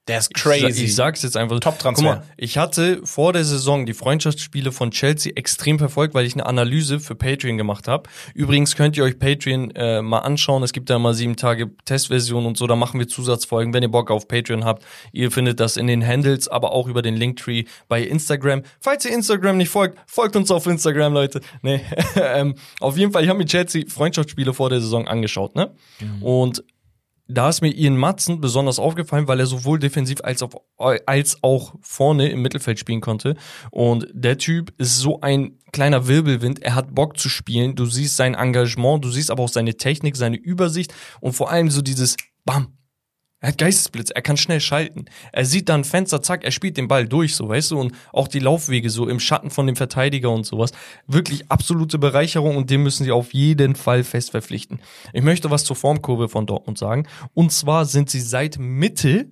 [0.08, 0.86] Der ist Ich, crazy.
[0.86, 1.60] ich sag's jetzt einfach.
[1.60, 2.06] Top-Transfer.
[2.06, 6.34] Guck mal, ich hatte vor der Saison die Freundschaftsspiele von Chelsea extrem verfolgt, weil ich
[6.34, 8.10] eine Analyse für Patreon gemacht habe.
[8.34, 10.64] Übrigens könnt ihr euch Patreon äh, mal anschauen.
[10.64, 12.68] Es gibt da mal sieben Tage Testversion und so.
[12.68, 14.86] Da machen wir Zusatzfolgen, wenn ihr Bock auf Patreon habt.
[15.12, 18.64] Ihr findet das in den Handles, aber auch über den Linktree bei Instagram.
[18.80, 21.42] Falls ihr Instagram nicht folgt, folgt uns auf Instagram, Leute.
[21.62, 21.82] Nee,
[22.16, 25.74] ähm, auf jeden Fall, ich habe mir Chelsea Freundschaftsspiele vor der Saison angeschaut, ne?
[26.22, 26.64] Und
[27.28, 30.52] da ist mir Ian Matzen besonders aufgefallen, weil er sowohl defensiv als auch,
[31.06, 33.36] als auch vorne im Mittelfeld spielen konnte.
[33.72, 36.62] Und der Typ ist so ein kleiner Wirbelwind.
[36.62, 37.76] Er hat Bock zu spielen.
[37.76, 41.70] Du siehst sein Engagement, du siehst aber auch seine Technik, seine Übersicht und vor allem
[41.70, 42.16] so dieses
[42.46, 42.77] Bam.
[43.40, 45.06] Er hat Geistesblitz, er kann schnell schalten.
[45.32, 48.28] Er sieht dann Fenster, zack, er spielt den Ball durch, so, weißt du, und auch
[48.28, 50.72] die Laufwege so im Schatten von dem Verteidiger und sowas.
[51.06, 54.80] Wirklich absolute Bereicherung und dem müssen sie auf jeden Fall fest verpflichten.
[55.14, 57.08] Ich möchte was zur Formkurve von Dortmund sagen.
[57.36, 59.32] Und zwar sind sie seit Mitte,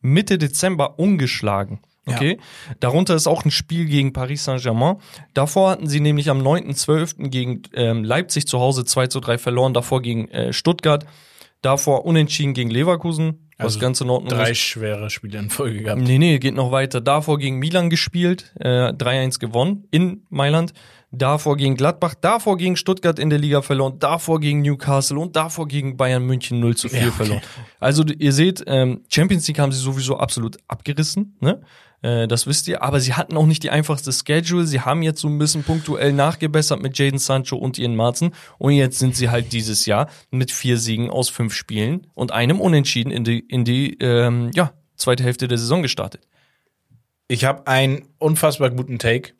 [0.00, 1.78] Mitte Dezember ungeschlagen.
[2.06, 2.38] Okay.
[2.80, 4.96] Darunter ist auch ein Spiel gegen Paris Saint-Germain.
[5.34, 7.28] Davor hatten sie nämlich am 9.12.
[7.28, 11.06] gegen ähm, Leipzig zu Hause 2 zu 3 verloren, davor gegen äh, Stuttgart,
[11.62, 14.58] davor unentschieden gegen Leverkusen, was Also ganz in Ordnung Drei ist.
[14.58, 16.00] schwere Spiele in Folge gehabt.
[16.00, 17.00] Nee, nee, geht noch weiter.
[17.00, 20.72] Davor gegen Milan gespielt, äh, 3-1 gewonnen in Mailand.
[21.12, 25.66] Davor gegen Gladbach, davor gegen Stuttgart in der Liga verloren, davor gegen Newcastle und davor
[25.66, 27.16] gegen Bayern München 0 zu 4 Ja, okay.
[27.16, 27.42] verloren.
[27.80, 31.60] Also ihr seht, ähm, Champions League haben sie sowieso absolut abgerissen, ne?
[32.02, 34.66] Äh, das wisst ihr, aber sie hatten auch nicht die einfachste Schedule.
[34.66, 38.34] Sie haben jetzt so ein bisschen punktuell nachgebessert mit Jaden Sancho und ihren Marzen.
[38.58, 42.60] Und jetzt sind sie halt dieses Jahr mit vier Siegen aus fünf Spielen und einem
[42.60, 46.26] Unentschieden in die, in die ähm, ja, zweite Hälfte der Saison gestartet.
[47.28, 49.32] Ich habe einen unfassbar guten Take.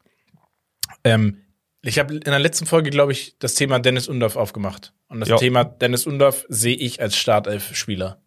[1.04, 1.38] Ähm,
[1.82, 4.92] ich habe in der letzten Folge, glaube ich, das Thema Dennis Undorf aufgemacht.
[5.08, 5.36] Und das Ja.
[5.36, 8.20] Thema Dennis Undorf sehe ich als Startelf-Spieler.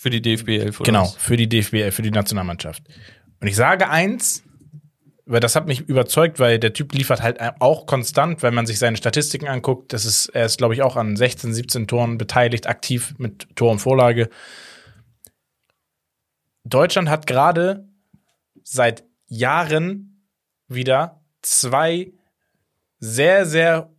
[0.00, 1.16] Für die DFB 11 oder Genau, was?
[1.16, 2.82] für die DFB, für die Nationalmannschaft.
[3.38, 4.42] Und ich sage eins,
[5.26, 8.78] weil das hat mich überzeugt, weil der Typ liefert halt auch konstant, wenn man sich
[8.78, 9.92] seine Statistiken anguckt.
[9.92, 13.72] Das ist, er ist, glaube ich, auch an 16, 17 Toren beteiligt, aktiv mit Tor
[13.72, 14.30] und Vorlage.
[16.64, 17.86] Deutschland hat gerade
[18.62, 20.24] seit Jahren
[20.66, 22.10] wieder zwei
[23.00, 23.90] sehr, sehr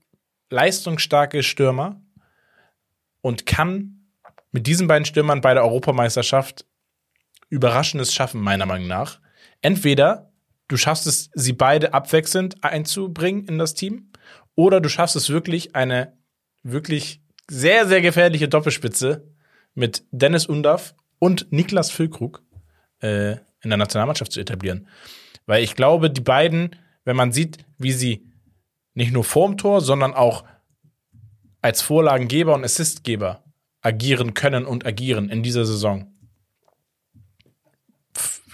[0.49, 2.01] leistungsstarke Stürmer
[3.21, 4.00] und kann
[4.51, 6.65] mit diesen beiden Stürmern bei der Europameisterschaft
[7.49, 9.19] Überraschendes schaffen, meiner Meinung nach.
[9.61, 10.31] Entweder
[10.67, 14.11] du schaffst es, sie beide abwechselnd einzubringen in das Team,
[14.55, 16.17] oder du schaffst es wirklich, eine
[16.63, 19.27] wirklich sehr, sehr gefährliche Doppelspitze
[19.73, 22.43] mit Dennis Undaff und Niklas Füllkrug
[23.01, 24.87] äh, in der Nationalmannschaft zu etablieren.
[25.45, 28.27] Weil ich glaube, die beiden, wenn man sieht, wie sie
[28.93, 30.43] nicht nur vorm Tor, sondern auch
[31.61, 33.43] als Vorlagengeber und Assistgeber
[33.81, 36.11] agieren können und agieren in dieser Saison,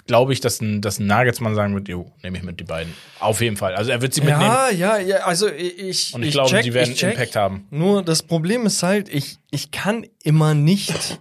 [0.08, 2.94] glaube ich, dass ein, dass ein Nagelsmann sagen wird, jo, nehme ich mit die beiden.
[3.20, 3.76] Auf jeden Fall.
[3.76, 4.42] Also er wird sie mitnehmen.
[4.42, 6.14] Ja, ja, ja, also ich.
[6.14, 7.68] Und ich, ich glaube, check, die werden Impact haben.
[7.70, 11.20] Nur das Problem ist halt, ich, ich kann immer nicht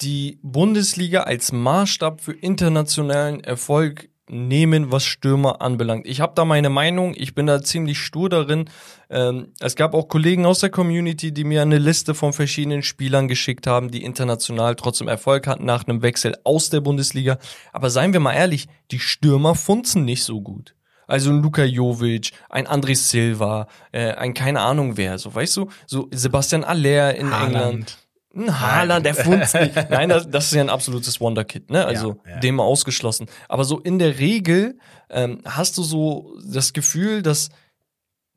[0.00, 6.06] die Bundesliga als Maßstab für internationalen Erfolg nehmen, was Stürmer anbelangt.
[6.06, 8.68] Ich habe da meine Meinung, ich bin da ziemlich stur darin.
[9.10, 13.28] Ähm, es gab auch Kollegen aus der Community, die mir eine Liste von verschiedenen Spielern
[13.28, 17.38] geschickt haben, die international trotzdem Erfolg hatten nach einem Wechsel aus der Bundesliga.
[17.72, 20.74] Aber seien wir mal ehrlich, die Stürmer funzen nicht so gut.
[21.06, 25.70] Also ein Luka Jovic, ein André Silva, äh, ein keine Ahnung wer, so weißt du,
[25.86, 27.54] so Sebastian Aller in Haaland.
[27.54, 28.07] England.
[28.38, 29.74] Ein Haaland, der funzt nicht.
[29.90, 31.84] Nein, das, das ist ja ein absolutes Wonderkid, ne?
[31.84, 32.38] Also ja, ja.
[32.40, 33.26] dem ausgeschlossen.
[33.48, 34.78] Aber so in der Regel
[35.10, 37.50] ähm, hast du so das Gefühl, dass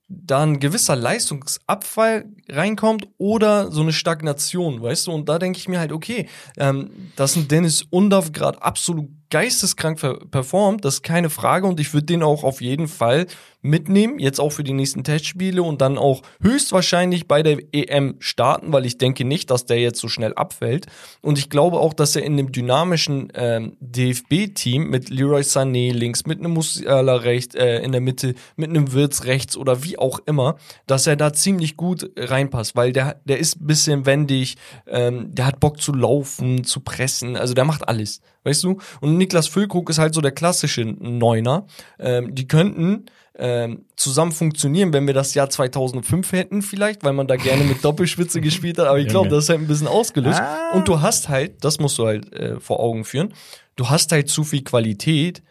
[0.08, 5.12] da ein gewisser Leistungsabfall reinkommt oder so eine Stagnation, weißt du?
[5.12, 6.28] Und da denke ich mir halt, okay,
[6.58, 11.94] ähm, dass ein Dennis Undav gerade absolut geisteskrank performt, das ist keine Frage und ich
[11.94, 13.28] würde den auch auf jeden Fall
[13.62, 18.74] mitnehmen, jetzt auch für die nächsten Testspiele und dann auch höchstwahrscheinlich bei der EM starten,
[18.74, 20.88] weil ich denke nicht, dass der jetzt so schnell abfällt.
[21.22, 26.26] Und ich glaube auch, dass er in dem dynamischen ähm, DFB-Team mit Leroy Sané links,
[26.26, 30.20] mit einem Musiala rechts, äh, in der Mitte, mit einem Wirtz rechts oder wie auch
[30.26, 30.58] immer,
[30.88, 34.58] dass er da ziemlich gut reinpasst, weil der, der ist ein bisschen wendig,
[34.88, 38.80] ähm, der hat Bock zu laufen, zu pressen, also der macht alles, weißt du?
[39.02, 41.66] Und Niklas Füllkrug ist halt so der klassische Neuner.
[42.00, 47.28] Ähm, die könnten ähm, zusammen funktionieren, wenn wir das Jahr 2005 hätten vielleicht, weil man
[47.28, 48.88] da gerne mit Doppelspitze gespielt hat.
[48.88, 50.40] Aber ich glaube, das ist halt ein bisschen ausgelöst.
[50.40, 50.72] Ah.
[50.74, 53.34] Und du hast halt, das musst du halt äh, vor Augen führen,
[53.76, 55.42] du hast halt zu viel Qualität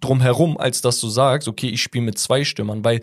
[0.00, 3.00] drumherum, als dass du sagst, okay, ich spiele mit zwei Stürmern, weil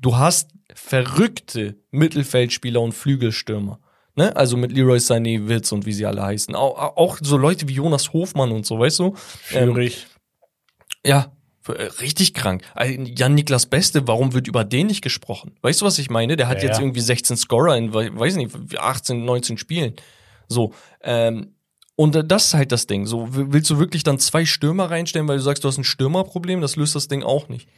[0.00, 3.80] du hast verrückte Mittelfeldspieler und Flügelstürmer.
[4.16, 4.34] Ne?
[4.36, 6.54] Also mit Leroy Sané, Witz und wie sie alle heißen.
[6.54, 9.14] Auch, auch so Leute wie Jonas Hofmann und so, weißt du?
[9.48, 10.06] Schwierig.
[11.04, 11.32] Ähm, ja,
[11.68, 12.62] äh, richtig krank.
[12.78, 15.56] Jan-Niklas Beste, warum wird über den nicht gesprochen?
[15.62, 16.36] Weißt du, was ich meine?
[16.36, 19.94] Der hat ja, jetzt irgendwie 16 Scorer in, weiß nicht, 18, 19 Spielen.
[20.48, 21.54] So, ähm,
[21.96, 23.06] und das ist halt das Ding.
[23.06, 26.60] So, willst du wirklich dann zwei Stürmer reinstellen, weil du sagst, du hast ein Stürmerproblem?
[26.60, 27.68] Das löst das Ding auch nicht.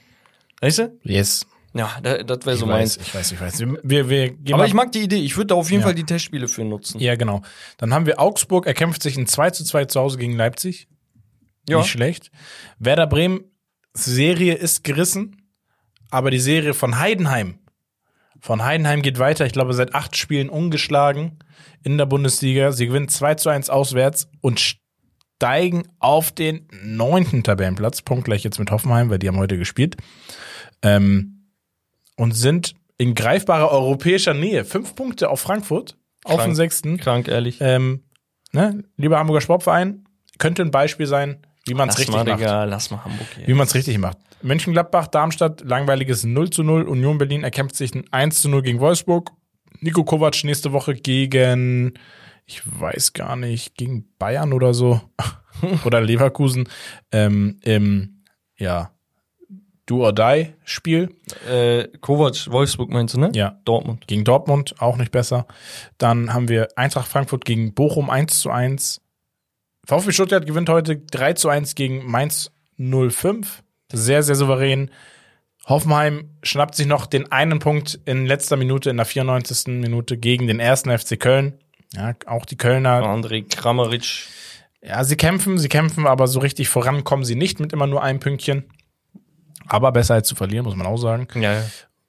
[0.60, 0.98] Weißt du?
[1.02, 1.46] Yes.
[1.76, 2.96] Ja, das wäre so meins.
[2.96, 3.60] Ich weiß, ich weiß.
[3.82, 5.16] Wir, wir Aber ich mag die Idee.
[5.16, 5.86] Ich würde da auf jeden ja.
[5.86, 7.00] Fall die Testspiele für nutzen.
[7.00, 7.42] Ja, genau.
[7.78, 10.88] Dann haben wir Augsburg, erkämpft sich in 2 zu 2 zu Hause gegen Leipzig.
[11.68, 11.78] Ja.
[11.78, 12.30] Nicht schlecht.
[12.78, 13.44] Werder Bremen
[13.92, 15.48] Serie ist gerissen,
[16.10, 17.58] aber die Serie von Heidenheim,
[18.40, 19.46] von Heidenheim geht weiter.
[19.46, 21.38] Ich glaube, seit acht Spielen ungeschlagen
[21.82, 22.72] in der Bundesliga.
[22.72, 28.02] Sie gewinnen 2 zu 1 auswärts und steigen auf den neunten Tabellenplatz.
[28.02, 29.96] Punktgleich jetzt mit Hoffenheim, weil die haben heute gespielt.
[30.82, 31.35] Ähm,
[32.16, 34.64] und sind in greifbarer europäischer Nähe.
[34.64, 36.96] Fünf Punkte auf Frankfurt, krank, auf den sechsten.
[36.96, 37.58] Krank, ehrlich.
[37.60, 38.04] Ähm,
[38.52, 38.84] ne?
[38.96, 40.04] Lieber Hamburger Sportverein,
[40.38, 42.40] könnte ein Beispiel sein, wie man es richtig mal, macht.
[42.40, 43.46] Digga, lass mal Hamburg hier.
[43.46, 44.18] Wie man es richtig macht.
[44.42, 46.82] Mönchengladbach, Darmstadt, langweiliges 0 zu 0.
[46.82, 49.32] Union Berlin erkämpft sich ein 1 zu 0 gegen Wolfsburg.
[49.80, 51.94] Nico Kovac nächste Woche gegen,
[52.46, 55.00] ich weiß gar nicht, gegen Bayern oder so.
[55.84, 56.68] oder Leverkusen.
[57.12, 58.22] Ähm, Im,
[58.56, 58.95] ja,
[59.86, 61.14] Do or Die Spiel.
[61.48, 63.30] Äh, Kovac, Wolfsburg meinst du, ne?
[63.34, 63.60] Ja.
[63.64, 64.06] Dortmund.
[64.06, 65.46] Gegen Dortmund, auch nicht besser.
[65.98, 69.00] Dann haben wir Eintracht Frankfurt gegen Bochum 1 zu 1.
[69.86, 73.62] VfB Stuttgart gewinnt heute 3 zu 1 gegen Mainz 05.
[73.92, 74.90] Sehr, sehr souverän.
[75.68, 79.68] Hoffenheim schnappt sich noch den einen Punkt in letzter Minute, in der 94.
[79.68, 81.54] Minute gegen den ersten FC Köln.
[81.94, 83.02] Ja, auch die Kölner.
[83.02, 84.26] André Kramaric.
[84.82, 88.20] Ja, sie kämpfen, sie kämpfen, aber so richtig vorankommen sie nicht mit immer nur einem
[88.20, 88.64] Pünktchen.
[89.68, 91.28] Aber besser als zu verlieren, muss man auch sagen.
[91.34, 91.64] Ja, ja.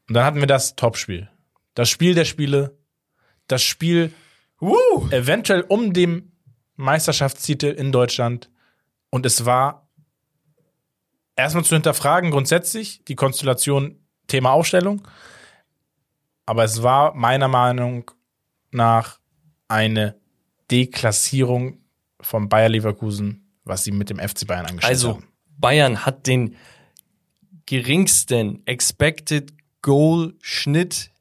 [0.07, 1.29] Und dann hatten wir das Topspiel.
[1.73, 2.77] Das Spiel der Spiele.
[3.47, 4.13] Das Spiel
[4.61, 5.07] uh.
[5.11, 6.31] eventuell um den
[6.75, 8.49] Meisterschaftstitel in Deutschland
[9.09, 9.87] und es war
[11.35, 15.07] erstmal zu hinterfragen, grundsätzlich die Konstellation Thema Aufstellung.
[16.45, 18.11] Aber es war meiner Meinung
[18.71, 19.19] nach
[19.67, 20.15] eine
[20.69, 21.79] Deklassierung
[22.19, 25.27] von Bayer Leverkusen, was sie mit dem FC Bayern angestellt Also, haben.
[25.57, 26.55] Bayern hat den
[27.67, 29.53] geringsten Expected
[29.83, 31.11] Goal Schnitt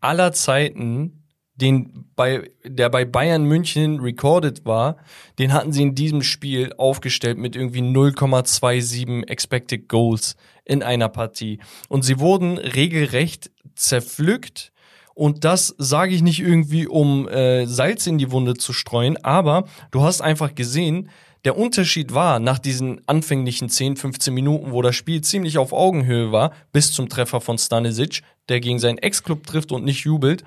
[0.00, 1.24] aller Zeiten,
[1.56, 4.96] den bei, der bei Bayern München recorded war,
[5.38, 11.58] den hatten sie in diesem Spiel aufgestellt mit irgendwie 0,27 Expected Goals in einer Partie.
[11.88, 14.72] Und sie wurden regelrecht zerpflückt.
[15.14, 19.64] Und das sage ich nicht irgendwie, um äh, Salz in die Wunde zu streuen, aber
[19.90, 21.10] du hast einfach gesehen,
[21.44, 26.32] der Unterschied war nach diesen anfänglichen 10, 15 Minuten, wo das Spiel ziemlich auf Augenhöhe
[26.32, 30.44] war, bis zum Treffer von Stanisic, der gegen seinen Ex-Club trifft und nicht jubelt.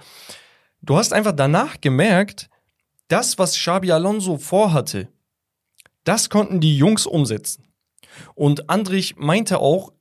[0.82, 2.50] Du hast einfach danach gemerkt,
[3.08, 5.08] das, was Xabi Alonso vorhatte,
[6.04, 7.68] das konnten die Jungs umsetzen.
[8.36, 9.94] Und Andrich meinte auch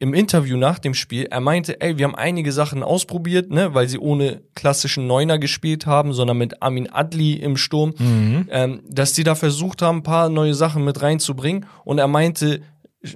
[0.00, 3.88] im Interview nach dem Spiel, er meinte, ey, wir haben einige Sachen ausprobiert, ne, weil
[3.88, 7.94] sie ohne klassischen Neuner gespielt haben, sondern mit Amin Adli im Sturm,
[8.50, 11.66] ähm, dass die da versucht haben, ein paar neue Sachen mit reinzubringen.
[11.84, 12.60] Und er meinte,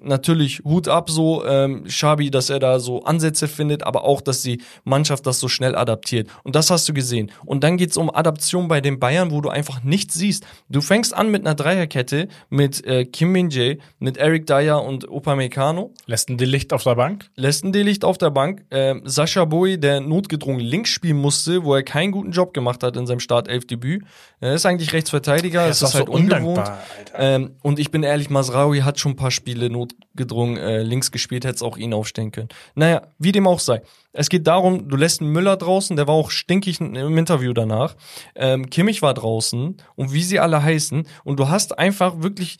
[0.02, 4.42] natürlich Hut ab so, ähm, Schabi, dass er da so Ansätze findet, aber auch, dass
[4.42, 6.28] die Mannschaft das so schnell adaptiert.
[6.42, 7.30] Und das hast du gesehen.
[7.44, 10.44] Und dann geht's um Adaption bei den Bayern, wo du einfach nichts siehst.
[10.68, 15.92] Du fängst an mit einer Dreierkette mit äh, Kim Min-jae, mit Eric Dyer und Upamecano.
[16.06, 17.30] Lässt ein Delicht auf der Bank.
[17.36, 18.64] Lässt ein Delicht auf der Bank.
[18.70, 22.96] Ähm, Sascha Boy, der notgedrungen links spielen musste, wo er keinen guten Job gemacht hat
[22.96, 24.04] in seinem Startelfdebüt.
[24.40, 25.68] Er ist eigentlich Rechtsverteidiger.
[25.68, 26.58] Es ist, halt ungewohnt.
[26.58, 26.82] Alter.
[27.16, 31.44] Ähm, und ich bin ehrlich, Masraoui hat schon ein paar Spiele notgedrungen äh, links gespielt,
[31.44, 32.48] hätte es auch ihn aufstellen können.
[32.74, 33.82] Naja, wie dem auch sei.
[34.12, 37.96] Es geht darum, du lässt einen Müller draußen, der war auch stinkig im Interview danach.
[38.34, 41.06] Ähm, Kimmich war draußen und wie sie alle heißen.
[41.24, 42.58] Und du hast einfach wirklich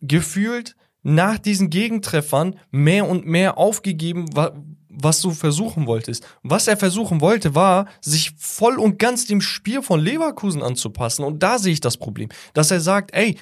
[0.00, 4.52] gefühlt nach diesen Gegentreffern mehr und mehr aufgegeben, wa
[4.92, 6.26] was du versuchen wolltest.
[6.42, 11.24] Was er versuchen wollte, war, sich voll und ganz dem Spiel von Leverkusen anzupassen.
[11.24, 12.28] Und da sehe ich das Problem.
[12.54, 13.38] Dass er sagt, ey,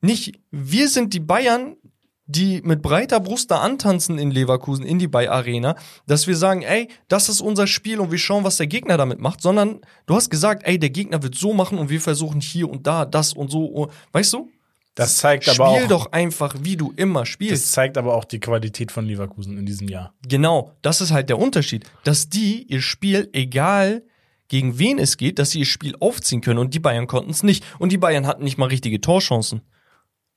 [0.00, 1.76] nicht, wir sind die Bayern,
[2.32, 5.76] die mit breiter Brust da antanzen in Leverkusen, in die Bay Arena,
[6.06, 9.20] dass wir sagen, ey, das ist unser Spiel und wir schauen, was der Gegner damit
[9.20, 12.68] macht, sondern du hast gesagt, ey, der Gegner wird so machen und wir versuchen hier
[12.68, 14.50] und da, das und so, weißt du?
[14.94, 17.64] Das zeigt Spiel aber auch, doch einfach, wie du immer spielst.
[17.64, 20.12] das zeigt aber auch die Qualität von Leverkusen in diesem Jahr.
[20.28, 24.02] Genau, das ist halt der Unterschied, dass die ihr Spiel, egal
[24.48, 27.42] gegen wen es geht, dass sie ihr Spiel aufziehen können und die Bayern konnten es
[27.42, 27.64] nicht.
[27.78, 29.62] Und die Bayern hatten nicht mal richtige Torchancen.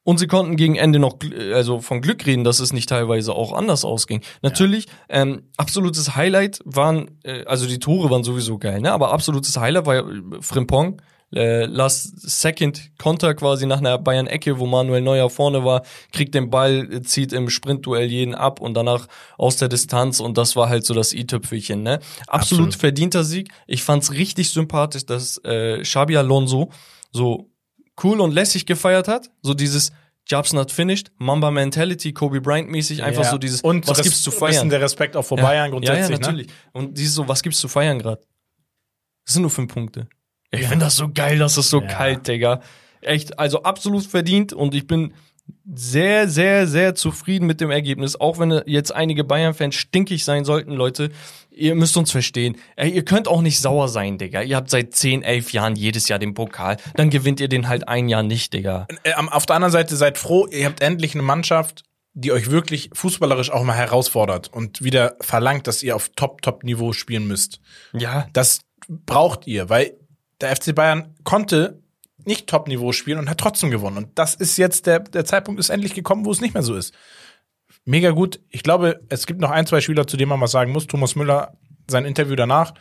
[0.06, 1.18] Und sie konnten gegen Ende noch
[1.53, 4.22] also von Glück reden, dass es nicht teilweise auch anders ausging.
[4.43, 8.91] Natürlich, ähm, absolutes Highlight waren, äh, also die Tore waren sowieso geil, ne?
[8.91, 11.01] Aber absolutes Highlight war ja äh, Frimpong.
[11.34, 15.82] Äh, last second Konter quasi nach einer Bayern-Ecke, wo Manuel Neuer vorne war,
[16.12, 19.08] kriegt den Ball, äh, zieht im Sprintduell jeden ab und danach
[19.39, 21.95] aus der Distanz und das war halt so das i-Tüpfelchen, ne?
[22.28, 22.76] Absolut, Absolut.
[22.76, 23.49] verdienter Sieg.
[23.66, 26.70] Ich fand's richtig sympathisch, dass äh, Xabi Alonso
[27.12, 27.49] so
[28.03, 29.29] cool und lässig gefeiert hat.
[29.41, 29.91] So dieses
[30.27, 33.31] Jobs not finished, Mamba Mentality, Kobe Bryant mäßig, einfach Ja.
[33.31, 34.69] so dieses, Und was gibt's zu Bisschen feiern?
[34.69, 35.43] der Respekt auch vor Ja.
[35.43, 35.99] Bayern grundsätzlich.
[36.01, 36.19] Ja, ja, Ne?
[36.19, 36.47] natürlich.
[36.73, 38.21] Und dieses so, was gibt's zu feiern gerade?
[39.25, 40.07] Das sind nur fünf Punkte.
[40.51, 40.69] Ich Ja.
[40.69, 42.61] finde das so geil, das ist so kalt, Digga.
[43.01, 45.13] Echt, also absolut verdient und ich bin
[45.73, 48.19] sehr, sehr, sehr zufrieden mit dem Ergebnis.
[48.19, 51.11] Auch wenn jetzt einige Bayern-Fans stinkig sein sollten, Leute.
[51.51, 52.57] Ihr müsst uns verstehen.
[52.77, 54.41] Ihr könnt auch nicht sauer sein, Digga.
[54.41, 56.77] Ihr habt seit 10, 11 Jahren jedes Jahr den Pokal.
[56.95, 58.87] Dann gewinnt ihr den halt ein Jahr nicht, Digga.
[59.03, 61.83] Äh, Auf der anderen Seite seid froh, ihr habt endlich eine Mannschaft,
[62.13, 67.27] die euch wirklich fußballerisch auch mal herausfordert und wieder verlangt, dass ihr auf Top-Top-Niveau spielen
[67.27, 67.59] müsst.
[67.93, 69.97] Ja, Das braucht ihr, weil
[70.41, 71.81] der FC Bayern konnte
[72.26, 73.97] nicht Top-Niveau spielen und hat trotzdem gewonnen.
[73.97, 76.76] Und das ist jetzt der, der Zeitpunkt ist endlich gekommen, wo es nicht mehr so
[76.76, 76.93] ist.
[77.85, 78.39] Mega gut.
[78.49, 80.88] Ich glaube, es gibt noch ein, zwei Spieler, zu denen man was sagen muss.
[80.88, 81.53] Thomas Müller,
[81.89, 82.73] sein Interview danach.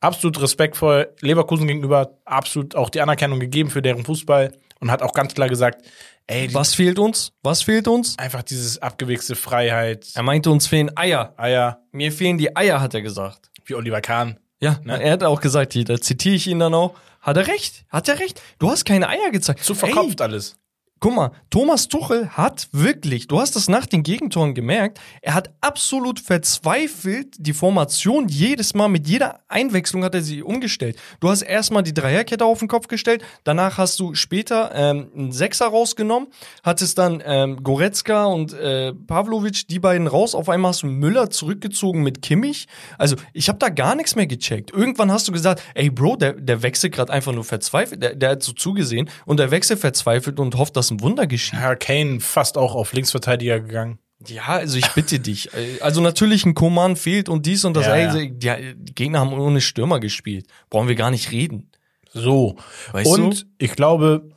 [0.00, 5.12] Absolut respektvoll Leverkusen gegenüber, absolut auch die Anerkennung gegeben für deren Fußball und hat auch
[5.12, 5.84] ganz klar gesagt,
[6.26, 7.32] ey, was fehlt uns?
[7.42, 8.16] Was fehlt uns?
[8.18, 11.34] einfach dieses abgewichste Freiheit, Er meinte, uns fehlen Eier.
[11.36, 13.50] Eier, Mir fehlen die Eier, hat er gesagt.
[13.66, 14.38] wie Oliver Kahn.
[14.62, 16.94] Ja, er hat auch gesagt, da zitiere ich ihn dann auch.
[17.20, 17.84] Hat er recht?
[17.88, 18.40] Hat er recht?
[18.58, 19.62] Du hast keine Eier gezeigt.
[19.62, 20.56] Zu Ey, verkopft alles.
[21.02, 25.50] Guck mal, Thomas Tuchel hat wirklich, du hast das nach den Gegentoren gemerkt, er hat
[25.62, 30.98] absolut verzweifelt die Formation jedes Mal, mit jeder Einwechslung hat er sie umgestellt.
[31.20, 35.32] Du hast erstmal die Dreierkette auf den Kopf gestellt, danach hast du später ähm, einen
[35.32, 36.28] Sechser rausgenommen,
[36.62, 41.30] hattest dann ähm, Goretzka und äh, Pavlovic, die beiden raus, auf einmal hast du Müller
[41.30, 42.68] zurückgezogen mit Kimmich.
[42.98, 44.70] Also ich habe da gar nichts mehr gecheckt.
[44.70, 48.32] Irgendwann hast du gesagt, ey Bro, der, der wechselt gerade einfach nur verzweifelt, der, der
[48.32, 51.58] hat so zugesehen und der wechselt verzweifelt und hofft, dass ein Wunder geschieht.
[51.58, 53.98] Herr Kane fast auch auf Linksverteidiger gegangen.
[54.26, 55.48] Ja, also ich bitte dich.
[55.82, 57.86] Also natürlich ein Koman fehlt und dies und das.
[57.86, 58.56] Ja, ey, ja.
[58.56, 60.46] Die, Gegner haben ohne Stürmer gespielt.
[60.68, 61.70] Brauchen wir gar nicht reden.
[62.12, 62.56] So.
[62.92, 63.46] Weißt Und du?
[63.58, 64.30] ich glaube,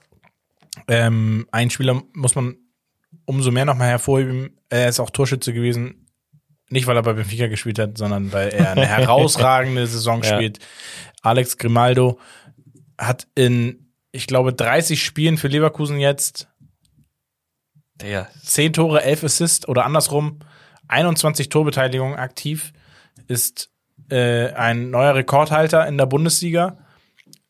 [0.87, 2.55] ähm, ein Spieler muss man
[3.25, 4.57] umso mehr nochmal hervorheben.
[4.69, 6.07] Er ist auch Torschütze gewesen.
[6.69, 10.35] Nicht, weil er bei Benfica gespielt hat, sondern weil er eine herausragende Saison Ja.
[10.35, 10.59] spielt.
[11.21, 12.19] Alex Grimaldo
[12.97, 13.82] hat in,
[14.13, 16.47] ich glaube, 30 Spielen für Leverkusen jetzt
[18.01, 20.39] Der, 10 Tore, 11 Assists oder andersrum
[20.87, 22.71] 21 Torbeteiligungen aktiv,
[23.27, 23.69] ist
[24.09, 26.77] äh, ein neuer Rekordhalter in der Bundesliga.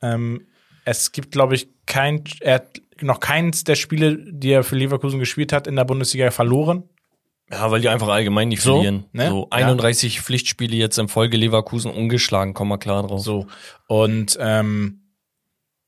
[0.02, 0.48] Ähm,
[0.86, 5.20] es gibt, glaube ich, kein, er hat noch keins der Spiele, die er für Leverkusen
[5.20, 6.84] gespielt hat, in der Bundesliga verloren.
[7.52, 9.06] ja, weil die einfach allgemein nicht So, verlieren.
[9.12, 9.30] ne?
[9.30, 13.22] So 31 Pflichtspiele jetzt in Folge Leverkusen ungeschlagen, komm mal klar drauf.
[13.22, 13.48] So.
[13.88, 15.03] Und ähm,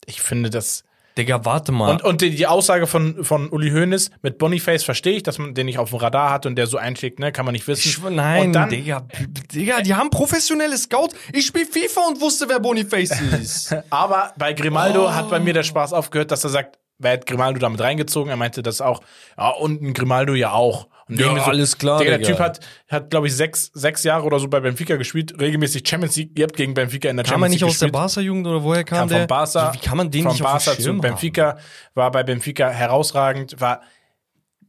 [0.06, 0.84] ich finde das.
[1.18, 1.92] Digga, warte mal.
[1.92, 5.54] Und, und die, die Aussage von, von Uli Hoeneß mit Boniface verstehe ich, dass man
[5.54, 7.88] den nicht auf dem Radar hat und der so einschlägt, ne, kann man nicht wissen.
[7.88, 9.08] Ich, nein, und dann, Digga,
[9.54, 11.16] Digga, die haben professionelle Scouts.
[11.32, 13.12] Ich spiele FIFA und wusste, wer Boniface
[13.42, 13.74] ist.
[13.90, 15.12] Aber bei Grimaldo Oh.
[15.14, 18.30] hat bei mir der Spaß aufgehört, dass er sagt, wer hat Grimaldo damit reingezogen?
[18.30, 19.02] Er meinte das auch,
[19.38, 20.88] ja, und ein Grimaldo ja auch.
[21.08, 22.30] Und Ja, irgendwie alles klar, der Digga.
[22.32, 26.16] Typ hat, hat glaube ich, sechs, sechs Jahre oder so bei Benfica gespielt, regelmäßig Champions
[26.16, 26.32] League.
[26.38, 28.02] Ihr habt gegen Benfica in der kam er Champions nicht League aus der gespielt.
[28.02, 29.20] Barca-Jugend oder woher kam, Kam der?
[29.20, 31.58] von Barca, Wie kann man den von nicht Barca auf dem zu Schirm Benfica,
[31.94, 33.82] war bei Benfica herausragend, war,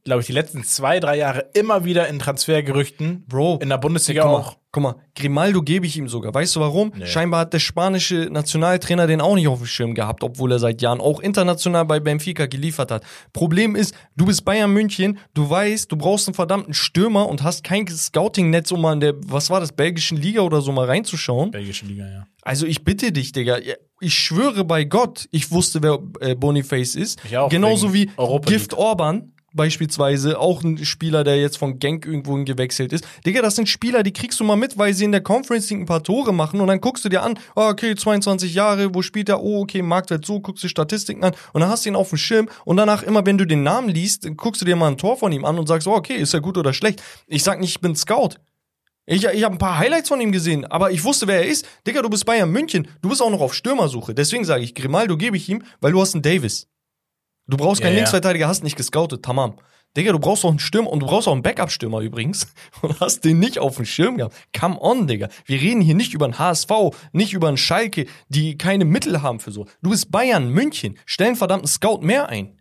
[0.05, 3.25] glaube ich, die letzten zwei, drei Jahre immer wieder in Transfergerüchten.
[3.27, 4.59] Bro, In der Bundesliga auch.
[4.77, 6.35] Guck mal, Grimaldo gebe ich ihm sogar.
[6.35, 6.93] Weißt du warum?
[7.07, 10.82] Scheinbar hat der spanische Nationaltrainer den auch nicht auf dem Schirm gehabt, obwohl er seit
[10.82, 13.03] Jahren auch international bei Benfica geliefert hat.
[13.32, 17.65] Problem ist, du bist Bayern München, du weißt, du brauchst einen verdammten Stürmer und hast
[17.65, 21.53] kein Scouting-Netz, um mal in der, was war das, belgischen Liga oder so mal reinzuschauen.
[21.53, 22.27] Belgische Liga, ja.
[22.43, 23.57] Also ich bitte dich, Digga.
[24.01, 27.19] Ich schwöre bei Gott, ich wusste, wer äh, Boniface ist.
[27.24, 32.07] Ich auch, Genauso wie Europa Gift Orban beispielsweise, auch ein Spieler, der jetzt von Genk
[32.07, 33.07] irgendwohin gewechselt ist.
[33.24, 35.81] Digga, das sind Spieler, die kriegst du mal mit, weil sie in der Conference League
[35.81, 39.03] ein paar Tore machen und dann guckst du dir an, ah, okay, 22 Jahre, wo
[39.03, 39.43] spielt er?
[39.43, 42.19] Oh, okay, Marktwert so, guckst du Statistiken an und dann hast du ihn auf dem
[42.19, 45.16] Schirm und danach immer, wenn du den Namen liest, guckst du dir mal ein Tor
[45.16, 47.03] von ihm an und sagst, oh, okay, ist er gut oder schlecht.
[47.27, 48.37] Ich sag nicht, ich bin Scout.
[49.09, 51.65] Ich, ich habe ein paar Highlights von ihm gesehen, aber ich wusste, wer er ist.
[51.87, 52.89] Digga, du bist Bayern München.
[53.03, 54.15] Du bist auch noch auf Stürmersuche.
[54.15, 56.66] Deswegen sage ich, Grimaldo gebe ich ihm, weil du hast einen Davis.
[57.47, 57.98] Du brauchst keinen Ja.
[57.98, 59.55] Linksverteidiger, hast nicht gescoutet, tamam.
[59.97, 62.48] Digga, du brauchst auch einen Stürmer und du brauchst auch einen Backup-Stürmer übrigens
[62.82, 64.35] und hast den nicht auf dem Schirm gehabt.
[64.59, 65.28] Come on, Digga.
[65.47, 66.70] Wir reden hier nicht über einen HSV,
[67.12, 69.66] nicht über einen Schalke, die keine Mittel haben für so.
[69.82, 70.98] Du bist Bayern, München.
[71.06, 72.60] Stell einen verdammten Scout mehr ein.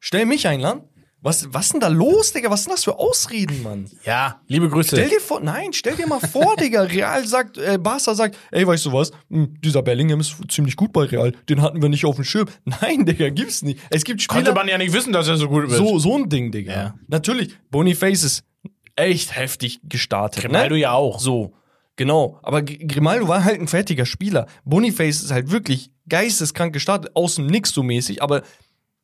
[0.00, 0.82] Stell mich ein, Land.
[1.24, 2.50] Was, was denn da los, Digga?
[2.50, 3.88] Was sind das für Ausreden, Mann?
[4.04, 4.96] Ja, liebe Grüße.
[4.96, 6.82] Stell dir vor, nein, stell dir mal vor, Digga.
[6.82, 9.12] Real sagt, äh, Barca sagt, ey, weißt du was?
[9.30, 11.30] Hm, dieser Bellingham ist ziemlich gut bei Real.
[11.48, 12.48] Den hatten wir nicht auf dem Schirm.
[12.64, 13.78] Nein, Digga, gibt's nicht.
[13.90, 14.38] Es gibt Spieler.
[14.42, 15.78] Konnte man ja nicht wissen, dass er so gut wird.
[15.78, 16.72] so, so ein Ding, Digga.
[16.72, 16.94] Ja.
[17.06, 18.44] Natürlich, Boniface ist
[18.96, 20.42] echt heftig gestartet.
[20.42, 20.80] Grimaldo ne?
[20.80, 21.20] ja auch.
[21.20, 21.54] So,
[21.94, 22.40] genau.
[22.42, 24.48] Aber Grimaldo war halt ein fertiger Spieler.
[24.64, 28.42] Boniface ist halt wirklich geisteskrank gestartet, aus dem Nix so mäßig, aber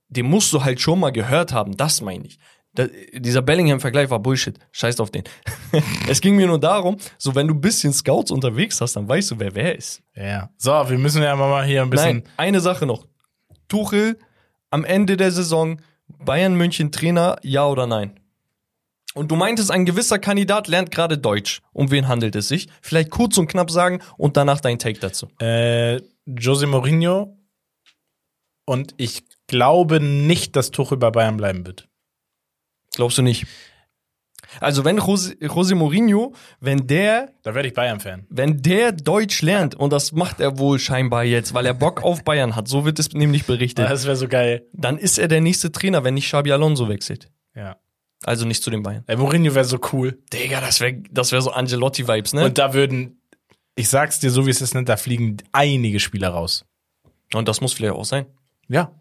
[0.09, 2.39] den musst du halt schon mal gehört haben, das meine ich.
[2.75, 4.59] Da, dieser Bellingham-Vergleich war Bullshit.
[4.73, 5.25] Scheiß auf den.
[6.09, 9.33] es ging mir nur darum, so wenn du ein bisschen Scouts unterwegs hast, dann weißt
[9.33, 10.03] du, wer wer ist.
[10.15, 10.51] Ja.
[10.57, 12.19] So, wir müssen ja mal hier ein bisschen.
[12.19, 13.07] Nein, eine Sache noch.
[13.69, 14.19] Tuchel
[14.71, 15.81] am Ende der Saison,
[16.25, 18.21] Bayern München Trainer, ja oder nein?
[19.15, 21.61] Und du meintest, ein gewisser Kandidat lernt gerade Deutsch.
[21.73, 22.69] Um wen handelt es sich?
[22.83, 25.29] Vielleicht kurz und knapp sagen und danach dein Take dazu.
[25.41, 27.37] Äh, Jose Mourinho.
[28.65, 31.89] Und ich glaube nicht, dass Tuchel bei Bayern bleiben wird.
[32.95, 33.47] Glaubst du nicht?
[34.61, 38.27] Also wenn Jose, Jose Mourinho, wenn der, Da werde ich Bayern-Fan.
[38.31, 42.25] wenn der Deutsch lernt, und das macht er wohl scheinbar jetzt, weil er Bock auf
[42.25, 44.67] Bayern hat, so wird es nämlich berichtet, Das wäre so geil.
[44.73, 47.29] dann ist er der nächste Trainer, wenn nicht Xabi Alonso wechselt.
[47.55, 47.77] Ja.
[48.25, 49.05] Also nicht zu den Bayern.
[49.07, 50.19] Äh, Mourinho wäre so cool.
[50.33, 52.45] Digga, das wäre das wär so Angelotti-Vibes, ne?
[52.45, 53.21] Und da würden,
[53.77, 56.65] ich sag's dir so, wie es ist, ne, da fliegen einige Spieler raus.
[57.35, 58.27] Und das muss vielleicht auch sein.
[58.69, 58.93] Ja.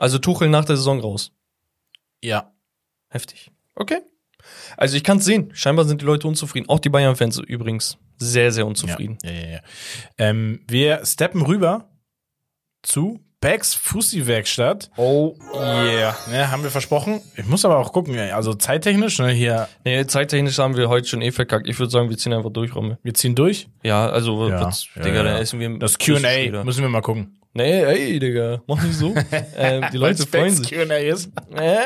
[0.00, 1.32] Also Tuchel nach der Saison raus.
[2.22, 2.52] Ja.
[3.08, 3.50] Heftig.
[3.74, 3.98] Okay.
[4.76, 5.50] Also ich kann's sehen.
[5.52, 6.68] Scheinbar sind die Leute unzufrieden.
[6.68, 7.98] Auch die Bayern-Fans übrigens.
[8.16, 9.18] Sehr, sehr unzufrieden.
[9.22, 9.60] Ja, ja, ja.
[10.18, 11.90] Ähm, wir steppen rüber
[12.82, 14.90] zu Becks Fussi-Werkstatt.
[14.96, 16.16] Oh yeah.
[16.30, 17.20] Ne, haben wir versprochen.
[17.36, 21.22] Ich muss aber auch gucken, also zeittechnisch, ne, hier, Nee, zeittechnisch haben wir heute schon
[21.22, 21.66] eh verkackt.
[21.68, 22.98] Ich würde sagen, wir ziehen einfach durch, Rommel.
[23.02, 23.68] wir ziehen durch.
[23.82, 24.60] Ja, also, Ja.
[24.62, 25.22] was, Ja, Digga, ja.
[25.24, 27.39] dann essen wir Das Q&A müssen wir mal gucken.
[27.52, 29.14] Nee, ey, Digga, mach nicht so.
[29.56, 30.70] ähm, die Leute freuen sich.
[30.70, 31.30] Ist.
[31.54, 31.78] Äh,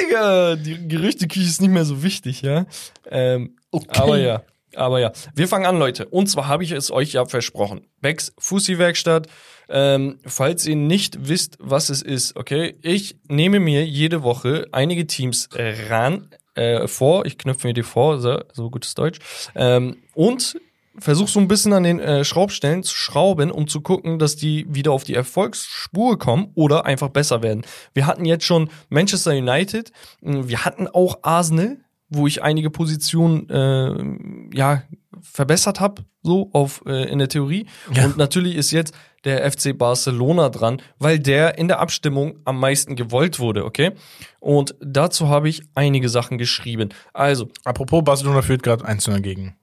[0.00, 2.66] Digga, die Gerüchteküche ist nicht mehr so wichtig, ja.
[3.10, 3.56] Ähm,
[3.88, 4.42] Aber ja,
[4.74, 5.12] aber ja.
[5.34, 6.06] Wir fangen an, Leute.
[6.06, 7.86] Und zwar habe ich es euch ja versprochen.
[8.00, 9.28] Becks Fussi-Werkstatt.
[9.68, 12.76] Ähm, falls ihr nicht wisst, was es ist, okay?
[12.82, 17.82] Ich nehme mir jede Woche einige Teams äh, ran, äh, vor, ich knüpfe mir die
[17.82, 19.20] vor, so, so gutes Deutsch,
[19.54, 20.60] ähm, und
[20.98, 24.66] versuche so ein bisschen an den äh, Schraubstellen zu schrauben, um zu gucken, dass die
[24.68, 27.62] wieder auf die Erfolgsspur kommen oder einfach besser werden.
[27.92, 34.56] Wir hatten jetzt schon Manchester United, wir hatten auch Arsenal, wo ich einige Positionen äh,
[34.56, 34.82] ja
[35.20, 37.66] verbessert habe, so auf äh, in der Theorie.
[37.92, 38.04] Ja.
[38.04, 38.94] Und natürlich ist jetzt
[39.24, 43.92] der FC Barcelona dran, weil der in der Abstimmung am meisten gewollt wurde, okay?
[44.38, 46.90] Und dazu habe ich einige Sachen geschrieben.
[47.14, 49.56] Also, Apropos, Barcelona führt gerade 1 gegen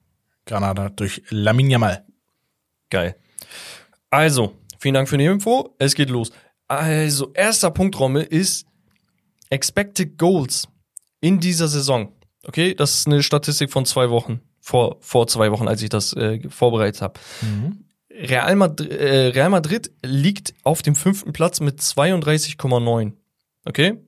[0.46, 2.04] Granada durch Lamin Yamal.
[2.90, 3.16] Geil.
[4.10, 5.74] Also, vielen Dank für die Info.
[5.78, 6.30] Es geht los.
[6.68, 8.66] Also, erster Punkt, Rommel, ist
[9.50, 10.68] Expected Goals
[11.20, 12.12] in dieser Saison.
[12.44, 14.40] Okay, das ist eine Statistik von zwei Wochen.
[14.60, 17.18] Vor, vor zwei Wochen, als ich das äh, vorbereitet habe.
[18.10, 23.12] Real, Madrid, äh, Real Madrid liegt auf dem fünften Platz mit 32,9.
[23.64, 23.98] Okay?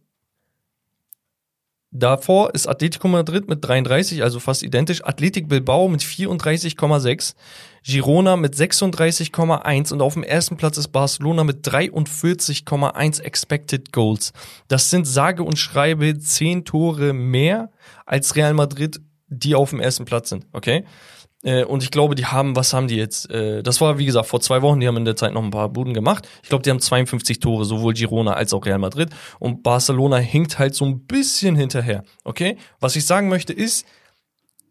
[1.96, 5.04] Davor ist Atletico Madrid mit 33, also fast identisch.
[5.04, 7.36] Athletic Bilbao mit 34,6.
[7.84, 14.32] Girona mit 36,1 und auf dem ersten Platz ist Barcelona mit 43,1 Expected Goals.
[14.66, 17.70] Das sind sage und schreibe 10 Tore mehr
[18.06, 20.84] als Real Madrid, die auf dem ersten Platz sind, okay?
[21.44, 23.30] Äh, Und ich glaube, die haben, was haben die jetzt?
[23.30, 25.50] Äh, Das war, wie gesagt, vor zwei Wochen, die haben in der Zeit noch ein
[25.50, 26.26] paar Buden gemacht.
[26.42, 29.10] Ich glaube, die haben 52 Tore, sowohl Girona als auch Real Madrid.
[29.38, 32.56] Und Barcelona hinkt halt so ein bisschen hinterher, okay?
[32.80, 33.86] Was ich sagen möchte ist,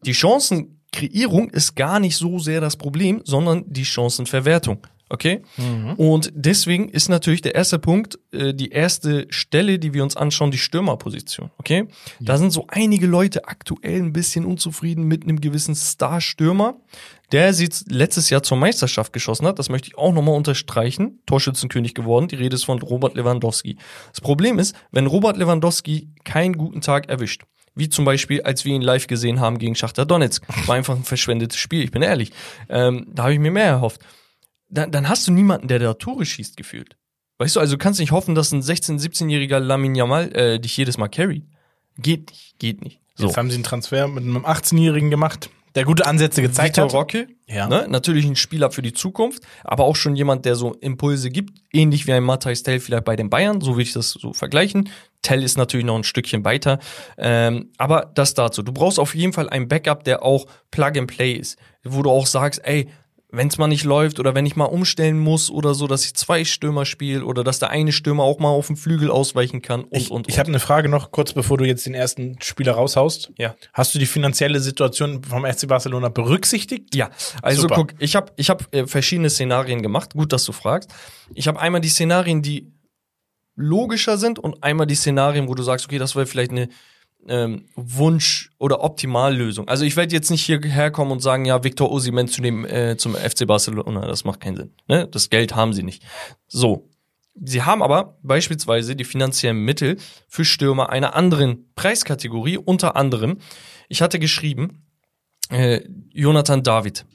[0.05, 4.79] die Chancenkreierung ist gar nicht so sehr das Problem, sondern die Chancenverwertung.
[5.13, 5.43] Okay?
[5.97, 10.49] Und deswegen ist natürlich der erste Punkt, äh, die erste Stelle, die wir uns anschauen,
[10.49, 11.51] die Stürmerposition.
[11.59, 11.87] Okay?
[12.19, 16.77] Da sind so einige Leute aktuell ein bisschen unzufrieden mit einem gewissen Star-Stürmer,
[17.31, 19.59] der sie letztes Jahr zur Meisterschaft geschossen hat.
[19.59, 21.19] Das möchte ich auch nochmal unterstreichen.
[21.27, 22.27] Torschützenkönig geworden.
[22.27, 23.77] Die Rede ist von Robert Lewandowski.
[24.09, 27.43] Das Problem ist, wenn Robert Lewandowski keinen guten Tag erwischt,
[27.75, 30.43] wie zum Beispiel, als wir ihn live gesehen haben gegen Schachter Donetsk.
[30.67, 32.31] War einfach ein verschwendetes Spiel, ich bin ehrlich.
[32.67, 34.01] Ähm, da habe ich mir mehr erhofft.
[34.73, 36.97] Dann, dann hast du niemanden, der da Tore schießt, gefühlt.
[37.37, 40.75] Weißt du, also du kannst nicht hoffen, dass ein 16-, 17-jähriger Lamin Yamal äh, dich
[40.77, 41.43] jedes Mal carry.
[41.97, 42.99] Geht nicht, geht nicht.
[43.15, 43.27] So.
[43.27, 46.93] Jetzt haben sie einen Transfer mit einem 18-Jährigen gemacht, der gute Ansätze gezeigt Vitor hat.
[46.93, 47.67] Roque, Ja.
[47.67, 47.85] ne?
[47.87, 52.07] natürlich ein Spieler für die Zukunft, aber auch schon jemand, der so Impulse gibt, ähnlich
[52.07, 54.89] wie ein Matthijs Tell vielleicht bei den Bayern, so würde ich das so vergleichen.
[55.21, 56.79] Tell ist natürlich noch ein Stückchen weiter,
[57.17, 58.61] ähm, aber das dazu.
[58.63, 62.09] Du brauchst auf jeden Fall ein Backup, der auch Plug and Play ist, wo du
[62.09, 62.87] auch sagst, ey,
[63.35, 66.13] wenn es mal nicht läuft oder wenn ich mal umstellen muss oder so, dass ich
[66.13, 69.81] zwei Stürmer spiele oder dass der eine Stürmer auch mal auf den Flügel ausweichen kann
[69.85, 70.39] und Ich, und ich und.
[70.39, 73.31] habe eine Frage noch, kurz bevor du jetzt den ersten Spieler raushaust.
[73.39, 73.55] Ja.
[73.73, 76.93] Hast du die finanzielle Situation vom FC Barcelona berücksichtigt?
[76.93, 77.09] Ja,
[77.41, 77.75] also Super.
[77.75, 80.13] guck, ich habe ich hab, äh, verschiedene Szenarien gemacht.
[80.13, 80.91] Gut, dass du fragst.
[81.33, 82.71] Ich habe einmal die Szenarien, die
[83.55, 86.69] logischer sind und einmal die Szenarien, wo du sagst, okay, das wäre vielleicht eine
[87.27, 89.67] ähm, Wunsch- oder Optimallösung.
[89.67, 92.97] Also ich werde jetzt nicht hierher kommen und sagen, ja, Victor Osimhen zu dem, äh,
[92.97, 94.71] zum FC Barcelona, das macht keinen Sinn.
[94.87, 95.07] Ne?
[95.07, 96.03] Das Geld haben sie nicht.
[96.47, 96.89] So.
[97.35, 99.97] Sie haben aber beispielsweise die finanziellen Mittel
[100.27, 103.39] für Stürmer einer anderen Preiskategorie, unter anderem,
[103.89, 104.85] ich hatte geschrieben,
[105.49, 105.81] äh,
[106.11, 107.05] Jonathan David.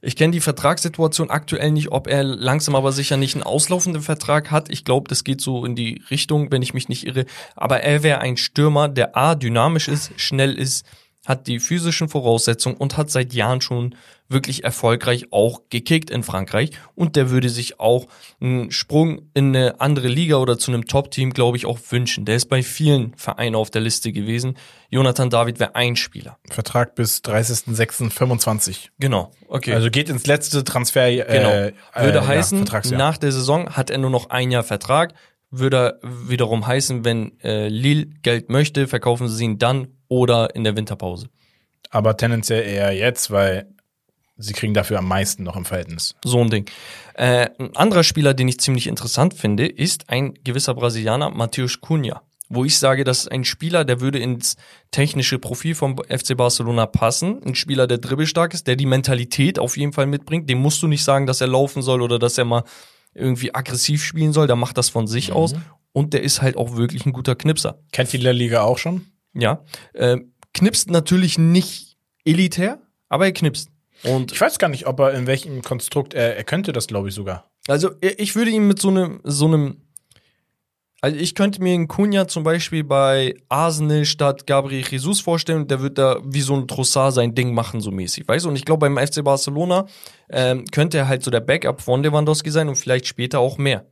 [0.00, 4.50] Ich kenne die Vertragssituation aktuell nicht, ob er langsam aber sicher nicht einen auslaufenden Vertrag
[4.50, 4.70] hat.
[4.70, 7.26] Ich glaube, das geht so in die Richtung, wenn ich mich nicht irre.
[7.54, 10.86] Aber er wäre ein Stürmer, der A, dynamisch ist, schnell ist,
[11.26, 13.94] hat die physischen Voraussetzungen und hat seit Jahren schon
[14.28, 16.70] wirklich erfolgreich auch gekickt in Frankreich.
[16.94, 18.06] Und der würde sich auch
[18.40, 22.24] einen Sprung in eine andere Liga oder zu einem Top-Team, glaube ich, auch wünschen.
[22.24, 24.56] Der ist bei vielen Vereinen auf der Liste gewesen.
[24.90, 26.38] Jonathan David wäre ein Spieler.
[26.50, 28.88] Vertrag bis 30.06.25.
[28.98, 29.72] Genau, okay.
[29.74, 31.08] Also geht ins letzte Transfer.
[31.08, 32.04] Äh, Genau.
[32.04, 35.14] Würde äh, heißen, ja, nach der Saison hat er nur noch ein Jahr Vertrag.
[35.50, 40.76] Würde wiederum heißen, wenn äh, Lille Geld möchte, verkaufen sie ihn dann oder in der
[40.76, 41.28] Winterpause.
[41.90, 43.68] Aber tendenziell eher jetzt, weil
[44.36, 46.14] sie kriegen dafür am meisten noch im Verhältnis.
[46.24, 46.70] So ein Ding.
[47.14, 52.22] Äh, ein anderer Spieler, den ich ziemlich interessant finde, ist ein gewisser Brasilianer, Matheus Cunha.
[52.48, 54.56] Wo ich sage, das ist ein Spieler, der würde ins
[54.92, 57.42] technische Profil vom FC Barcelona passen.
[57.44, 60.48] Ein Spieler, der dribbelstark ist, der die Mentalität auf jeden Fall mitbringt.
[60.48, 62.62] Dem musst du nicht sagen, dass er laufen soll oder dass er mal
[63.14, 64.46] irgendwie aggressiv spielen soll.
[64.46, 65.54] Der macht das von sich aus.
[65.92, 67.80] Und der ist halt auch wirklich ein guter Knipser.
[67.90, 69.06] Kennt die La Liga auch schon?
[69.34, 69.64] Ja.
[69.94, 70.18] Äh,
[70.54, 73.70] knipst natürlich nicht elitär, aber er knipst.
[74.04, 77.08] Und Ich weiß gar nicht, ob er in welchem Konstrukt er, er könnte das, glaube
[77.08, 77.50] ich, sogar.
[77.68, 79.80] Also ich würde ihn mit so einem, so einem,
[81.00, 85.80] also ich könnte mir einen Cunha zum Beispiel bei Arsenal statt Gabriel Jesus vorstellen der
[85.80, 88.48] wird da wie so ein Trossard sein Ding machen, so mäßig, weißt du?
[88.48, 89.86] Und ich glaube, beim FC Barcelona
[90.30, 93.86] ähm, könnte er halt so der Backup von Lewandowski sein und vielleicht später auch mehr.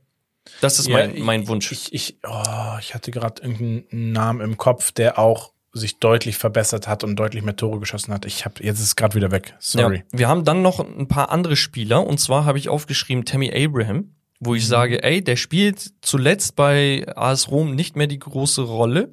[0.61, 1.71] Das ist mein, ich- mein Wunsch.
[1.71, 6.87] Ich, ich, oh, ich hatte gerade irgendeinen Namen im Kopf, der auch sich deutlich verbessert
[6.87, 8.25] hat und deutlich mehr Tore geschossen hat.
[8.25, 9.55] Ich habe jetzt ist es gerade wieder weg.
[9.59, 9.97] Sorry.
[9.97, 13.51] Ja, wir haben dann noch ein paar andere Spieler und zwar habe ich aufgeschrieben Tammy
[13.53, 18.61] Abraham, wo ich sage, ey, der spielt zuletzt bei AS Rom nicht mehr die große
[18.61, 19.11] Rolle.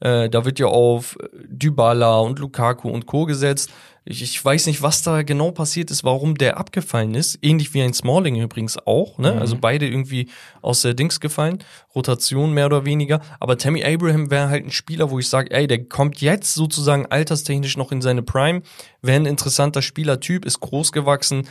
[0.00, 1.16] Äh, da wird ja auf
[1.46, 3.26] Dybala und Lukaku und Co.
[3.26, 3.70] gesetzt.
[4.04, 7.38] Ich, ich weiß nicht, was da genau passiert ist, warum der abgefallen ist.
[7.42, 9.18] Ähnlich wie ein Smalling übrigens auch.
[9.18, 9.38] Ne?
[9.38, 10.30] Also beide irgendwie
[10.62, 11.58] aus der Dings gefallen.
[11.94, 13.20] Rotation mehr oder weniger.
[13.40, 17.06] Aber Tammy Abraham wäre halt ein Spieler, wo ich sage, ey, der kommt jetzt sozusagen
[17.06, 18.62] alterstechnisch noch in seine Prime.
[19.02, 21.46] Wäre ein interessanter Spielertyp, ist groß gewachsen.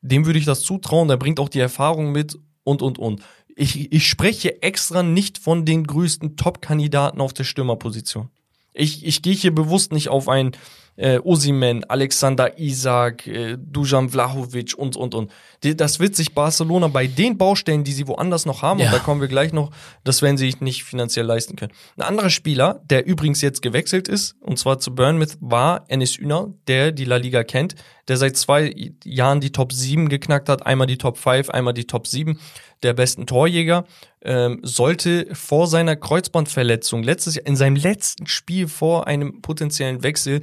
[0.00, 1.06] Dem würde ich das zutrauen.
[1.06, 3.22] Der bringt auch die Erfahrung mit und, und, und.
[3.58, 8.28] Ich, ich spreche extra nicht von den größten Top-Kandidaten auf der Stürmerposition.
[8.72, 10.52] Ich, ich gehe hier bewusst nicht auf ein
[10.94, 15.30] äh, Osimen, Alexander Isak, äh, Dujan Vlahovic und, und, und.
[15.60, 18.86] Das wird sich Barcelona bei den Baustellen, die sie woanders noch haben, Ja.
[18.86, 19.70] und da kommen wir gleich noch,
[20.04, 21.72] das werden sie sich nicht finanziell leisten können.
[21.96, 26.52] Ein anderer Spieler, der übrigens jetzt gewechselt ist, und zwar zu Bournemouth, war Enes Üner,
[26.68, 27.74] der die La Liga kennt,
[28.06, 28.72] der seit zwei
[29.04, 32.38] Jahren die Top 7 geknackt hat, einmal die Top 5, einmal die Top 7,
[32.82, 33.84] der besten Torjäger,
[34.22, 40.40] ähm, sollte vor seiner Kreuzbandverletzung letztes Jahr, in seinem letzten Spiel vor einem potenziellen Wechsel,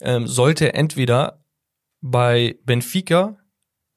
[0.00, 1.44] ähm, sollte entweder
[2.00, 3.36] bei Benfica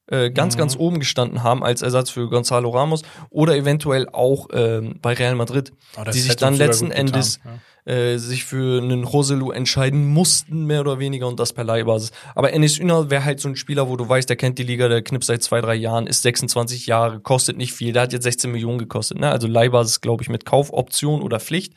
[0.08, 0.60] äh, ganz, Mhm.
[0.60, 5.36] ganz oben gestanden haben als Ersatz für Gonzalo Ramos oder eventuell auch ähm, bei Real
[5.36, 7.52] Madrid, Oh, die sich dann letzten getan, Endes ja.
[7.86, 12.12] Äh, sich für einen Roselu entscheiden mussten, mehr oder weniger, und das per Leihbasis.
[12.36, 14.88] Aber Enes Ünal wäre halt so ein Spieler, wo du weißt, der kennt die Liga,
[14.88, 18.24] der knippt seit zwei, drei Jahren, ist 26 Jahre, kostet nicht viel, der hat jetzt
[18.24, 19.30] 16 Millionen gekostet, ne?
[19.30, 21.74] Also Leihbasis, glaube ich, mit Kaufoption oder Pflicht.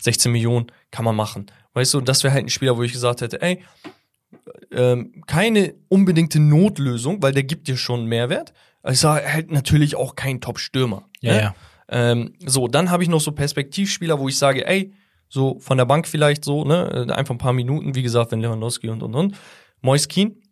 [0.00, 1.46] 16 Millionen kann man machen.
[1.74, 3.62] Weißt du, das wäre halt ein Spieler, wo ich gesagt hätte, ey,
[4.72, 8.52] ähm, keine unbedingte Notlösung, weil der gibt dir schon einen Mehrwert.
[8.82, 11.08] Also halt natürlich auch kein Top-Stürmer.
[11.20, 11.40] Ja, ne?
[11.40, 11.54] ja.
[11.90, 14.92] Ähm, so, dann habe ich noch so Perspektivspieler, wo ich sage, ey,
[15.28, 18.40] so von der Bank vielleicht so, ne, äh, einfach ein paar Minuten, wie gesagt, wenn
[18.40, 19.36] Lewandowski und und und.
[19.80, 20.42] Moiskin,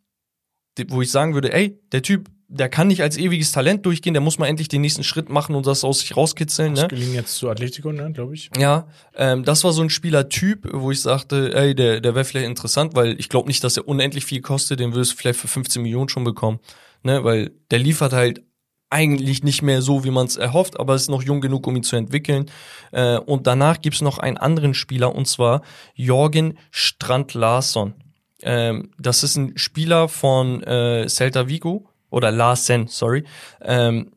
[0.89, 4.21] wo ich sagen würde, ey, der Typ, der kann nicht als ewiges Talent durchgehen, der
[4.21, 6.85] muss mal endlich den nächsten Schritt machen und das aus sich rauskitzeln, ne?
[6.85, 8.51] Ausgeliehen jetzt zu Atletico, ne, glaube ich.
[8.57, 8.87] Ja,
[9.17, 12.95] ähm, das war so ein Spielertyp, wo ich sagte, ey, der, der wäre vielleicht interessant,
[12.95, 15.83] weil ich glaube nicht, dass er unendlich viel kostet, den würdest du vielleicht für 15
[15.83, 16.61] Millionen schon bekommen,
[17.03, 18.43] ne, weil der liefert halt
[18.91, 21.83] eigentlich nicht mehr so, wie man es erhofft, aber ist noch jung genug, um ihn
[21.83, 22.51] zu entwickeln.
[22.93, 25.63] Äh, und danach gibt's noch einen anderen Spieler, und zwar
[25.95, 27.95] Jorgen Strand-Larsson.
[28.43, 33.25] Ähm, das ist ein Spieler von äh, Celta Vigo, oder Larsen, sorry.
[33.61, 34.13] Ähm,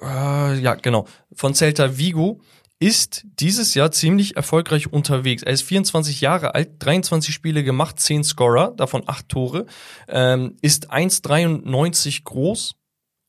[0.00, 1.06] äh, ja, genau.
[1.34, 2.40] Von Celta Vigo
[2.78, 5.44] ist dieses Jahr ziemlich erfolgreich unterwegs.
[5.44, 9.66] Er ist 24 Jahre alt, 23 Spiele gemacht, 10 Scorer, davon 8 Tore,
[10.08, 12.74] ähm, ist 1,93 groß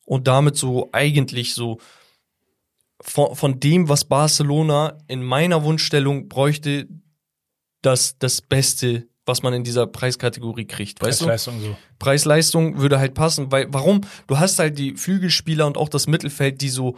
[0.05, 1.79] und damit so eigentlich so
[3.01, 6.87] von, von dem, was Barcelona in meiner Wunschstellung bräuchte,
[7.81, 10.99] das, das Beste, was man in dieser Preiskategorie kriegt.
[10.99, 11.75] Preis-Leistung so.
[11.99, 14.01] Preis-Leistung würde halt passen, weil warum?
[14.27, 16.97] Du hast halt die Flügelspieler und auch das Mittelfeld, die so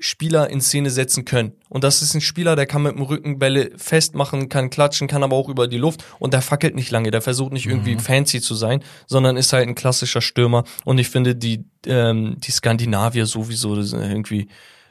[0.00, 1.52] Spieler in Szene setzen können.
[1.68, 5.22] Und das ist ein Spieler, der kann mit dem Rücken Bälle festmachen, kann klatschen, kann
[5.22, 8.40] aber auch über die Luft und der fackelt nicht lange, der versucht nicht irgendwie fancy
[8.40, 10.64] zu sein, sondern ist halt ein klassischer Stürmer.
[10.84, 14.48] Und ich finde die, ähm, die Skandinavier sowieso irgendwie.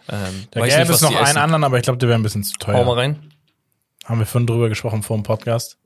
[0.07, 0.17] Ähm,
[0.51, 1.37] Da gäbe nicht, es noch einen essen.
[1.37, 2.97] anderen, aber ich glaube, der wäre ein bisschen zu Hau mal teuer.
[2.97, 3.19] rein.
[4.05, 5.77] Haben wir vorhin drüber gesprochen vor dem Podcast.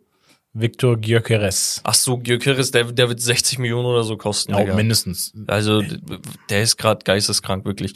[0.55, 1.81] Victor Gyökeres.
[1.83, 4.53] Ach so, Gyökeres, der, der wird 60 Millionen oder so kosten.
[4.53, 5.33] Ja, mindestens.
[5.47, 5.81] Also
[6.49, 7.93] der ist gerade geisteskrank, wirklich.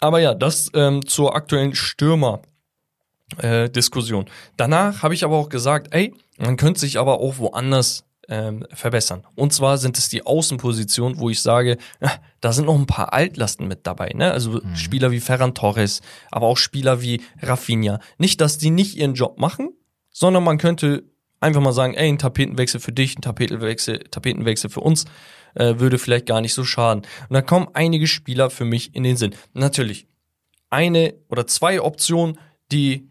[0.00, 4.24] Aber ja, das ähm, zur aktuellen Stürmer-Diskussion.
[4.56, 9.26] Danach habe ich aber auch gesagt, ey, man könnte sich aber auch woanders ähm, verbessern.
[9.34, 13.12] Und zwar sind es die Außenpositionen, wo ich sage, ah, da sind noch ein paar
[13.12, 14.12] Altlasten mit dabei.
[14.14, 14.32] Ne?
[14.32, 16.00] Also Spieler wie Ferran Torres,
[16.30, 18.00] aber auch Spieler wie Rafinha.
[18.18, 19.74] Nicht, dass die nicht ihren Job machen,
[20.10, 21.02] sondern man könnte
[21.40, 25.06] einfach mal sagen, ey, ein Tapetenwechsel für dich, ein Tapetenwechsel, Tapetenwechsel für uns,
[25.54, 27.02] äh, würde vielleicht gar nicht so schaden.
[27.28, 29.34] Und da kommen einige Spieler für mich in den Sinn.
[29.52, 30.06] Natürlich,
[30.70, 32.38] eine oder zwei Optionen,
[32.72, 33.08] die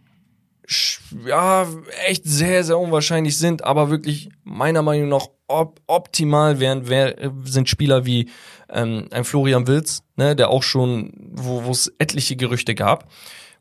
[1.26, 1.68] ja
[2.06, 7.68] echt sehr, sehr unwahrscheinlich sind, aber wirklich meiner Meinung nach op optimal wären, wär, sind
[7.68, 8.30] Spieler wie
[8.70, 13.11] ähm, ein Florian Wilz, ne, der auch schon, wo es etliche Gerüchte gab,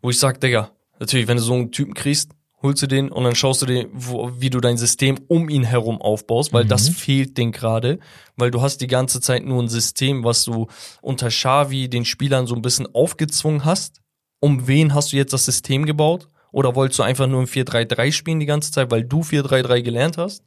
[0.03, 2.33] wo ich sag, Digga, natürlich, wenn du so einen Typen kriegst,
[2.63, 5.65] holst du den und dann schaust du dir, wo, wie du dein System um ihn
[5.65, 7.99] herum aufbaust, weil das fehlt den gerade,
[8.37, 10.67] weil du hast die ganze Zeit nur ein System, was du
[11.01, 14.01] unter Xavi den Spielern so ein bisschen aufgezwungen hast.
[14.41, 16.29] Um wen hast du jetzt das System gebaut?
[16.51, 20.19] Oder wolltest du einfach nur im 4-3-3 spielen die ganze Zeit, weil du 4-3-3 gelernt
[20.19, 20.43] hast?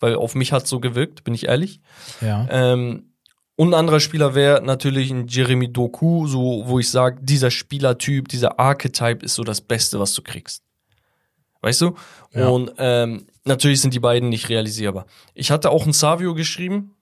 [0.00, 1.80] Weil auf mich hat so gewirkt, bin ich ehrlich.
[2.20, 2.46] Ja.
[2.50, 3.12] Ähm,
[3.54, 8.28] und ein anderer Spieler wäre natürlich ein Jeremy Doku, so wo ich sage, dieser Spielertyp,
[8.28, 10.62] dieser Archetype ist so das Beste, was du kriegst.
[11.62, 11.94] Weißt du?
[12.34, 12.48] Ja.
[12.48, 15.06] Und ähm, natürlich sind die beiden nicht realisierbar.
[15.34, 16.94] Ich hatte auch ein Savio geschrieben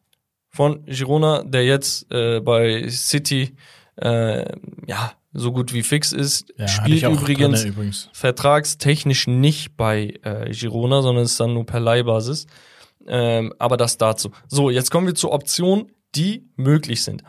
[0.51, 3.57] von Girona, der jetzt äh, bei City
[3.97, 4.45] äh,
[4.87, 6.53] ja so gut wie fix ist.
[6.59, 8.09] Ja, Spielt übrigens drinne übrigens.
[8.12, 12.47] vertragstechnisch nicht bei äh, Girona, sondern ist dann nur per Leihbasis.
[13.07, 14.31] Ähm, aber das dazu.
[14.49, 17.23] So, jetzt kommen wir zu Optionen, die möglich sind.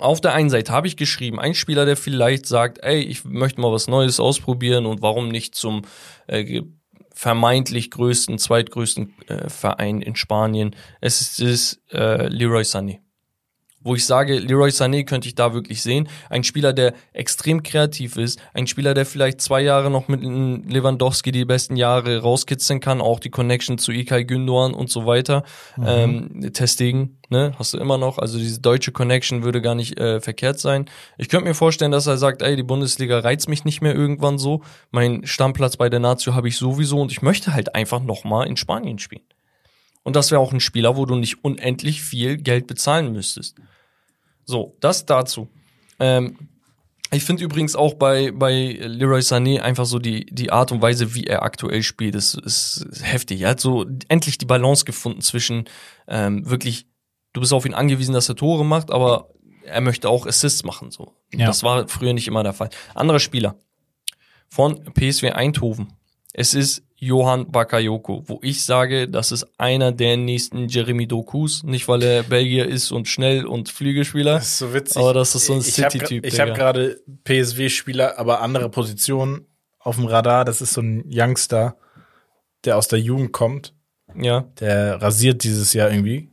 [0.00, 3.60] Auf der einen Seite habe ich geschrieben, ein Spieler, der vielleicht sagt, ey, ich möchte
[3.60, 5.82] mal was Neues ausprobieren und warum nicht zum
[6.26, 6.62] äh,
[7.12, 10.76] vermeintlich größten, zweitgrößten äh, Verein in Spanien.
[11.00, 13.00] Es ist, ist äh, Leroy Sané
[13.80, 16.08] wo ich sage, Leroy Sané könnte ich da wirklich sehen.
[16.30, 21.32] Ein Spieler, der extrem kreativ ist, ein Spieler, der vielleicht zwei Jahre noch mit Lewandowski
[21.32, 25.44] die besten Jahre rauskitzeln kann, auch die Connection zu Ilkay Gündoğan und so weiter.
[25.84, 28.18] Ähm, Testegen, ne, hast du immer noch.
[28.18, 30.86] Also diese deutsche Connection würde gar nicht äh, verkehrt sein.
[31.16, 34.38] Ich könnte mir vorstellen, dass er sagt, ey, die Bundesliga reizt mich nicht mehr irgendwann
[34.38, 34.62] so.
[34.90, 38.56] Mein Stammplatz bei der Nazio habe ich sowieso und ich möchte halt einfach nochmal in
[38.56, 39.22] Spanien spielen.
[40.08, 43.56] Und das wäre auch ein Spieler, wo du nicht unendlich viel Geld bezahlen müsstest.
[44.46, 45.50] So, das dazu.
[46.00, 46.48] Ähm,
[47.10, 51.14] ich finde übrigens auch bei, bei Leroy Sané einfach so die, die Art und Weise,
[51.14, 53.42] wie er aktuell spielt, ist, ist heftig.
[53.42, 55.68] Er hat so endlich die Balance gefunden zwischen
[56.06, 56.86] ähm, wirklich,
[57.34, 59.28] du bist auf ihn angewiesen, dass er Tore macht, aber
[59.62, 60.90] er möchte auch Assists machen.
[60.90, 61.16] So.
[61.34, 61.48] Ja.
[61.48, 62.70] Das war früher nicht immer der Fall.
[62.94, 63.56] Anderer Spieler
[64.48, 65.92] von PSW Eindhoven.
[66.32, 71.62] Es ist Johann Bakayoko, wo ich sage, das ist einer der nächsten Jeremy Dokus.
[71.62, 74.34] Nicht, weil er Belgier ist und schnell und Flügelspieler.
[74.34, 74.96] Das ist so witzig.
[74.96, 76.58] Aber das ist so ein hab City-Typ, Ich habe Digga.
[76.72, 79.46] gerade PSW-Spieler, aber andere Positionen
[79.78, 80.44] auf dem Radar.
[80.44, 81.76] Das ist so ein Youngster,
[82.64, 83.74] der aus der Jugend kommt.
[84.16, 84.48] Ja.
[84.58, 86.30] Der rasiert dieses Jahr irgendwie.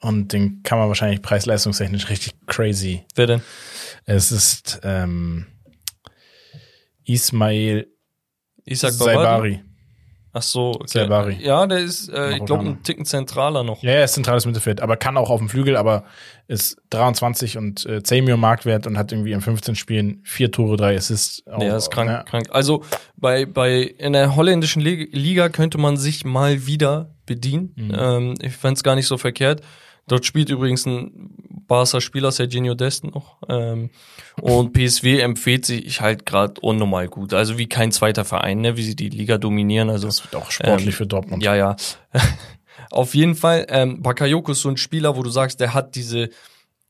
[0.00, 3.04] Und den kann man wahrscheinlich preis-leistungstechnisch richtig crazy.
[3.14, 3.42] Wer denn?
[4.04, 5.46] Es ist ähm,
[7.04, 7.86] Ismail
[8.64, 8.92] Isaac?
[8.92, 9.60] Saibari.
[10.32, 10.84] Ach so, okay.
[10.86, 11.38] Saibari.
[11.40, 13.82] Ja, der ist, äh, ich glaube, ein Ticken zentraler noch.
[13.82, 16.04] Ja, er ist zentrales Mittelfeld, aber kann auch auf dem Flügel, aber
[16.48, 20.76] ist 23 und äh, 10 Millionen Marktwert und hat irgendwie in 15 Spielen vier Tore,
[20.76, 21.42] drei Assists.
[21.46, 22.22] Auch, Ja, ist krank, ja.
[22.24, 22.46] krank.
[22.50, 22.84] Also
[23.16, 27.72] bei, bei in der holländischen Lig- Liga könnte man sich mal wieder bedienen.
[27.76, 27.94] Mhm.
[27.98, 29.62] Ähm, ich fänd's gar nicht so verkehrt.
[30.08, 31.30] Dort spielt übrigens ein
[31.68, 33.36] Barca-Spieler, Serginho Dest noch.
[33.48, 33.90] Ähm,
[34.40, 37.34] und PSW empfiehlt sich halt gerade unnormal gut.
[37.34, 39.90] Also wie kein zweiter Verein, ne, wie sie die Liga dominieren.
[39.90, 41.42] Also Das wird auch sportlich Ähm, für Dortmund.
[41.42, 41.76] Ja, ja.
[42.90, 46.30] Auf jeden Fall, ähm, Bakayoko ist so ein Spieler, wo du sagst, der hat diese,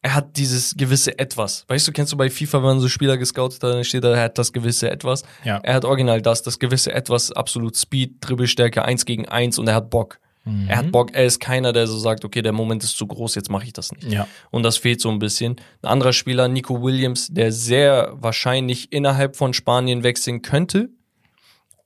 [0.01, 1.65] er hat dieses gewisse Etwas.
[1.67, 4.15] Weißt du, kennst du bei FIFA, wenn man so Spieler gescoutet hat, dann steht da,
[4.15, 5.25] er hat das gewisse Etwas.
[5.45, 5.59] Ja.
[5.65, 9.75] Er hat original das, das gewisse Etwas, absolut Speed, Dribbelstärke, eins gegen eins und er
[9.75, 10.21] hat Bock.
[10.49, 10.69] Mhm.
[10.69, 13.35] Er hat Bock, er ist keiner, der so sagt, okay, der Moment ist zu groß,
[13.35, 14.11] jetzt mache ich das nicht.
[14.11, 14.27] Ja.
[14.51, 15.57] Und das fehlt so ein bisschen.
[15.83, 20.91] Ein anderer Spieler, Nico Williams, der sehr wahrscheinlich innerhalb von Spanien wechseln könnte.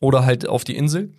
[0.01, 1.13] Oder halt auf die Insel.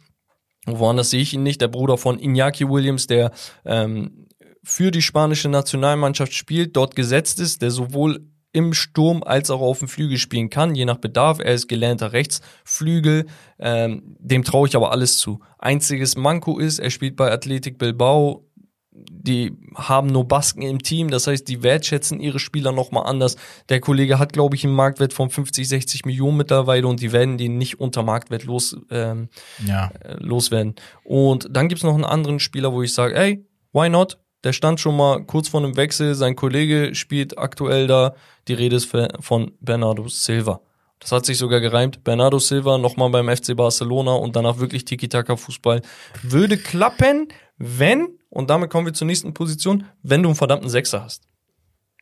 [0.66, 1.62] Woanders sehe ich ihn nicht.
[1.62, 3.32] Der Bruder von Iñaki Williams, der
[3.66, 4.28] ähm,
[4.64, 9.80] für die spanische Nationalmannschaft spielt, dort gesetzt ist, der sowohl im Sturm als auch auf
[9.80, 11.40] dem Flügel spielen kann, je nach Bedarf.
[11.40, 13.26] Er ist gelernter Rechtsflügel,
[13.60, 15.40] ähm, dem traue ich aber alles zu.
[15.58, 18.48] Einziges Manko ist, er spielt bei Athletic Bilbao.
[18.96, 23.38] Die haben nur Basken im Team, das heißt, die wertschätzen ihre Spieler nochmal anders.
[23.70, 27.40] Der Kollege hat, glaube ich, einen Marktwert von 50, 60 Millionen mittlerweile und die werden
[27.40, 29.30] den nicht unter Marktwert los, ähm,
[29.66, 29.92] Ja.
[30.02, 30.76] äh, loswerden.
[31.04, 34.20] Und dann gibt's noch einen anderen Spieler, wo ich sage, ey, why not?
[34.44, 38.14] Der stand schon mal kurz vor einem Wechsel, sein Kollege spielt aktuell da.
[38.48, 38.90] Die Rede ist
[39.22, 40.62] von Bernardo Silva.
[41.00, 42.04] Das hat sich sogar gereimt.
[42.04, 45.82] Bernardo Silva nochmal beim FC Barcelona und danach wirklich Tiki-Taka-Fußball.
[46.22, 51.04] Würde klappen, wenn, und damit kommen wir zur nächsten Position, wenn du einen verdammten Sechser
[51.04, 51.24] hast.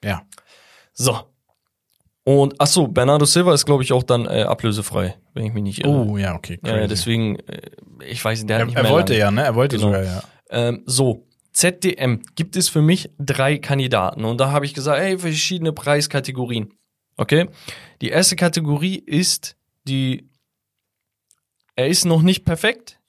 [0.04, 0.22] Ja.
[0.94, 1.18] So.
[2.24, 5.64] Und ach so, Bernardo Silva ist, glaube ich, auch dann äh, ablösefrei, wenn ich mich
[5.64, 5.90] nicht irre.
[6.08, 6.58] Oh, ja, okay.
[6.58, 6.88] Crazy.
[6.88, 7.62] deswegen, äh,
[8.08, 9.20] ich weiß nicht, der hat er, nicht er mehr wollte lange.
[9.20, 9.44] ja, ne?
[9.44, 9.88] Er wollte Genau.
[9.88, 10.24] sogar, ja.
[10.52, 14.26] Ähm, so, ZDM gibt es für mich drei Kandidaten.
[14.26, 16.74] Und da habe ich gesagt, ey, verschiedene Preiskategorien.
[17.18, 17.50] Okay?
[18.02, 20.30] Die erste Kategorie ist die,
[21.76, 23.00] er ist noch nicht perfekt,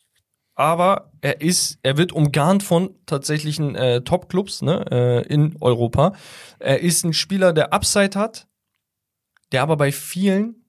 [0.54, 6.12] aber er ist, er wird umgarnt von tatsächlichen äh, Top-Clubs ne, äh, in Europa.
[6.58, 8.48] Er ist ein Spieler, der Upside hat,
[9.52, 10.61] der aber bei vielen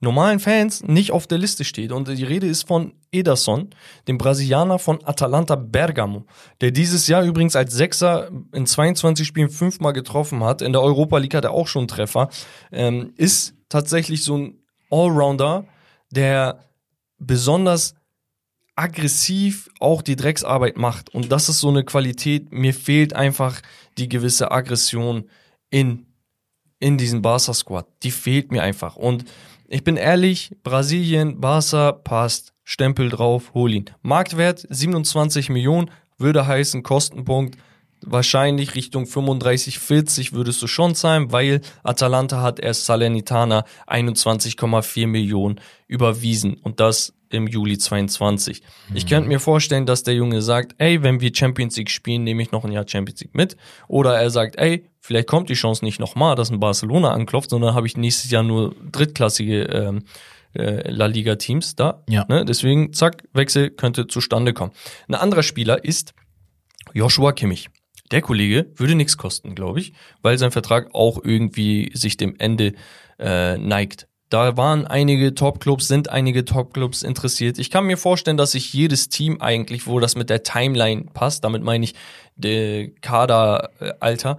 [0.00, 1.92] normalen Fans nicht auf der Liste steht.
[1.92, 3.70] Und die Rede ist von Ederson,
[4.06, 6.24] dem Brasilianer von Atalanta Bergamo,
[6.60, 10.62] der dieses Jahr übrigens als Sechser in 22 Spielen fünfmal getroffen hat.
[10.62, 12.28] In der Europa League hat er auch schon einen Treffer.
[12.70, 14.58] Ähm, ist tatsächlich so ein
[14.90, 15.66] Allrounder,
[16.10, 16.64] der
[17.18, 17.94] besonders
[18.76, 21.12] aggressiv auch die Drecksarbeit macht.
[21.12, 22.52] Und das ist so eine Qualität.
[22.52, 23.60] Mir fehlt einfach
[23.98, 25.28] die gewisse Aggression
[25.70, 26.06] in,
[26.78, 27.88] in diesem Barca-Squad.
[28.04, 28.94] Die fehlt mir einfach.
[28.94, 29.24] Und
[29.70, 32.54] Ich bin ehrlich, Brasilien, Barca passt.
[32.64, 33.84] Stempel drauf, hol ihn.
[34.00, 37.58] Marktwert 27 Millionen, würde heißen Kostenpunkt
[38.02, 45.60] wahrscheinlich Richtung 35, 40 würdest du schon zahlen, weil Atalanta hat erst Salernitana 21,4 Millionen
[45.88, 48.62] überwiesen und das im Juli 22.
[48.62, 48.96] Mhm.
[48.96, 52.42] Ich könnte mir vorstellen, dass der Junge sagt, ey, wenn wir Champions League spielen, nehme
[52.42, 53.56] ich noch ein Jahr Champions League mit.
[53.88, 57.74] Oder er sagt, ey, vielleicht kommt die Chance nicht nochmal, dass ein Barcelona anklopft, sondern
[57.74, 60.04] habe ich nächstes Jahr nur drittklassige ähm,
[60.54, 62.02] äh, La Liga Teams da.
[62.08, 62.24] Ja.
[62.28, 62.44] Ne?
[62.44, 64.72] Deswegen, zack, Wechsel könnte zustande kommen.
[65.08, 66.14] Ein anderer Spieler ist
[66.94, 67.68] Joshua Kimmich.
[68.10, 69.92] Der Kollege würde nichts kosten, glaube ich,
[70.22, 72.72] weil sein Vertrag auch irgendwie sich dem Ende
[73.18, 74.07] äh, neigt.
[74.28, 77.58] Da waren einige Top-Clubs, sind einige Top-Clubs interessiert.
[77.58, 81.44] Ich kann mir vorstellen, dass sich jedes Team eigentlich, wo das mit der Timeline passt,
[81.44, 81.94] damit meine ich
[82.36, 84.38] der Kaderalter,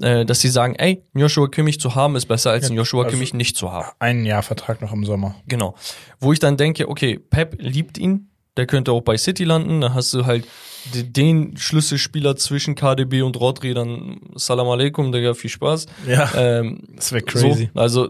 [0.00, 3.12] äh, dass sie sagen, ey, Joshua Kimmich zu haben ist besser als ja, Joshua also
[3.12, 3.88] Kimmich nicht zu haben.
[3.98, 5.34] Ein Jahr Vertrag noch im Sommer.
[5.46, 5.74] Genau.
[6.20, 9.94] Wo ich dann denke, okay, Pep liebt ihn, der könnte auch bei City landen, da
[9.94, 10.46] hast du halt
[10.94, 15.86] den Schlüsselspieler zwischen KDB und Rodri, dann Salam Aleikum, Digga, viel Spaß.
[16.06, 17.70] Ja, ähm, das wäre crazy.
[17.74, 18.08] So, also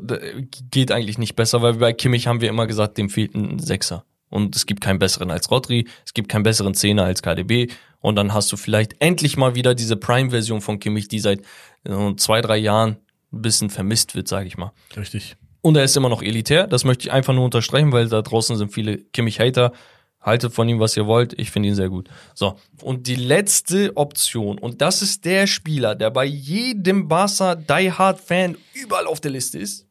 [0.71, 4.05] geht eigentlich nicht besser, weil bei Kimmich haben wir immer gesagt, dem fehlt ein Sechser.
[4.29, 7.69] Und es gibt keinen besseren als Rodri, es gibt keinen besseren Zehner als KDB.
[8.01, 11.41] Und dann hast du vielleicht endlich mal wieder diese Prime-Version von Kimmich, die seit
[11.85, 12.97] äh, zwei, drei Jahren
[13.33, 14.73] ein bisschen vermisst wird, sage ich mal.
[14.97, 15.37] Richtig.
[15.63, 18.57] Und er ist immer noch elitär, das möchte ich einfach nur unterstreichen, weil da draußen
[18.57, 19.73] sind viele Kimmich-Hater
[20.21, 21.39] Haltet von ihm, was ihr wollt.
[21.39, 22.09] Ich finde ihn sehr gut.
[22.35, 22.59] So.
[22.83, 24.59] Und die letzte Option.
[24.59, 29.31] Und das ist der Spieler, der bei jedem Barca Die Hard Fan überall auf der
[29.31, 29.87] Liste ist.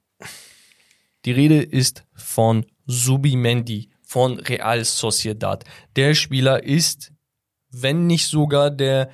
[1.25, 5.63] Die Rede ist von Subimendi von Real Sociedad.
[5.95, 7.11] Der Spieler ist,
[7.69, 9.11] wenn nicht sogar der,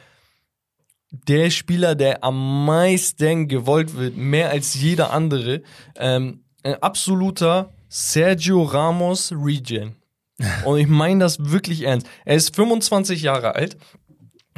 [1.12, 5.64] der Spieler, der am meisten gewollt wird, mehr als jeder andere.
[5.98, 9.98] Ähm, ein absoluter Sergio Ramos Regen.
[10.66, 12.08] Und ich meine das wirklich ernst.
[12.26, 13.78] Er ist 25 Jahre alt,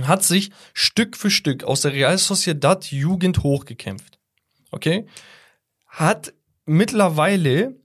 [0.02, 4.20] hat sich Stück für Stück aus der Real Sociedad Jugend hochgekämpft.
[4.72, 5.06] Okay?
[5.88, 6.34] Hat
[6.66, 7.76] mittlerweile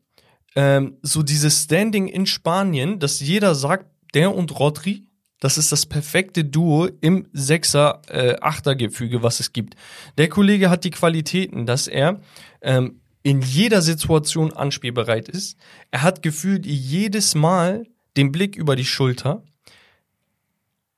[0.55, 5.07] ähm, so dieses Standing in Spanien, dass jeder sagt, der und Rodri,
[5.41, 9.75] das ist das perfekte Duo im Sechser-Achter-Gefüge, äh, was es gibt.
[10.19, 12.21] Der Kollege hat die Qualitäten, dass er
[12.61, 15.57] ähm, in jeder Situation anspielbereit ist.
[15.91, 17.85] Er hat gefühlt jedes Mal
[18.17, 19.43] den Blick über die Schulter.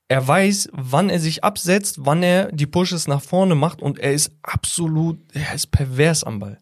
[0.09, 4.13] Er weiß, wann er sich absetzt, wann er die Pushes nach vorne macht und er
[4.13, 6.61] ist absolut, er ist pervers am Ball.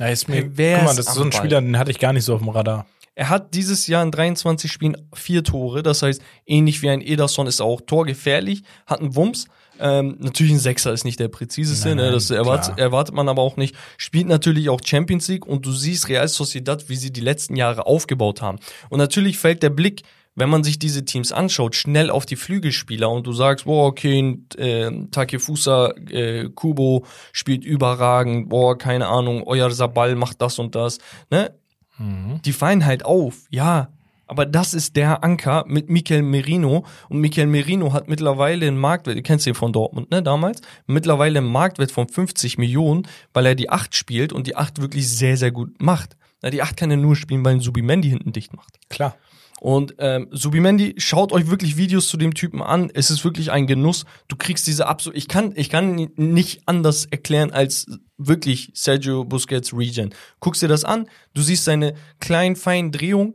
[0.00, 2.12] Ja, ist mir, pervers guck mal, das ist so ein Spieler, den hatte ich gar
[2.12, 2.86] nicht so auf dem Radar.
[3.14, 7.46] Er hat dieses Jahr in 23 Spielen vier Tore, das heißt, ähnlich wie ein Ederson
[7.46, 9.46] ist er auch torgefährlich, hat einen Wumms,
[9.80, 12.12] ähm, natürlich ein Sechser ist nicht der präziseste, ne?
[12.12, 13.74] das erwartet, erwartet man aber auch nicht.
[13.96, 17.86] Spielt natürlich auch Champions League und du siehst Real Sociedad, wie sie die letzten Jahre
[17.86, 18.58] aufgebaut haben.
[18.90, 20.02] Und natürlich fällt der Blick
[20.36, 24.38] wenn man sich diese Teams anschaut, schnell auf die Flügelspieler und du sagst, boah, okay,
[24.56, 30.98] äh, Takefusa äh, Kubo spielt überragend, boah, keine Ahnung, euer Sabal macht das und das,
[31.30, 31.52] ne?
[32.00, 32.40] Mhm.
[32.42, 33.88] Die fallen halt auf, ja,
[34.30, 36.84] aber das ist der Anker mit Mikel Merino.
[37.08, 41.40] Und Mikel Merino hat mittlerweile einen Marktwert, ihr kennt den von Dortmund, ne, damals, mittlerweile
[41.40, 45.36] einen Marktwert von 50 Millionen, weil er die 8 spielt und die 8 wirklich sehr,
[45.36, 46.16] sehr gut macht.
[46.42, 48.78] Na, die 8 kann er nur spielen, weil ein Subimendi hinten dicht macht.
[48.88, 49.16] Klar.
[49.60, 52.90] Und ähm, Subimendi, schaut euch wirklich Videos zu dem Typen an.
[52.94, 54.06] Es ist wirklich ein Genuss.
[54.26, 55.18] Du kriegst diese absolut.
[55.18, 60.14] Ich kann, ich kann nicht anders erklären als wirklich Sergio Busquets Regen.
[60.40, 63.34] Guckst dir das an, du siehst seine kleinen, feinen Drehungen,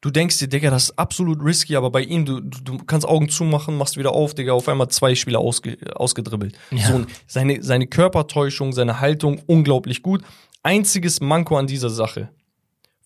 [0.00, 3.28] du denkst dir, Digga, das ist absolut risky, aber bei ihm, du, du, kannst Augen
[3.28, 6.56] zumachen, machst wieder auf, Digga, auf einmal zwei Spieler ausge, ausgedribbelt.
[6.70, 6.86] Ja.
[6.86, 10.22] So, seine, seine Körpertäuschung, seine Haltung, unglaublich gut.
[10.62, 12.30] Einziges Manko an dieser Sache.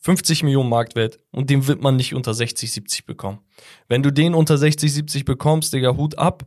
[0.09, 3.41] 50 Millionen Marktwert und den wird man nicht unter 60, 70 bekommen.
[3.89, 6.47] Wenn du den unter 60, 70 bekommst, Digga, Hut ab.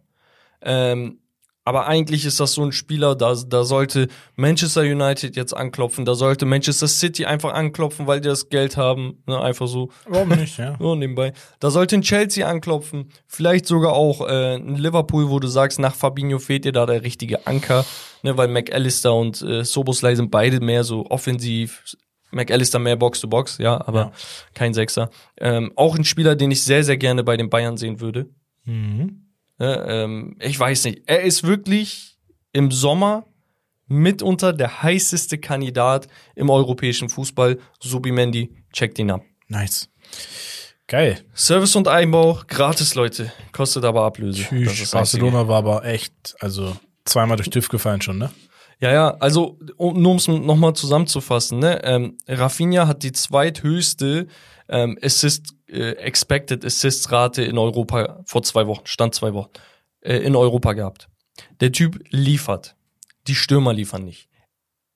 [0.64, 1.20] Ähm,
[1.64, 6.16] aber eigentlich ist das so ein Spieler, da, da sollte Manchester United jetzt anklopfen, da
[6.16, 9.22] sollte Manchester City einfach anklopfen, weil die das Geld haben.
[9.28, 9.90] Ne, einfach so.
[10.08, 10.76] Warum nicht, ja.
[10.80, 11.34] so nebenbei.
[11.60, 15.94] Da sollte ein Chelsea anklopfen, vielleicht sogar auch äh, ein Liverpool, wo du sagst, nach
[15.94, 17.86] Fabinho fehlt dir da der richtige Anker,
[18.24, 21.84] ne, weil McAllister und äh, Soboslai sind beide mehr so offensiv.
[22.32, 24.12] McAllister mehr Box-to-Box, -Box, ja, aber ja.
[24.54, 25.10] kein Sechser.
[25.38, 28.30] Ähm, auch ein Spieler, den ich sehr, sehr gerne bei den Bayern sehen würde.
[28.66, 29.28] Mhm.
[29.60, 31.04] Ne, ähm, ich weiß nicht.
[31.06, 32.18] Er ist wirklich
[32.52, 33.26] im Sommer
[33.88, 37.60] mitunter der heißeste Kandidat im europäischen Fußball.
[37.80, 39.24] Subimendi, checkt ihn ab.
[39.48, 39.90] Nice.
[40.88, 41.20] Geil.
[41.36, 43.32] Service und Einbau, gratis, Leute.
[43.52, 44.44] Kostet aber Ablöse.
[44.44, 44.92] Tschüss.
[44.92, 46.76] Barcelona war aber echt, also
[47.06, 48.32] zweimal durch TÜV gefallen schon, ne?
[48.82, 51.84] Ja, ja, also um, nur um es nochmal zusammenzufassen, ne?
[51.84, 54.28] Ähm, Rafinha hat die zweithöchste
[54.68, 59.52] ähm, Assist, äh, Expected Assists Rate in Europa vor zwei Wochen, stand zwei Wochen,
[60.02, 61.10] äh, in Europa gehabt.
[61.60, 62.76] Der Typ liefert.
[63.28, 64.31] Die Stürmer liefern nicht.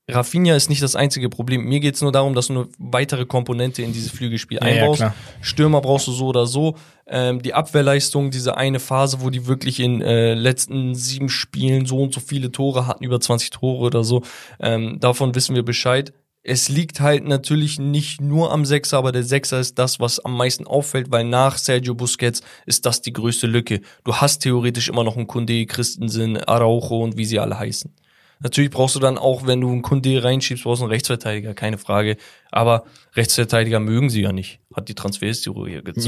[0.08, 1.64] Rafinha ist nicht das einzige Problem.
[1.66, 4.82] Mir geht es nur darum, dass du eine weitere Komponente in dieses Flügelspiel Ja, ja,
[4.82, 5.00] einbaust.
[5.00, 5.16] klar.
[5.42, 6.76] Stürmer brauchst du so oder so.
[7.08, 11.98] Ähm, die Abwehrleistung, diese eine Phase, wo die wirklich in äh, letzten sieben Spielen so
[12.04, 14.22] und so viele Tore hatten, über 20 Tore oder so,
[14.60, 16.14] ähm, davon wissen wir Bescheid.
[16.48, 20.38] Es liegt halt natürlich nicht nur am Sechser, aber der Sechser ist das, was am
[20.38, 23.82] meisten auffällt, weil nach Sergio Busquets ist das die größte Lücke.
[24.04, 27.92] Du hast theoretisch immer noch einen Kunde, Christensen, Araujo und wie sie alle heißen.
[28.40, 31.78] Natürlich brauchst du dann auch, wenn du einen Kunde reinschiebst, brauchst du einen Rechtsverteidiger, keine
[31.78, 32.18] Frage.
[32.52, 32.86] Aber
[33.16, 36.08] Rechtsverteidiger mögen sie ja nicht, hat die Transferhistorie hier gezeigt.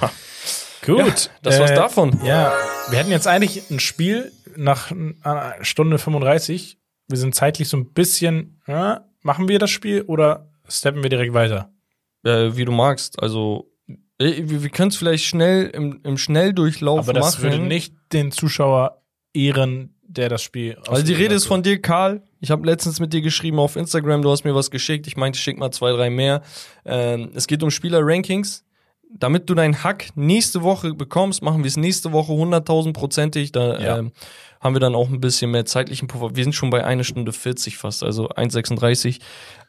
[0.00, 0.10] Ja.
[0.82, 0.98] Gut.
[0.98, 2.20] Ja, das war's davon.
[2.24, 2.52] Ja,
[2.88, 6.78] wir hätten jetzt eigentlich ein Spiel nach einer Stunde 35.
[7.08, 11.34] Wir sind zeitlich so ein bisschen, ja, machen wir das Spiel oder steppen wir direkt
[11.34, 11.72] weiter?
[12.24, 13.22] Äh, wie du magst.
[13.22, 13.70] Also,
[14.18, 17.42] äh, wir, wir können es vielleicht schnell im, im Schnelldurchlauf Aber das machen.
[17.42, 19.02] würde nicht den Zuschauer
[19.34, 22.22] ehren, der das Spiel Also die Rede ist von dir, Karl.
[22.40, 25.06] Ich habe letztens mit dir geschrieben auf Instagram, du hast mir was geschickt.
[25.06, 26.42] Ich meinte, schick mal zwei, drei mehr.
[26.84, 28.64] Ähm, es geht um Spieler-Rankings.
[29.12, 33.52] Damit du deinen Hack nächste Woche bekommst, machen wir es nächste Woche 100.000 prozentig.
[33.52, 33.98] Da Ja.
[33.98, 34.12] ähm,
[34.60, 36.36] haben wir dann auch ein bisschen mehr zeitlichen Puffer.
[36.36, 39.18] Wir sind schon bei einer Stunde 40 fast, also 1,36.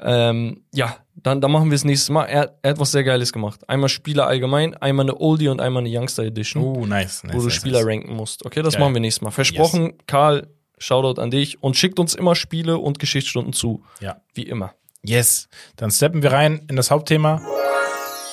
[0.01, 2.25] Ähm, ja, dann, dann machen wir es nächstes Mal.
[2.25, 3.61] Er, er hat was sehr Geiles gemacht.
[3.69, 7.23] Einmal Spieler allgemein, einmal eine Oldie und einmal eine Youngster Edition Oh, nice.
[7.23, 7.87] nice wo du nice, Spieler nice.
[7.87, 8.45] ranken musst.
[8.45, 8.81] Okay, das Geil.
[8.81, 9.31] machen wir nächstes Mal.
[9.31, 10.47] Versprochen, Karl,
[10.77, 13.83] Shoutout an dich und schickt uns immer Spiele und Geschichtsstunden zu.
[14.01, 14.17] Ja.
[14.33, 14.73] Wie immer.
[15.03, 15.47] Yes.
[15.77, 17.41] Dann steppen wir rein in das Hauptthema.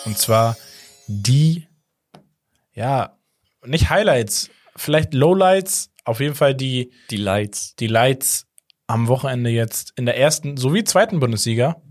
[0.06, 0.56] Und zwar
[1.09, 1.66] die,
[2.72, 3.18] ja,
[3.64, 7.74] nicht Highlights, vielleicht Lowlights, auf jeden Fall die, Die Lights.
[7.76, 8.47] die Lights
[8.86, 11.82] am Wochenende jetzt in der ersten sowie zweiten Bundesliga.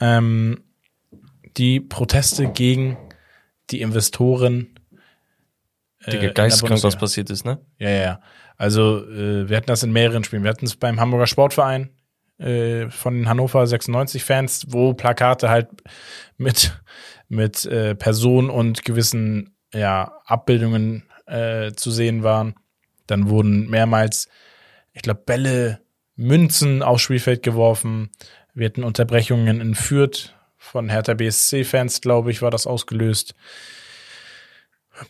[0.00, 0.64] Ähm,
[1.56, 2.96] die Proteste gegen
[3.70, 4.74] die Investoren.
[6.04, 7.60] äh, Digga, geisteskrank, was passiert ist, ne?
[7.78, 8.20] Ja, ja, ja.
[8.56, 10.42] Also, äh, wir hatten das in mehreren Spielen.
[10.42, 11.90] Wir hatten es beim Hamburger Sportverein
[12.38, 15.68] äh, von den Hannover 96-Fans, wo Plakate halt
[16.36, 16.72] mit,
[17.32, 22.54] mit äh, Personen und gewissen ja, Abbildungen äh, zu sehen waren.
[23.06, 24.28] Dann wurden mehrmals,
[24.92, 25.80] ich glaube, Bälle,
[26.14, 28.10] Münzen aufs Spielfeld geworfen.
[28.54, 33.34] Wir hatten Unterbrechungen in Fürth von Hertha BSC-Fans, glaube ich, war das ausgelöst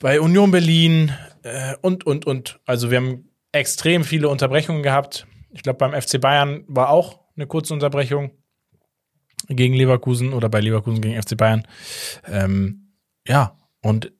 [0.01, 1.12] bei Union Berlin
[1.43, 2.61] äh, und, und, und.
[2.66, 5.27] Also wir haben extrem viele Unterbrechungen gehabt.
[5.51, 8.31] Ich glaube, beim FC Bayern war auch eine kurze Unterbrechung
[9.54, 11.66] gegen Leverkusen oder bei Leverkusen gegen FC Bayern.
[12.26, 12.94] Ähm,
[13.26, 14.12] ja, und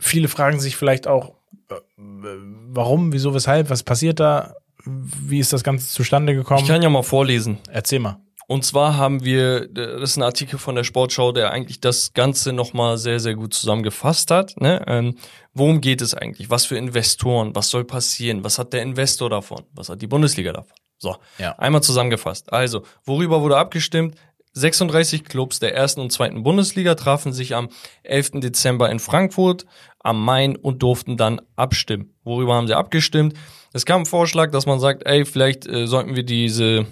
[0.00, 1.34] viele fragen sich vielleicht auch,
[1.70, 4.54] äh, warum, wieso, weshalb, was passiert da?
[4.84, 6.66] Wie ist das Ganze zustande Ich gekommen?
[6.66, 7.58] kann ja mal vorlesen.
[7.70, 8.20] Erzähl mal.
[8.48, 12.52] Und zwar haben wir, das ist ein Artikel von der Sportschau, der eigentlich das Ganze
[12.52, 14.54] nochmal sehr, sehr gut zusammengefasst hat.
[14.60, 14.84] Ne?
[14.86, 15.16] Ähm,
[15.52, 16.48] worum geht es eigentlich?
[16.48, 17.56] Was für Investoren?
[17.56, 18.44] Was soll passieren?
[18.44, 19.64] Was hat der Investor davon?
[19.72, 20.76] Was hat die Bundesliga davon?
[20.98, 21.58] So, Ja.
[21.58, 22.52] einmal zusammengefasst.
[22.52, 24.14] Also, worüber wurde abgestimmt?
[24.56, 27.68] 36 Clubs der ersten und zweiten Bundesliga trafen sich am
[28.04, 28.40] 11.
[28.40, 29.66] Dezember in Frankfurt
[29.98, 32.14] am Main und durften dann abstimmen.
[32.24, 33.34] Worüber haben sie abgestimmt?
[33.72, 36.86] Es kam ein Vorschlag, dass man sagt, ey, vielleicht äh, sollten wir diese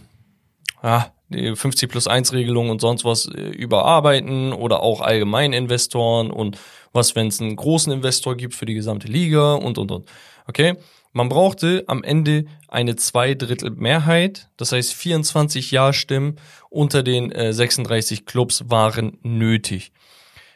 [0.82, 6.30] ja, die 50 plus 1 Regelung und sonst was äh, überarbeiten oder auch allgemein Investoren
[6.30, 6.58] und
[6.92, 10.06] was, wenn es einen großen Investor gibt für die gesamte Liga und, und, und.
[10.46, 10.76] Okay?
[11.16, 18.26] Man brauchte am Ende eine Zweidrittel Mehrheit, das heißt 24 Ja-Stimmen unter den äh, 36
[18.26, 19.92] Clubs waren nötig.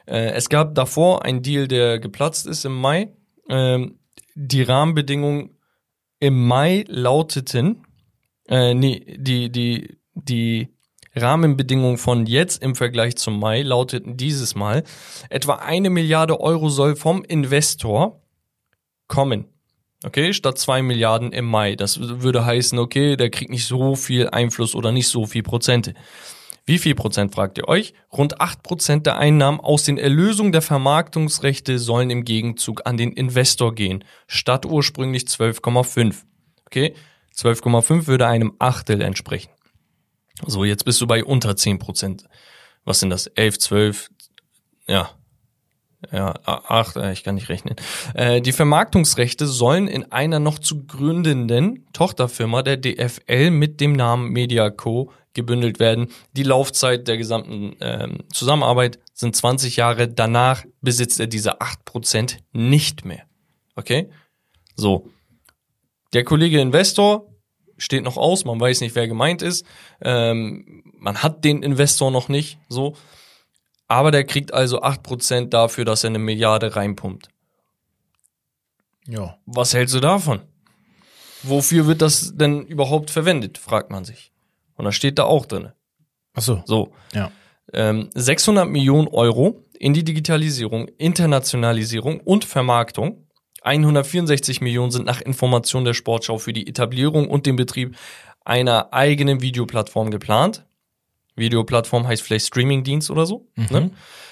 [0.06, 3.12] Äh, es gab davor einen Deal, der geplatzt ist im Mai.
[3.48, 4.00] Ähm,
[4.34, 5.56] die Rahmenbedingungen
[6.18, 7.86] im Mai lauteten,
[8.48, 10.74] äh, nee, die, die, die
[11.14, 14.82] Rahmenbedingungen von jetzt im Vergleich zum Mai lauteten dieses Mal,
[15.30, 18.20] etwa eine Milliarde Euro soll vom Investor
[19.06, 19.46] kommen.
[20.04, 21.74] Okay, statt zwei Milliarden im Mai.
[21.74, 25.94] Das würde heißen, okay, der kriegt nicht so viel Einfluss oder nicht so viel Prozente.
[26.66, 27.94] Wie viel Prozent fragt ihr euch?
[28.12, 33.12] Rund acht Prozent der Einnahmen aus den Erlösungen der Vermarktungsrechte sollen im Gegenzug an den
[33.12, 36.24] Investor gehen, statt ursprünglich 12,5.
[36.66, 36.94] Okay,
[37.34, 39.50] 12,5 würde einem Achtel entsprechen.
[40.46, 42.24] So, jetzt bist du bei unter 10 Prozent.
[42.84, 43.26] Was sind das?
[43.28, 44.10] 11, 12,
[44.86, 45.17] ja.
[46.12, 47.74] Ja, a- acht, äh, ich kann nicht rechnen.
[48.14, 54.30] Äh, die Vermarktungsrechte sollen in einer noch zu gründenden Tochterfirma der DFL mit dem Namen
[54.30, 56.08] Mediaco gebündelt werden.
[56.34, 60.08] Die Laufzeit der gesamten ähm, Zusammenarbeit sind 20 Jahre.
[60.08, 63.24] Danach besitzt er diese 8% nicht mehr.
[63.74, 64.08] Okay?
[64.76, 65.10] So.
[66.12, 67.26] Der Kollege Investor
[67.76, 69.66] steht noch aus, man weiß nicht, wer gemeint ist,
[70.00, 72.96] ähm, man hat den Investor noch nicht, so.
[73.88, 77.28] Aber der kriegt also 8% dafür, dass er eine Milliarde reinpumpt.
[79.06, 79.38] Ja.
[79.46, 80.40] Was hältst du davon?
[81.42, 84.32] Wofür wird das denn überhaupt verwendet, fragt man sich.
[84.74, 85.72] Und da steht da auch drin.
[86.34, 86.62] Ach so.
[86.66, 87.30] So, Ja.
[87.72, 93.26] ähm, 600 Millionen Euro in die Digitalisierung, Internationalisierung und Vermarktung.
[93.62, 97.96] 164 Millionen sind nach Information der Sportschau für die Etablierung und den Betrieb
[98.44, 100.64] einer eigenen Videoplattform geplant.
[101.38, 103.46] Videoplattform heißt vielleicht Streamingdienst oder so.
[103.70, 103.90] Ne?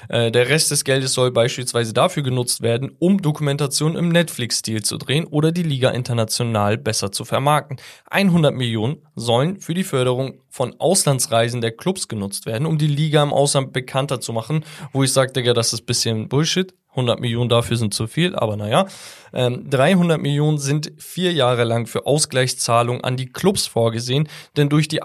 [0.08, 4.98] Äh, der Rest des Geldes soll beispielsweise dafür genutzt werden, um Dokumentation im Netflix-Stil zu
[4.98, 7.78] drehen oder die Liga international besser zu vermarkten.
[8.10, 13.22] 100 Millionen sollen für die Förderung von Auslandsreisen der Clubs genutzt werden, um die Liga
[13.22, 14.64] im Ausland bekannter zu machen.
[14.92, 16.74] Wo ich sage, Digga, das ist ein bisschen Bullshit.
[16.90, 18.86] 100 Millionen dafür sind zu viel, aber naja.
[19.34, 24.88] Ähm, 300 Millionen sind vier Jahre lang für Ausgleichszahlungen an die Clubs vorgesehen, denn durch
[24.88, 25.02] die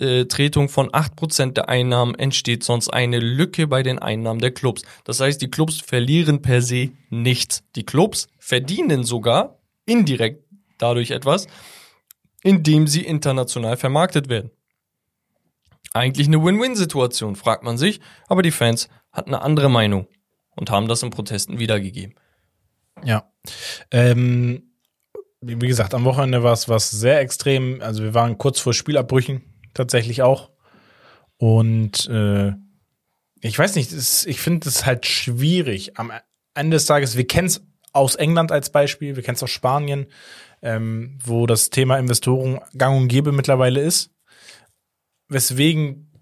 [0.00, 4.82] Abtretung von 8% der Einnahmen entsteht sonst eine Lücke bei den Einnahmen der Clubs.
[5.04, 7.62] Das heißt, die Clubs verlieren per se nichts.
[7.76, 10.44] Die Clubs verdienen sogar indirekt
[10.78, 11.48] dadurch etwas,
[12.42, 14.50] indem sie international vermarktet werden.
[15.92, 20.06] Eigentlich eine Win-Win-Situation, fragt man sich, aber die Fans hatten eine andere Meinung
[20.56, 22.14] und haben das in Protesten wiedergegeben.
[23.04, 23.30] Ja.
[23.90, 24.70] Ähm,
[25.42, 27.82] wie gesagt, am Wochenende war es was sehr extrem.
[27.82, 30.50] Also wir waren kurz vor Spielabbrüchen tatsächlich auch.
[31.36, 32.52] Und äh,
[33.40, 35.98] ich weiß nicht, es, ich finde es halt schwierig.
[35.98, 36.12] Am
[36.54, 40.06] Ende des Tages, wir kennen es aus England als Beispiel, wir kennen es aus Spanien,
[40.62, 44.10] ähm, wo das Thema Investoren gang und gäbe mittlerweile ist.
[45.28, 46.12] Weswegen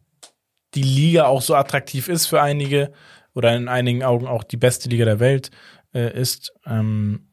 [0.74, 2.92] die Liga auch so attraktiv ist für einige
[3.34, 5.50] oder in einigen Augen auch die beste Liga der Welt
[5.94, 6.52] äh, ist.
[6.66, 7.28] Ähm,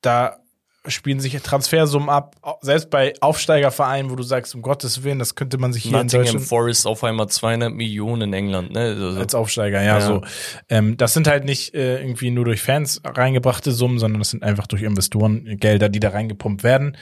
[0.00, 0.40] da
[0.90, 5.58] spielen sich Transfersummen ab, selbst bei Aufsteigervereinen, wo du sagst, um Gottes Willen, das könnte
[5.58, 8.80] man sich hier in Nottingham Deutschland Forest auf einmal 200 Millionen in England, ne?
[8.80, 10.00] Also, als Aufsteiger, ja, Ja.
[10.00, 10.22] so.
[10.68, 14.42] Ähm, das sind halt nicht äh, irgendwie nur durch Fans reingebrachte Summen, sondern das sind
[14.42, 16.96] einfach durch Investoren Gelder, die da reingepumpt werden.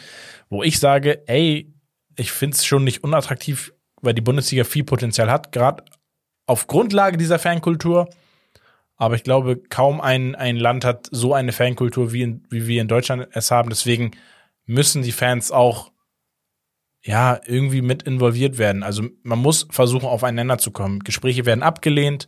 [0.48, 1.72] Wo ich sage, ey,
[2.16, 5.84] ich find's schon nicht unattraktiv, weil die Bundesliga viel Potenzial hat, gerade
[6.46, 8.08] auf Grundlage dieser Fankultur.
[8.96, 12.80] Aber ich glaube, kaum ein, ein Land hat so eine Fankultur, wie, in, wie wir
[12.80, 13.68] in Deutschland es haben.
[13.68, 14.12] Deswegen
[14.64, 15.92] müssen die Fans auch
[17.06, 18.82] ja, irgendwie mit involviert werden.
[18.82, 21.00] Also man muss versuchen, aufeinander zu kommen.
[21.00, 22.26] Gespräche werden abgelehnt.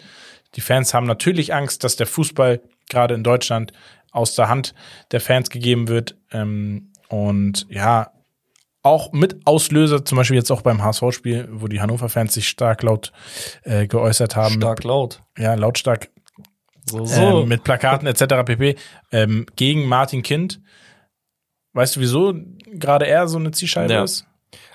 [0.54, 3.72] Die Fans haben natürlich Angst, dass der Fußball gerade in Deutschland
[4.12, 4.74] aus der Hand
[5.10, 6.16] der Fans gegeben wird.
[6.30, 8.12] Ähm, und ja,
[8.82, 13.12] auch mit Auslöser, zum Beispiel jetzt auch beim HSV-Spiel, wo die Hannover-Fans sich stark laut
[13.64, 14.54] äh, geäußert haben.
[14.54, 15.22] stark laut.
[15.36, 16.08] Ja, lautstark
[16.88, 18.44] So, ähm, mit Plakaten etc.
[18.44, 18.76] pp.
[19.12, 20.60] Ähm, gegen Martin Kind.
[21.74, 22.34] Weißt du, wieso
[22.66, 24.04] gerade er so eine Zielscheibe Ja.
[24.04, 24.24] ist?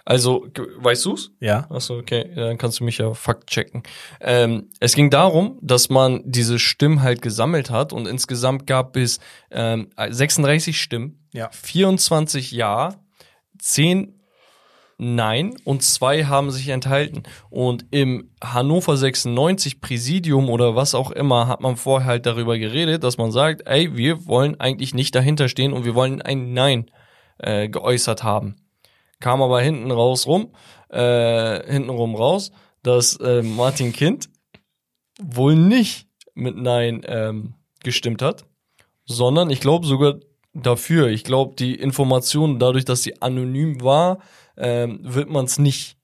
[0.05, 1.31] Also, weißt du's?
[1.39, 1.65] Ja.
[1.69, 3.83] Achso, okay, dann kannst du mich ja fakt checken.
[4.19, 9.19] Ähm, es ging darum, dass man diese Stimmen halt gesammelt hat und insgesamt gab es
[9.49, 11.49] ähm, 36 Stimmen, Ja.
[11.53, 12.95] 24 Ja,
[13.59, 14.19] 10
[14.97, 17.23] Nein und zwei haben sich enthalten.
[17.49, 23.03] Und im Hannover 96 Präsidium oder was auch immer hat man vorher halt darüber geredet,
[23.03, 26.91] dass man sagt, ey, wir wollen eigentlich nicht dahinter stehen und wir wollen ein Nein
[27.39, 28.55] äh, geäußert haben.
[29.19, 30.53] Kam aber hinten raus rum,
[30.89, 32.51] äh, hintenrum raus,
[32.83, 34.29] dass äh, Martin Kind
[35.21, 38.45] wohl nicht mit Nein ähm, gestimmt hat,
[39.05, 40.15] sondern ich glaube sogar
[40.53, 41.07] dafür.
[41.07, 44.19] Ich glaube, die Information, dadurch, dass sie anonym war,
[44.57, 45.97] ähm, wird man es nicht,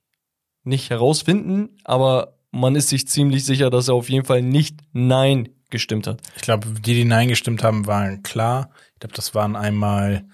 [0.64, 5.50] nicht herausfinden, aber man ist sich ziemlich sicher, dass er auf jeden Fall nicht Nein
[5.70, 6.22] gestimmt hat.
[6.36, 8.72] Ich glaube, die, die Nein gestimmt haben, waren klar.
[8.94, 10.26] Ich glaube, das waren einmal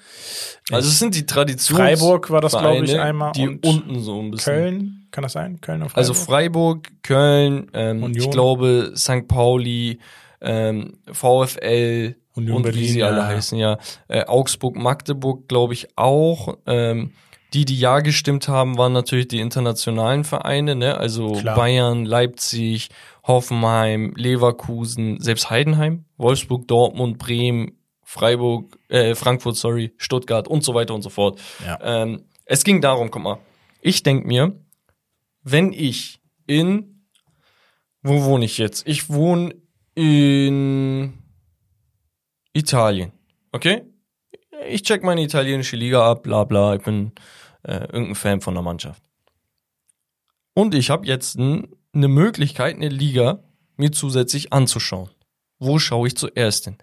[0.71, 4.31] Also es sind die Traditions Freiburg war das, glaube ich, einmal die unten so ein
[4.31, 4.53] bisschen.
[4.53, 5.07] Köln.
[5.11, 5.61] Kann das sein?
[5.61, 5.97] Köln und Freiburg?
[5.97, 8.21] Also Freiburg, Köln, ähm, Union.
[8.21, 9.27] ich glaube St.
[9.27, 9.99] Pauli,
[10.41, 13.27] ähm, VfL Union und Berlin, wie sie alle ja.
[13.27, 13.77] heißen, ja.
[14.07, 16.57] Äh, Augsburg, Magdeburg, glaube ich auch.
[16.65, 17.11] Ähm,
[17.53, 20.97] die, die ja gestimmt haben, waren natürlich die internationalen Vereine, ne?
[20.97, 21.55] Also Klar.
[21.55, 22.89] Bayern, Leipzig,
[23.23, 30.93] Hoffenheim, Leverkusen, selbst Heidenheim, Wolfsburg, Dortmund, Bremen, Freiburg, äh, Frankfurt, sorry, Stuttgart und so weiter
[30.93, 31.41] und so fort.
[31.65, 31.79] Ja.
[31.81, 33.39] Ähm, es ging darum, guck mal,
[33.81, 34.55] ich denk mir,
[35.43, 37.07] wenn ich in,
[38.03, 38.87] wo wohne ich jetzt?
[38.87, 39.55] Ich wohne
[39.95, 41.13] in
[42.53, 43.11] Italien,
[43.51, 43.83] okay?
[44.67, 47.11] Ich check meine italienische Liga ab, bla bla, ich bin
[47.63, 49.03] äh, irgendein Fan von der Mannschaft.
[50.53, 51.67] Und ich habe jetzt eine
[52.07, 53.43] Möglichkeit, eine Liga
[53.77, 55.09] mir zusätzlich anzuschauen.
[55.59, 56.77] Wo schaue ich zuerst hin?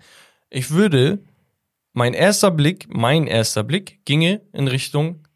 [0.51, 1.21] Ich würde,
[1.93, 5.27] mein erster Blick, mein erster Blick ginge in Richtung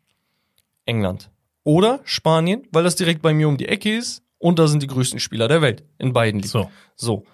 [0.84, 1.30] England.
[1.64, 4.86] Oder Spanien, weil das direkt bei mir um die Ecke ist und da sind die
[4.86, 6.50] größten Spieler der Welt in beiden Ligen.
[6.50, 6.70] So.
[6.94, 7.24] So.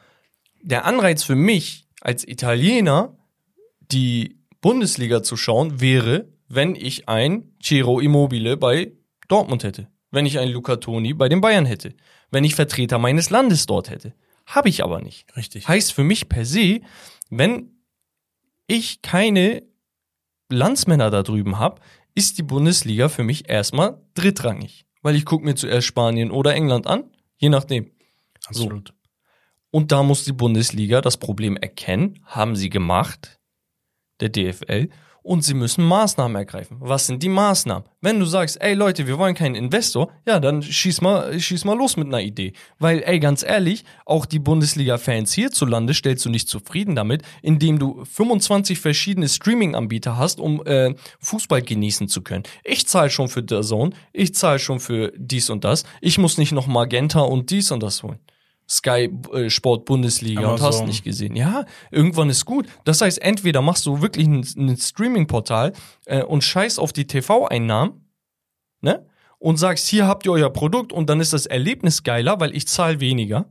[0.63, 3.17] Der Anreiz für mich als Italiener,
[3.81, 8.93] die Bundesliga zu schauen, wäre, wenn ich ein Ciro Immobile bei
[9.29, 9.89] Dortmund hätte.
[10.11, 11.95] Wenn ich einen Luca Toni bei den Bayern hätte.
[12.31, 14.15] Wenn ich Vertreter meines Landes dort hätte.
[14.47, 15.37] Habe ich aber nicht.
[15.37, 15.69] Richtig.
[15.69, 16.81] Heißt für mich per se,
[17.29, 17.71] wenn
[18.67, 19.65] ich keine
[20.49, 21.81] Landsmänner da drüben habe,
[22.15, 24.87] ist die Bundesliga für mich erstmal drittrangig.
[25.03, 27.91] Weil ich gucke mir zuerst Spanien oder England an, je nachdem.
[28.47, 28.95] Absolut.
[29.71, 33.41] Und da muss die Bundesliga das Problem erkennen, haben sie gemacht,
[34.23, 34.89] der DFL,
[35.23, 36.77] und sie müssen Maßnahmen ergreifen.
[36.81, 37.85] Was sind die Maßnahmen?
[38.01, 41.77] Wenn du sagst, ey Leute, wir wollen keinen Investor, ja, dann schieß mal, schieß mal
[41.77, 42.53] los mit einer Idee.
[42.79, 48.05] Weil, ey, ganz ehrlich, auch die Bundesliga-Fans hierzulande stellst du nicht zufrieden damit, indem du
[48.05, 52.43] 25 verschiedene Streaming-Anbieter hast, um äh, Fußball genießen zu können.
[52.65, 55.85] Ich zahle schon für The Zone, ich zahle schon für dies und das.
[56.01, 58.19] Ich muss nicht noch Magenta und dies und das holen.
[58.69, 60.87] Sky äh, Sport Bundesliga und hast Amazon.
[60.87, 61.37] nicht gesehen.
[61.37, 62.67] Ja, irgendwann ist gut.
[62.85, 65.73] Das heißt, entweder machst du wirklich ein, ein Streaming-Portal
[66.07, 68.09] äh, und scheiß auf die TV-Einnahmen,
[68.81, 69.07] ne?
[69.39, 72.69] Und sagst, hier habt ihr euer Produkt und dann ist das Erlebnis geiler, weil ich
[72.69, 73.47] zahle weniger.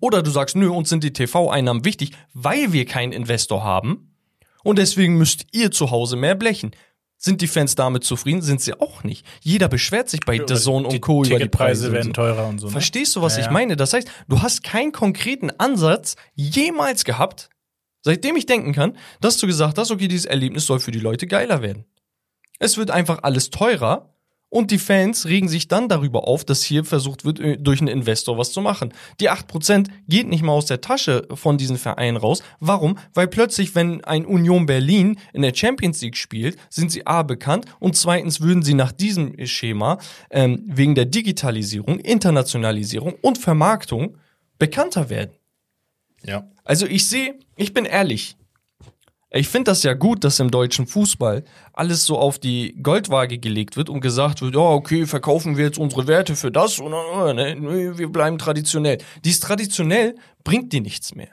[0.00, 4.16] Oder du sagst, nö, uns sind die TV-Einnahmen wichtig, weil wir keinen Investor haben.
[4.64, 6.72] Und deswegen müsst ihr zu Hause mehr blechen.
[7.22, 8.40] Sind die Fans damit zufrieden?
[8.40, 9.26] Sind sie auch nicht.
[9.42, 11.22] Jeder beschwert sich bei The Zone und die Co.
[11.22, 11.88] über die Preise.
[11.88, 12.68] und werden teurer und so.
[12.68, 12.72] Ne?
[12.72, 13.52] Verstehst du, was Ja, ich ja.
[13.52, 13.76] meine?
[13.76, 17.50] Das heißt, du hast keinen konkreten Ansatz jemals gehabt,
[18.00, 21.26] seitdem ich denken kann, dass du gesagt hast, okay, dieses Erlebnis soll für die Leute
[21.26, 21.84] geiler werden.
[22.58, 24.14] Es wird einfach alles teurer
[24.50, 27.88] und die Fans regen sich dann darüber auf, dass hier versucht wird, äh, durch einen
[27.88, 28.92] Investor was zu machen.
[29.20, 32.42] Die 8% geht nicht mal aus der Tasche von diesen Vereinen raus.
[32.58, 32.98] Warum?
[33.14, 37.64] Weil plötzlich, wenn ein Union Berlin in der Champions League spielt, sind sie A bekannt
[37.78, 39.98] und zweitens würden sie nach diesem Schema
[40.30, 44.16] ähm, wegen der Digitalisierung, Internationalisierung und Vermarktung
[44.58, 45.30] bekannter werden.
[46.24, 46.50] Ja.
[46.64, 48.36] Also ich sehe, ich bin ehrlich.
[49.32, 53.76] Ich finde das ja gut, dass im deutschen Fußball alles so auf die Goldwaage gelegt
[53.76, 57.92] wird und gesagt wird, ja, okay, verkaufen wir jetzt unsere Werte für das und ne,
[57.96, 58.98] wir bleiben traditionell.
[59.24, 61.30] Dies traditionell bringt dir nichts mehr.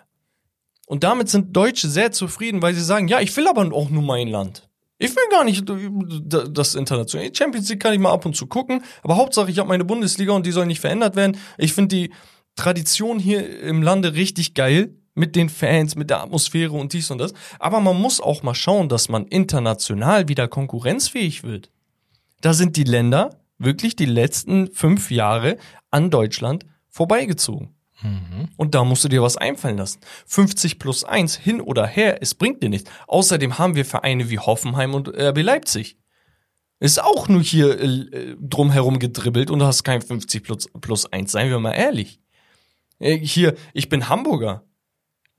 [0.85, 4.03] Und damit sind Deutsche sehr zufrieden, weil sie sagen, ja, ich will aber auch nur
[4.03, 4.69] mein Land.
[4.99, 7.33] Ich will gar nicht das international.
[7.33, 10.33] Champions League kann ich mal ab und zu gucken, aber Hauptsache ich habe meine Bundesliga
[10.33, 11.37] und die soll nicht verändert werden.
[11.57, 12.13] Ich finde die
[12.55, 17.17] Tradition hier im Lande richtig geil mit den Fans, mit der Atmosphäre und dies und
[17.17, 17.33] das.
[17.59, 21.71] Aber man muss auch mal schauen, dass man international wieder konkurrenzfähig wird.
[22.41, 25.57] Da sind die Länder wirklich die letzten fünf Jahre
[25.89, 27.73] an Deutschland vorbeigezogen.
[28.57, 29.99] Und da musst du dir was einfallen lassen.
[30.27, 32.91] 50 plus 1 hin oder her, es bringt dir nichts.
[33.07, 35.97] Außerdem haben wir Vereine wie Hoffenheim und RB Leipzig.
[36.79, 41.31] Ist auch nur hier äh, drumherum gedribbelt und du hast kein 50 plus, plus 1,
[41.31, 42.19] seien wir mal ehrlich.
[42.99, 44.63] Äh, Hier, ich bin Hamburger.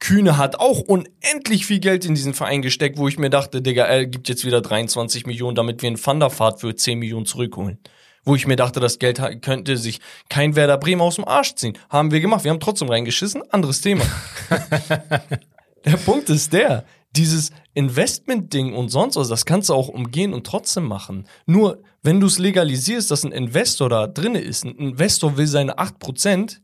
[0.00, 3.84] Kühne hat auch unendlich viel Geld in diesen Verein gesteckt, wo ich mir dachte, Digga,
[3.84, 7.78] er gibt jetzt wieder 23 Millionen, damit wir einen Thunderfahrt für 10 Millionen zurückholen.
[8.24, 11.78] Wo ich mir dachte, das Geld könnte sich kein Werder Bremen aus dem Arsch ziehen.
[11.88, 12.44] Haben wir gemacht.
[12.44, 13.42] Wir haben trotzdem reingeschissen.
[13.50, 14.04] Anderes Thema.
[15.84, 16.84] der Punkt ist der,
[17.16, 21.26] dieses Investment-Ding und sonst was, das kannst du auch umgehen und trotzdem machen.
[21.46, 25.78] Nur, wenn du es legalisierst, dass ein Investor da drinne ist, ein Investor will seine
[25.78, 26.58] 8%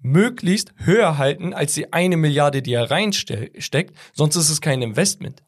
[0.00, 5.42] möglichst höher halten als die eine Milliarde, die er reinsteckt, sonst ist es kein Investment.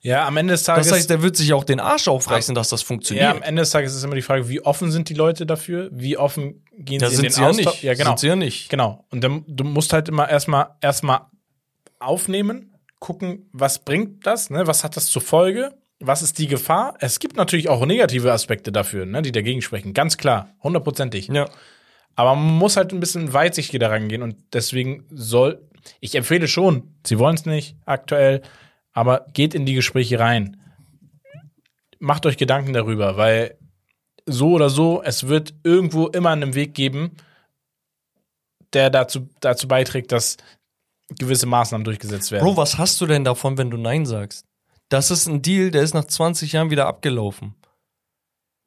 [0.00, 0.86] Ja, am Ende des Tages.
[0.88, 3.42] Das heißt, der wird sich auch den Arsch aufreißen, dass das ja, am funktioniert.
[3.42, 5.88] Ende des Tages ist immer die Frage, wie offen sind die Leute dafür?
[5.92, 7.66] Wie offen gehen Da sie in den sie ja Austausch?
[7.66, 7.82] nicht.
[7.82, 8.10] Ja, genau.
[8.10, 8.68] Sind sie ja nicht.
[8.68, 9.04] Genau.
[9.10, 11.22] Und dann, du musst halt immer erstmal erstmal
[11.98, 14.66] aufnehmen, gucken, was bringt das, ne?
[14.66, 15.74] Was hat das zur Folge?
[15.98, 16.94] Was ist die Gefahr?
[17.00, 19.94] Es gibt natürlich auch negative Aspekte dafür, ne, die dagegen sprechen.
[19.94, 21.28] Ganz klar, hundertprozentig.
[21.28, 21.48] Ja.
[22.16, 25.62] Aber man muss halt ein bisschen weitsichtiger daran gehen und deswegen soll,
[26.00, 28.42] ich empfehle schon, sie wollen es nicht aktuell,
[28.92, 30.56] aber geht in die Gespräche rein.
[31.98, 33.58] Macht euch Gedanken darüber, weil
[34.24, 37.12] so oder so, es wird irgendwo immer einen Weg geben,
[38.72, 40.38] der dazu, dazu beiträgt, dass
[41.10, 42.44] gewisse Maßnahmen durchgesetzt werden.
[42.44, 44.44] Bro, was hast du denn davon, wenn du Nein sagst?
[44.88, 47.54] Das ist ein Deal, der ist nach 20 Jahren wieder abgelaufen.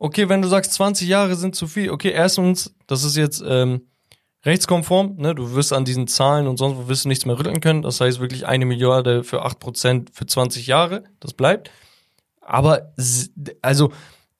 [0.01, 3.81] Okay, wenn du sagst, 20 Jahre sind zu viel, okay, erstens, das ist jetzt ähm,
[4.45, 5.35] rechtskonform, ne?
[5.35, 7.81] Du wirst an diesen Zahlen und sonst wo wirst du nichts mehr rütteln können.
[7.81, 11.69] Das heißt wirklich eine Milliarde für 8% für 20 Jahre, das bleibt.
[12.39, 12.93] Aber
[13.61, 13.91] also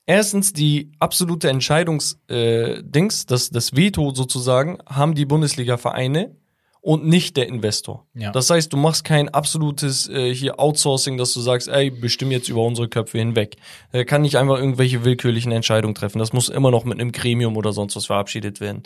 [0.05, 6.37] erstens die absolute Entscheidungs äh, das, das Veto sozusagen, haben die Bundesliga-Vereine
[6.81, 8.05] und nicht der Investor.
[8.13, 8.31] Ja.
[8.31, 12.47] Das heißt, du machst kein absolutes äh, hier Outsourcing, dass du sagst, ey, bestimm jetzt
[12.49, 13.57] über unsere Köpfe hinweg.
[13.91, 16.19] Er kann nicht einfach irgendwelche willkürlichen Entscheidungen treffen.
[16.19, 18.83] Das muss immer noch mit einem Gremium oder sonst was verabschiedet werden.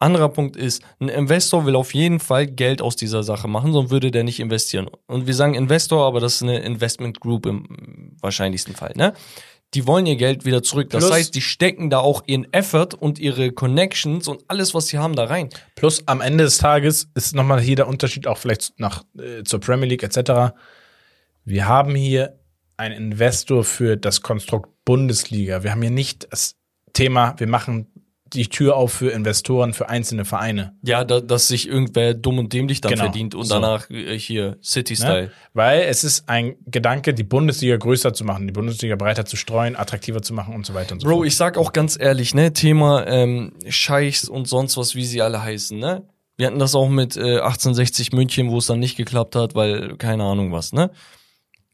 [0.00, 3.90] Anderer Punkt ist, ein Investor will auf jeden Fall Geld aus dieser Sache machen, sonst
[3.90, 4.88] würde der nicht investieren.
[5.06, 9.12] Und wir sagen Investor, aber das ist eine Investment Group im wahrscheinlichsten Fall, ne?
[9.74, 10.88] Die wollen ihr Geld wieder zurück.
[10.90, 14.86] Das Plus- heißt, die stecken da auch ihren Effort und ihre Connections und alles, was
[14.86, 15.50] sie haben, da rein.
[15.76, 19.60] Plus am Ende des Tages ist nochmal hier der Unterschied auch vielleicht nach äh, zur
[19.60, 20.54] Premier League etc.
[21.44, 22.38] Wir haben hier
[22.78, 25.62] einen Investor für das Konstrukt Bundesliga.
[25.64, 26.56] Wir haben hier nicht das
[26.94, 27.88] Thema, wir machen
[28.32, 30.76] die Tür auf für Investoren, für einzelne Vereine.
[30.82, 33.04] Ja, da, dass sich irgendwer dumm und dämlich dann Genau.
[33.04, 33.54] verdient und So.
[33.54, 35.22] danach äh, hier City-Style.
[35.26, 35.30] Ne?
[35.54, 39.76] Weil es ist ein Gedanke, die Bundesliga größer zu machen, die Bundesliga breiter zu streuen,
[39.76, 41.26] attraktiver zu machen und so weiter und so Bro, fort.
[41.26, 45.42] ich sag auch ganz ehrlich, ne, Thema ähm, Scheichs und sonst was, wie sie alle
[45.42, 46.02] heißen, ne?
[46.36, 49.96] Wir hatten das auch mit äh, 1860 München, wo es dann nicht geklappt hat, weil
[49.96, 50.90] keine Ahnung was, ne?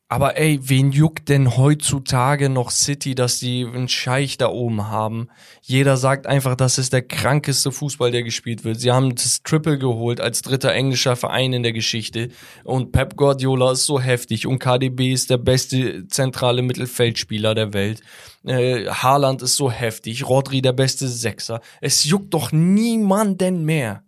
[0.09, 5.28] Aber ey, wen juckt denn heutzutage noch City, dass die einen Scheich da oben haben?
[5.62, 8.78] Jeder sagt einfach, das ist der krankeste Fußball, der gespielt wird.
[8.78, 12.28] Sie haben das Triple geholt als dritter englischer Verein in der Geschichte.
[12.64, 14.47] Und Pep Guardiola ist so heftig.
[14.47, 18.02] Und KDB ist der beste zentrale Mittelfeldspieler der Welt.
[18.44, 20.28] Äh, Haaland ist so heftig.
[20.28, 21.62] Rodri der beste Sechser.
[21.81, 24.05] Es juckt doch niemanden mehr,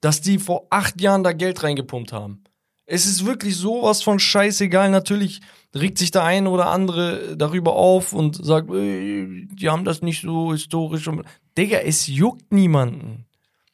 [0.00, 2.44] dass die vor acht Jahren da Geld reingepumpt haben.
[2.90, 4.90] Es ist wirklich sowas von scheißegal.
[4.90, 5.42] Natürlich
[5.74, 10.22] regt sich der eine oder andere darüber auf und sagt, äh, die haben das nicht
[10.22, 11.08] so historisch.
[11.58, 13.26] Digga, es juckt niemanden.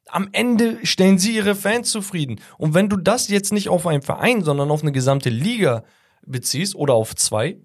[0.08, 2.40] Am Ende stellen sie ihre Fans zufrieden.
[2.58, 5.84] Und wenn du das jetzt nicht auf einen Verein, sondern auf eine gesamte Liga
[6.26, 7.58] beziehst oder auf zwei,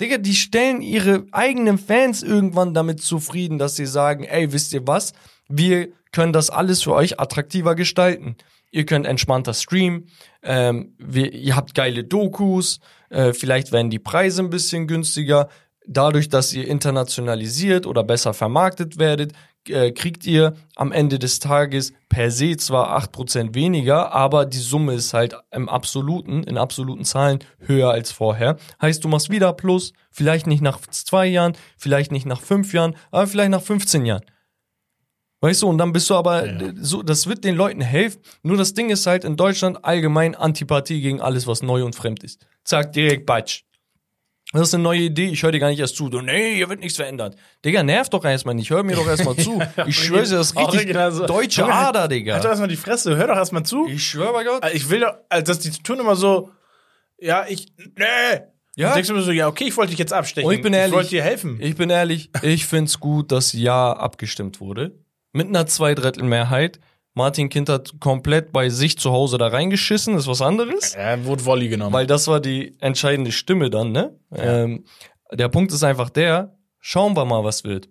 [0.00, 4.86] Digga, die stellen ihre eigenen Fans irgendwann damit zufrieden, dass sie sagen, ey, wisst ihr
[4.86, 5.14] was?
[5.48, 8.36] Wir können das alles für euch attraktiver gestalten.
[8.70, 10.08] Ihr könnt entspannter streamen,
[10.42, 15.48] ähm, wir, ihr habt geile Dokus, äh, vielleicht werden die Preise ein bisschen günstiger.
[15.86, 19.32] Dadurch, dass ihr internationalisiert oder besser vermarktet werdet,
[19.68, 24.94] äh, kriegt ihr am Ende des Tages per se zwar 8% weniger, aber die Summe
[24.94, 28.56] ist halt im absoluten, in absoluten Zahlen höher als vorher.
[28.80, 32.96] Heißt, du machst wieder Plus, vielleicht nicht nach zwei Jahren, vielleicht nicht nach fünf Jahren,
[33.10, 34.22] aber vielleicht nach 15 Jahren.
[35.42, 36.60] Weißt du, und dann bist du aber, Ja.
[36.60, 38.20] äh, so, das wird den Leuten helfen.
[38.42, 42.22] Nur das Ding ist halt in Deutschland allgemein Antipathie gegen alles, was neu und fremd
[42.24, 42.46] ist.
[42.64, 43.62] Zack, direkt Batsch.
[44.52, 46.08] Das ist eine neue Idee, ich höre dir gar nicht erst zu.
[46.08, 47.36] Du, nee, hier wird nichts verändert.
[47.64, 49.62] Digga, nerv doch erstmal nicht, hör mir doch erstmal zu.
[49.86, 51.26] Ich schwöre dir, das ist richtig Original so.
[51.26, 52.36] deutsche Junge, Ader, Halt doch Digga.
[52.44, 53.86] erstmal die Fresse, hör doch erstmal zu.
[53.86, 54.62] Ich schwöre bei Gott.
[54.74, 56.50] Ich will doch, also dass die tun immer so,
[57.18, 58.40] ja, ich, nee.
[58.76, 58.92] Ja.
[58.94, 60.48] Denkst du mir so, ja, okay, ich wollte dich jetzt abstechen.
[60.48, 61.58] Und ich bin ehrlich, Ich wollte dir helfen.
[61.60, 64.98] Ich bin ehrlich, ich find's gut, dass Ja abgestimmt wurde.
[65.32, 66.80] Mit einer Zweidrittelmehrheit.
[67.14, 70.94] Martin Kind hat komplett bei sich zu Hause da reingeschissen, ist was anderes.
[70.94, 71.92] Er wurde Volley genommen.
[71.92, 74.16] Weil das war die entscheidende Stimme dann, ne?
[74.32, 74.84] Ähm,
[75.32, 77.88] der Punkt ist einfach der, schauen wir mal, was wird.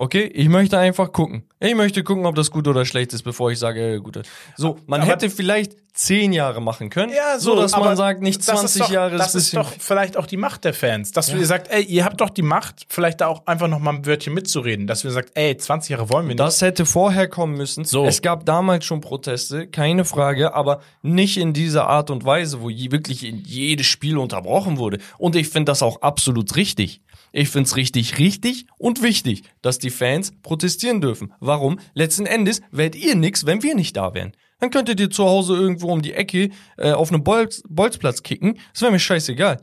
[0.00, 1.42] Okay, ich möchte einfach gucken.
[1.58, 4.22] Ich möchte gucken, ob das gut oder schlecht ist, bevor ich sage, äh, gut.
[4.56, 8.38] So, man Aber- hätte vielleicht zehn Jahre machen können, ja, so, dass man sagt, nicht
[8.38, 11.10] das 20 ist doch, Jahre Das ist doch vielleicht auch die Macht der Fans.
[11.10, 13.96] Dass ihr sagt, ey, ihr habt doch die Macht, vielleicht da auch einfach noch mal
[13.96, 14.86] ein Wörtchen mitzureden.
[14.86, 16.38] Dass wir sagt, ey, 20 Jahre wollen wir nicht.
[16.38, 17.84] Das hätte vorher kommen müssen.
[17.84, 18.06] So.
[18.06, 22.68] Es gab damals schon Proteste, keine Frage, aber nicht in dieser Art und Weise, wo
[22.68, 24.98] wirklich in jedes Spiel unterbrochen wurde.
[25.18, 27.00] Und ich finde das auch absolut richtig.
[27.32, 31.32] Ich finde es richtig, richtig und wichtig, dass die Fans protestieren dürfen.
[31.40, 31.78] Warum?
[31.94, 34.32] Letzten Endes wärt ihr nix, wenn wir nicht da wären.
[34.60, 38.58] Dann könntet ihr zu Hause irgendwo um die Ecke äh, auf einem Bolz, Bolzplatz kicken.
[38.72, 39.60] Das wäre mir scheißegal.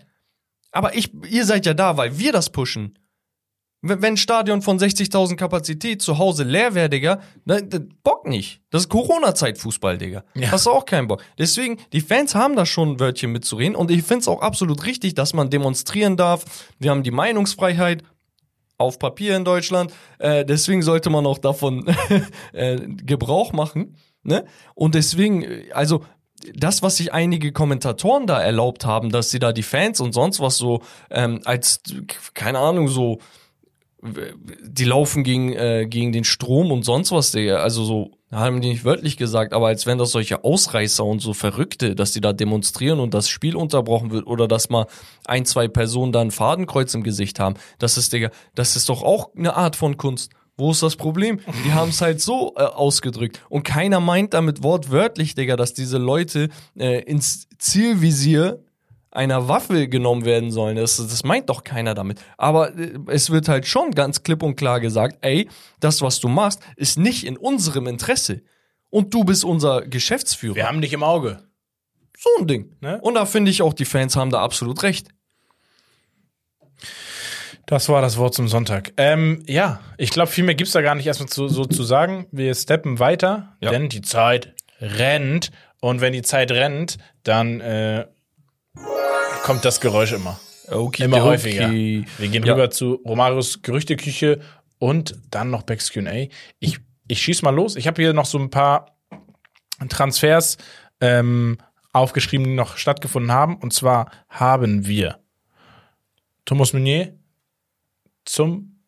[0.72, 2.98] Aber ich, ihr seid ja da, weil wir das pushen.
[3.88, 8.62] Wenn ein Stadion von 60.000 Kapazität zu Hause leer wäre, Digga, dann, dann Bock nicht.
[8.72, 10.24] Das ist Corona-Zeit Fußball, Digga.
[10.34, 10.52] Ja.
[10.52, 11.24] Hast du auch keinen Bock.
[11.38, 15.14] Deswegen, die Fans haben da schon ein Wörtchen mitzureden und ich find's auch absolut richtig,
[15.14, 16.46] dass man demonstrieren darf.
[16.80, 18.04] Wir haben die Meinungsfreiheit
[18.80, 19.94] auf Papier in Deutschland.
[20.18, 21.86] Äh, deswegen sollte man auch davon
[22.54, 23.98] äh, Gebrauch machen.
[24.24, 24.46] Ne?
[24.74, 26.04] Und deswegen, äh, also
[26.54, 30.40] das, was sich einige Kommentatoren da erlaubt haben, dass sie da die Fans und sonst
[30.40, 31.82] was so ähm, als,
[32.34, 33.20] keine Ahnung, so
[34.64, 37.58] die laufen gegen, äh, gegen den Strom und sonst was, Digga.
[37.58, 41.34] Also so, haben die nicht wörtlich gesagt, aber als wären das solche Ausreißer und so
[41.34, 44.88] Verrückte, dass die da demonstrieren und das Spiel unterbrochen wird oder dass mal
[45.26, 47.56] ein, zwei Personen da ein Fadenkreuz im Gesicht haben.
[47.80, 50.32] Das ist, Digga, das ist doch auch eine Art von Kunst.
[50.58, 51.40] Wo ist das Problem?
[51.66, 53.42] Die haben es halt so äh, ausgedrückt.
[53.50, 58.64] Und keiner meint damit wortwörtlich, Digga, dass diese Leute äh, ins Zielvisier
[59.16, 60.76] einer Waffe genommen werden sollen.
[60.78, 62.20] Das, das meint doch keiner damit.
[62.38, 66.28] Aber äh, es wird halt schon ganz klipp und klar gesagt, ey, das, was du
[66.28, 68.42] machst, ist nicht in unserem Interesse.
[68.90, 70.56] und du bist unser Geschäftsführer.
[70.56, 71.40] Wir haben dich im Auge.
[72.18, 72.76] so ein Ding.
[72.82, 73.00] Ne?
[73.02, 75.10] Und da finde ich auch, die Fans haben da absolut recht.
[77.66, 78.94] Das war das Wort zum Sonntag.
[78.98, 82.28] Ähm, ja, ich glaube, viel mehr gibt's da gar nicht erstmal zu, so zu sagen.
[82.32, 83.72] Wir steppen weiter, Ja.
[83.72, 85.52] denn die Zeit rennt.
[85.82, 88.06] Und wenn die Zeit rennt, dann äh,
[89.44, 90.40] kommt das Geräusch immer.
[90.70, 91.66] Okay, Immer häufiger.
[91.68, 92.06] okay.
[92.18, 92.54] Wir gehen Ja.
[92.54, 94.42] rüber zu Romarios Gerüchteküche
[94.80, 96.28] und dann noch Becks Q&A.
[96.60, 97.76] Ich, ich schieß mal los.
[97.76, 98.98] Ich habe hier noch so ein paar
[99.90, 100.58] Transfers
[101.02, 101.58] ähm,
[101.94, 103.58] aufgeschrieben, die noch stattgefunden haben.
[103.58, 105.20] Und zwar haben wir
[106.46, 107.14] Thomas Meunier
[108.26, 108.80] zum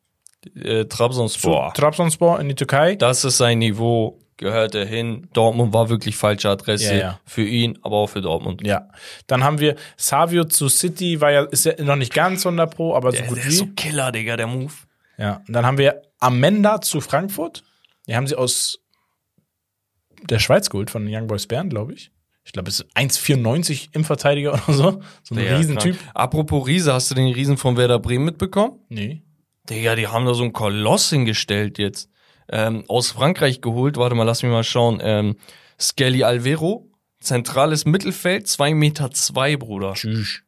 [0.55, 1.73] Äh, zu Trabzonspor.
[1.73, 2.95] Trabzonspor in die Türkei.
[2.95, 5.27] Das ist sein Niveau, gehört er hin.
[5.33, 7.19] Dortmund war wirklich falsche Adresse Ja, ja.
[7.25, 8.65] für ihn, aber auch für Dortmund.
[8.65, 8.89] Ja.
[9.27, 12.95] Dann haben wir Savio zu City, war ja, ist ja noch nicht ganz 100 Pro,
[12.95, 13.49] aber so Der, gut der wie.
[13.49, 14.73] ist so Killer, Digga, der Move.
[15.17, 17.63] Ja, und dann haben wir Amenda zu Frankfurt.
[18.07, 18.79] Die haben sie aus
[20.29, 22.11] der Schweiz geholt, von Young Boys Bern, glaube ich.
[22.43, 25.01] Ich glaube, es ist 1,94 im Verteidiger oder so.
[25.23, 25.97] So ein Ja, Riesentyp.
[25.97, 26.11] krank.
[26.13, 28.79] Apropos Riese, hast du den Riesen von Werder Bremen mitbekommen?
[28.89, 29.21] Nee.
[29.69, 32.09] Digga, die haben da so einen Koloss hingestellt jetzt.
[32.49, 34.99] Ähm, aus Frankreich geholt, warte mal, lass mich mal schauen.
[35.01, 35.35] Ähm,
[35.79, 39.93] Skelly Alvero, zentrales Mittelfeld, zwei Meter, zwei, Bruder.
[39.93, 40.41] Tschüss.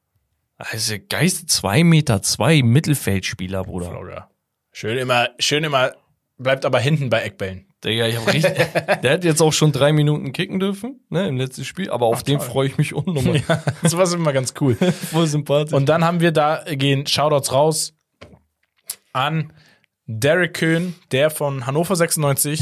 [0.57, 3.89] Also Geist, zwei Meter, zwei Mittelfeldspieler, Bruder.
[3.89, 4.29] Florida.
[4.71, 5.93] Schön immer, schön immer,
[6.37, 7.65] bleibt aber hinten bei Eckbällen.
[7.83, 8.53] Digga, ich hab richtig,
[9.03, 12.23] der hat jetzt auch schon drei Minuten kicken dürfen, ne, im letzten Spiel, aber auf
[12.23, 12.47] den toll.
[12.47, 13.41] freue ich mich unnormal.
[13.47, 14.75] Ja, das war immer ganz cool.
[15.11, 15.73] Voll sympathisch.
[15.73, 17.93] Und dann haben wir da gehen Shoutouts raus
[19.13, 19.53] an
[20.11, 22.59] Derek Köhn, der von Hannover 96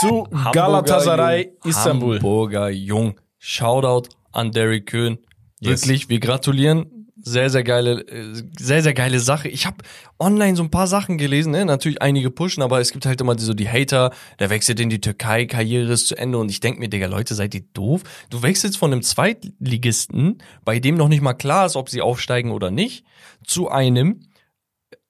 [0.00, 1.70] zu Galatasaray Jung.
[1.70, 2.16] Istanbul.
[2.16, 3.20] Hamburger Jung.
[3.38, 5.18] Shoutout an Derek Köhn.
[5.60, 7.12] Wirklich, wir gratulieren.
[7.22, 9.48] Sehr, sehr geile, äh, sehr, sehr geile Sache.
[9.48, 9.76] Ich habe
[10.18, 11.64] online so ein paar Sachen gelesen, ne?
[11.64, 14.10] natürlich einige pushen, aber es gibt halt immer so die Hater,
[14.40, 17.36] der wechselt in die Türkei, Karriere ist zu Ende und ich denk mir, Digga, Leute,
[17.36, 18.02] seid ihr doof?
[18.30, 22.50] Du wechselst von einem Zweitligisten, bei dem noch nicht mal klar ist, ob sie aufsteigen
[22.50, 23.04] oder nicht,
[23.44, 24.20] zu einem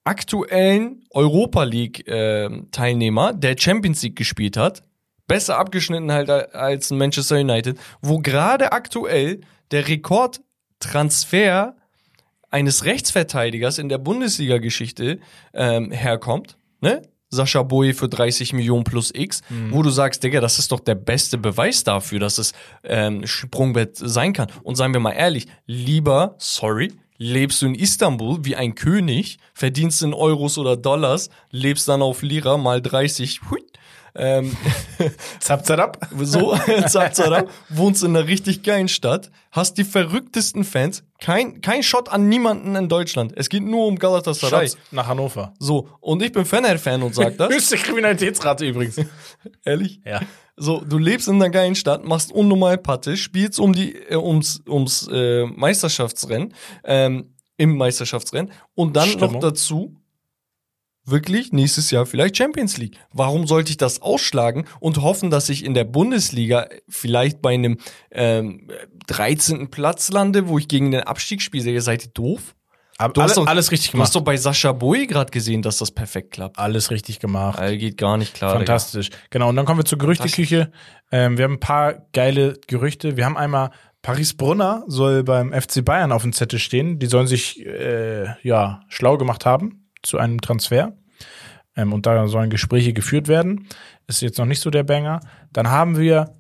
[0.05, 4.83] aktuellen Europa League äh, Teilnehmer, der Champions League gespielt hat,
[5.27, 9.41] besser abgeschnitten halt als ein Manchester United, wo gerade aktuell
[9.71, 11.77] der Rekordtransfer
[12.51, 15.19] eines Rechtsverteidigers in der Bundesliga-Geschichte
[15.55, 17.03] ähm, herkommt, ne?
[17.31, 20.95] Sascha Boye für 30 Millionen plus X, wo du sagst, Digga, das ist doch der
[20.95, 22.53] beste Beweis dafür, dass es
[22.85, 24.53] ähm, Sprungbett sein kann.
[24.63, 30.03] Und seien wir mal ehrlich, lieber, sorry, lebst du in Istanbul wie ein König, verdienst
[30.03, 33.61] in Euros oder Dollars, lebst dann auf Lira mal 30, hui,
[34.17, 34.57] ähm,
[35.41, 41.03] Zap, zap, so, zap, zap, wohnst in einer richtig geilen Stadt, hast die verrücktesten Fans,
[41.21, 43.33] kein, kein Shot an niemanden in Deutschland.
[43.37, 44.69] Es geht nur um Galatasaray.
[44.69, 45.55] Shots nach Hannover.
[45.59, 47.49] So, und ich bin Fener-Fan und sag das.
[47.53, 49.01] Höchste Kriminalitätsrate übrigens.
[49.65, 50.01] Ehrlich?
[50.05, 50.21] Ja.
[50.57, 54.63] So, du lebst in einer geilen Stadt, machst unnormal Patte, spielst um die, äh, ums,
[54.69, 56.55] ums äh, Meisterschaftsrennen,
[56.85, 59.33] ähm, im Meisterschaftsrennen und dann Stimmung.
[59.35, 59.97] noch dazu
[61.07, 62.97] wirklich nächstes Jahr vielleicht Champions League.
[63.13, 67.79] Warum sollte ich das ausschlagen und hoffen, dass ich in der Bundesliga vielleicht bei einem
[68.11, 68.69] ähm,
[69.07, 69.71] 13.
[69.71, 71.71] Platz lande, wo ich gegen den Abstieg spiele?
[71.71, 72.55] Ihr seid doof?
[72.97, 74.15] Aber Du hast alle, doch- alles richtig Du hast gemacht.
[74.17, 76.59] doch bei Sascha Boy gerade gesehen, dass das perfekt klappt.
[76.59, 77.59] Alles richtig gemacht.
[77.59, 78.53] Alter, geht gar nicht klar.
[78.55, 79.11] Fantastisch.
[79.31, 80.71] Genau, und dann kommen wir zur Gerüchteküche.
[81.11, 83.17] Ähm, wir haben ein paar geile Gerüchte.
[83.17, 83.71] Wir haben einmal
[84.01, 86.99] Paris Brunner soll beim FC Bayern auf dem Zettel stehen.
[86.99, 90.97] Die sollen sich äh, ja schlau gemacht haben zu einem Transfer.
[91.77, 93.67] Ähm, und da sollen Gespräche geführt werden.
[94.07, 95.21] Ist jetzt noch nicht so der Banger.
[95.53, 96.33] Dann haben wir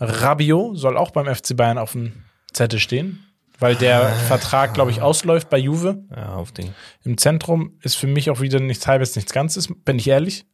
[0.00, 2.12] Rabiot, soll auch beim FC Bayern auf dem
[2.52, 3.24] Zettel stehen,
[3.58, 6.02] weil der Vertrag, glaube ich, ausläuft bei Juve.
[6.14, 6.74] Ja, auf den.
[7.04, 10.44] Im Zentrum ist für mich auch wieder nichts halbes, nichts Ganzes, bin ich ehrlich.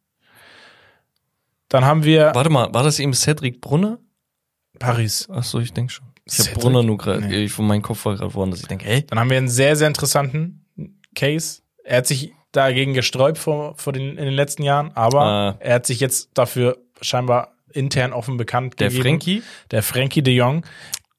[1.68, 3.98] Dann haben wir Warte mal, war das eben Cedric Brunner?
[4.78, 5.28] Paris.
[5.30, 6.06] Ach so, ich denke schon.
[6.24, 6.50] Ich habe?
[6.58, 7.44] Brunner nur gerade, Nee.
[7.44, 8.60] ich von meinem Kopf war gerade woanders.
[8.60, 10.66] Ich denke, hey, Dann haben wir einen sehr, sehr interessanten
[11.14, 11.62] Case.
[11.84, 15.56] Er hat sich dagegen gesträubt vor, vor den, in den letzten Jahren, aber Ah.
[15.60, 19.04] er hat sich jetzt dafür scheinbar intern offen bekannt der gegeben.
[19.08, 19.42] Frankie?
[19.70, 20.64] Der Frankie de Jong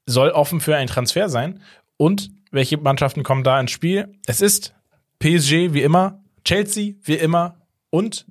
[0.06, 1.62] soll offen für einen Transfer sein.
[1.98, 4.12] Und welche Mannschaften kommen da ins Spiel?
[4.26, 4.74] Es ist
[5.20, 7.56] PSG wie immer, Chelsea wie immer
[7.90, 8.26] und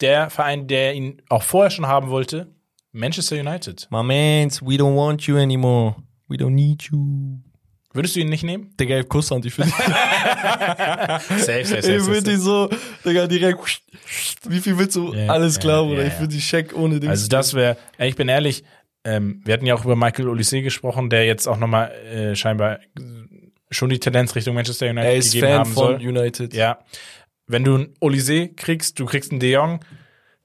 [0.00, 2.46] der Verein, der ihn auch vorher schon haben wollte,
[2.92, 3.86] Manchester United.
[3.90, 5.96] My mans, we don't want you anymore.
[6.28, 7.40] We don't need you.
[7.94, 8.74] Würdest du ihn nicht nehmen?
[8.78, 9.70] Digga, Kusshand, ich finde
[11.38, 12.68] Safe, safe, ich find die so,
[13.04, 13.80] Digga, direkt,
[14.46, 15.14] wie viel willst du?
[15.14, 17.10] Ja, Alles klar, ja, Bruder, ja, ich finde die Scheck ohne Dings.
[17.10, 18.62] Also das wäre, ich bin ehrlich,
[19.04, 22.80] ähm, wir hatten ja auch über Michael Olise gesprochen, der jetzt auch nochmal äh, scheinbar
[23.70, 26.08] schon die Tendenz Richtung Manchester United er ist gegeben Fan haben von soll.
[26.08, 26.54] United.
[26.54, 26.78] Ja.
[27.46, 29.80] Wenn du einen Olise kriegst, du kriegst einen De Jong,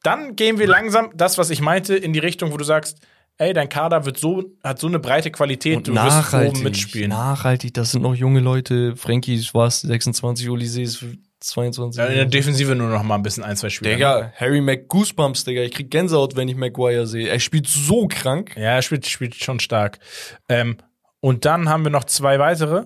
[0.01, 2.99] dann gehen wir langsam, das, was ich meinte, in die Richtung, wo du sagst,
[3.37, 6.63] ey, dein Kader wird so, hat so eine breite Qualität, Und du wirst nachhaltig, oben
[6.63, 7.09] mitspielen.
[7.09, 8.95] nachhaltig, das sind noch junge Leute.
[8.95, 11.05] Frankie was, 26, Olise ist
[11.39, 11.99] 22.
[11.99, 13.91] Ja, in der Defensive nur noch mal ein bisschen ein, zwei Spieler.
[13.91, 15.61] Digga, Harry Mac Goosebumps, Digga.
[15.61, 17.27] Ich krieg Gänsehaut, wenn ich Maguire sehe.
[17.27, 18.55] Er spielt so krank.
[18.55, 19.99] Ja, er spielt, spielt schon stark.
[20.47, 20.77] Ähm,
[21.19, 22.85] und dann haben wir noch zwei weitere.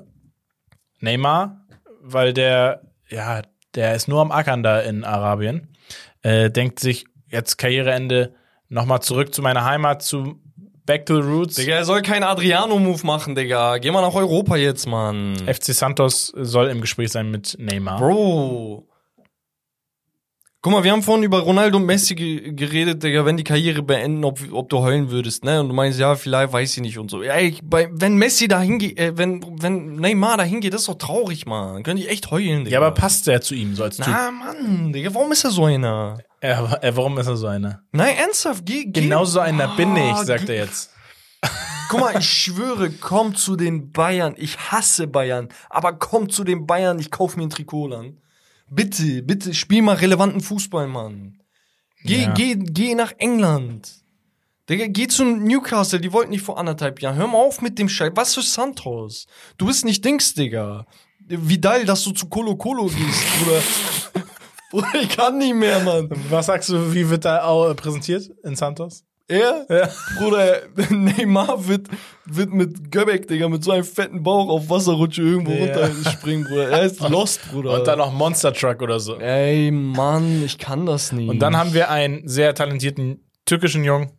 [0.99, 1.65] Neymar,
[2.01, 3.41] weil der, ja,
[3.75, 5.75] der ist nur am Ackern da in Arabien.
[6.23, 8.33] Äh, denkt sich, jetzt Karriereende,
[8.69, 10.39] nochmal zurück zu meiner Heimat, zu
[10.85, 11.55] Back to the Roots.
[11.55, 13.77] Digga, er soll keinen Adriano-Move machen, Digga.
[13.77, 15.35] Geh mal nach Europa jetzt, Mann.
[15.45, 17.99] FC Santos soll im Gespräch sein mit Neymar.
[17.99, 18.87] Bro.
[20.61, 23.83] Guck mal, wir haben vorhin über Ronaldo und Messi ge geredet, Digga, wenn die Karriere
[23.83, 25.59] beenden, ob, ob du heulen würdest, ne?
[25.59, 27.21] Und du meinst, ja, vielleicht weiß ich nicht und so.
[27.21, 30.97] Ey, bei, wenn Messi da hingeht, äh, wenn, wenn Neymar da hingeht, das ist doch
[30.97, 31.83] traurig, Mann.
[31.83, 32.79] Könnte ich echt heulen, Digga.
[32.79, 34.07] Ja, aber passt der zu ihm so als Typ?
[34.09, 36.17] Na, Mann, Digga, warum ist er so einer?
[36.41, 37.83] Er, er, warum ist er so einer?
[37.91, 39.01] Nein, ernsthaft, geh, geh.
[39.01, 40.91] Genau so einer bin ich, Ah, sagt er jetzt.
[41.89, 44.33] Guck mal, ich schwöre, komm zu den Bayern.
[44.37, 45.49] Ich hasse Bayern.
[45.69, 48.17] Aber komm zu den Bayern, ich kauf mir ein Trikot an.
[48.69, 51.39] Bitte, bitte, spiel mal relevanten Fußball, Mann.
[52.03, 52.33] Geh, Ja.
[52.33, 53.89] geh, geh nach England.
[54.69, 57.15] Digga, geh zu Newcastle, die wollten nicht vor anderthalb Jahren.
[57.15, 58.11] Hör mal auf mit dem Scheiß.
[58.15, 59.25] Was für Santos?
[59.57, 60.85] Du bist nicht Dings, Digga.
[61.29, 62.97] Vidal, dass du zu Colo Colo gehst,
[63.43, 63.61] Bruder.
[64.69, 66.09] Bruder, ich kann nicht mehr, Mann.
[66.29, 69.05] Was sagst du, wie wird da auch präsentiert in Santos?
[69.29, 69.89] Er, Ja.
[70.17, 71.87] Bruder, Neymar wird,
[72.25, 75.65] wird mit Göbek, Digga, mit so einem fetten Bauch auf Wasserrutsche irgendwo Ja.
[75.85, 76.69] runterspringen, Bruder.
[76.69, 77.73] Er ist lost, Bruder.
[77.79, 79.17] Und dann noch Monster Truck oder so.
[79.19, 81.29] Ey, Mann, ich kann das nicht.
[81.29, 84.11] Und dann haben wir einen sehr talentierten türkischen Jungen.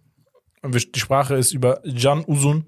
[0.62, 2.66] Und die Sprache ist über Can Uzun,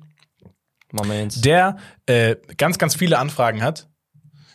[0.92, 1.44] Moment.
[1.44, 1.76] der
[2.06, 3.88] äh, ganz, ganz viele Anfragen hat.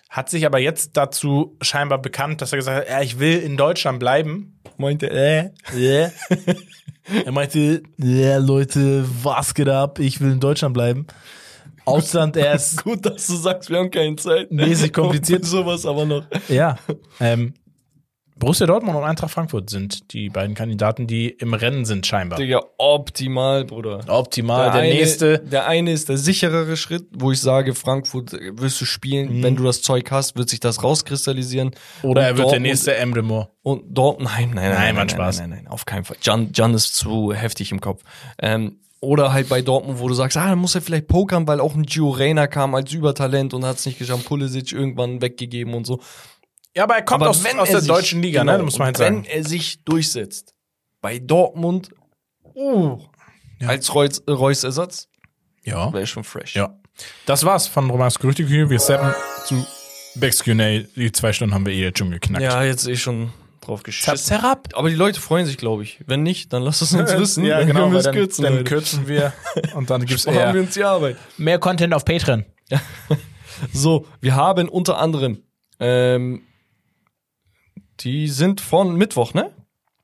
[0.10, 3.58] Hat sich aber jetzt dazu scheinbar bekannt, dass er gesagt hat, ja, ich will in
[3.58, 4.62] Deutschland bleiben.
[4.78, 6.12] meinte, äh, Yeah.
[7.26, 10.00] er meinte, ja, Leute, was geht ab?
[10.00, 11.06] Ich will in Deutschland bleiben.
[11.86, 12.84] Ausland erst.
[12.84, 14.52] gut, dass du sagst, wir haben keine Zeit.
[14.52, 15.46] Mäßig kompliziert.
[15.46, 16.24] Sowas aber noch.
[16.50, 16.78] ja.
[17.20, 17.54] Ähm,
[18.38, 22.38] Borussia Dortmund und Eintracht Frankfurt sind die beiden Kandidaten, die im Rennen sind, scheinbar.
[22.38, 24.02] Digga, optimal, Bruder.
[24.08, 24.72] Optimal.
[24.72, 25.40] Der, eine, nächste.
[25.40, 29.42] Der eine ist der sicherere Schritt, wo ich sage, Frankfurt äh, wirst du spielen.
[29.42, 31.72] Wenn du das Zeug hast, wird sich das rauskristallisieren.
[32.04, 32.10] Mhm.
[32.10, 33.50] Oder Und er wird der Dortmund- nächste Emre Moore.
[33.64, 35.40] Und dort, nein, nein, nein, Nein, nein, Spaß.
[35.40, 36.18] Nein, nein, nein, auf keinen Fall.
[36.22, 38.04] Jan, Jan ist zu heftig im Kopf.
[38.40, 41.60] Ähm, oder halt bei Dortmund, wo du sagst, ah, dann muss er vielleicht pokern, weil
[41.60, 45.74] auch ein Gio Reyna kam als Übertalent und hat es nicht geschafft, Pulisic irgendwann weggegeben
[45.76, 46.00] und so.
[46.76, 48.64] Ja, aber er kommt Aber aus, wenn aus er der sich- deutschen Liga, genau, ne?
[48.64, 49.16] Muss man halt und sagen.
[49.24, 50.54] Wenn er sich durchsetzt,
[51.02, 51.90] bei Dortmund,
[52.56, 52.98] uh,
[53.60, 53.70] Ja.
[53.70, 55.08] als Reus, Reus Ersatz,
[55.64, 55.92] Ja.
[55.94, 56.56] wäre schon fresh.
[56.56, 56.78] Ja.
[57.26, 58.70] Das war's von Romans Gerüchteküche.
[58.70, 59.14] Wir steppen
[59.46, 59.66] zu
[60.16, 60.80] Becks Q&A.
[60.96, 62.44] Die zwei Stunden haben wir eh jetzt schon geknackt.
[62.44, 63.32] Ja, jetzt eh schon
[63.62, 64.16] drauf geschissen.
[64.18, 64.70] Zerab.
[64.74, 66.00] Aber die Leute freuen sich, glaube ich.
[66.08, 67.44] Wenn nicht, dann lass es uns wissen.
[67.44, 67.82] Ja, Dann genau.
[67.82, 68.64] können wir dann, kürzen, dann Leute.
[68.66, 69.34] kürzen wir
[69.76, 71.18] und dann gibt's Sparen wir eher uns die Arbeit.
[71.38, 72.46] mehr Content auf Patreon.
[73.72, 75.42] So, wir haben unter anderem,
[75.80, 76.44] ähm,
[78.02, 79.52] die sind von Mittwoch, ne?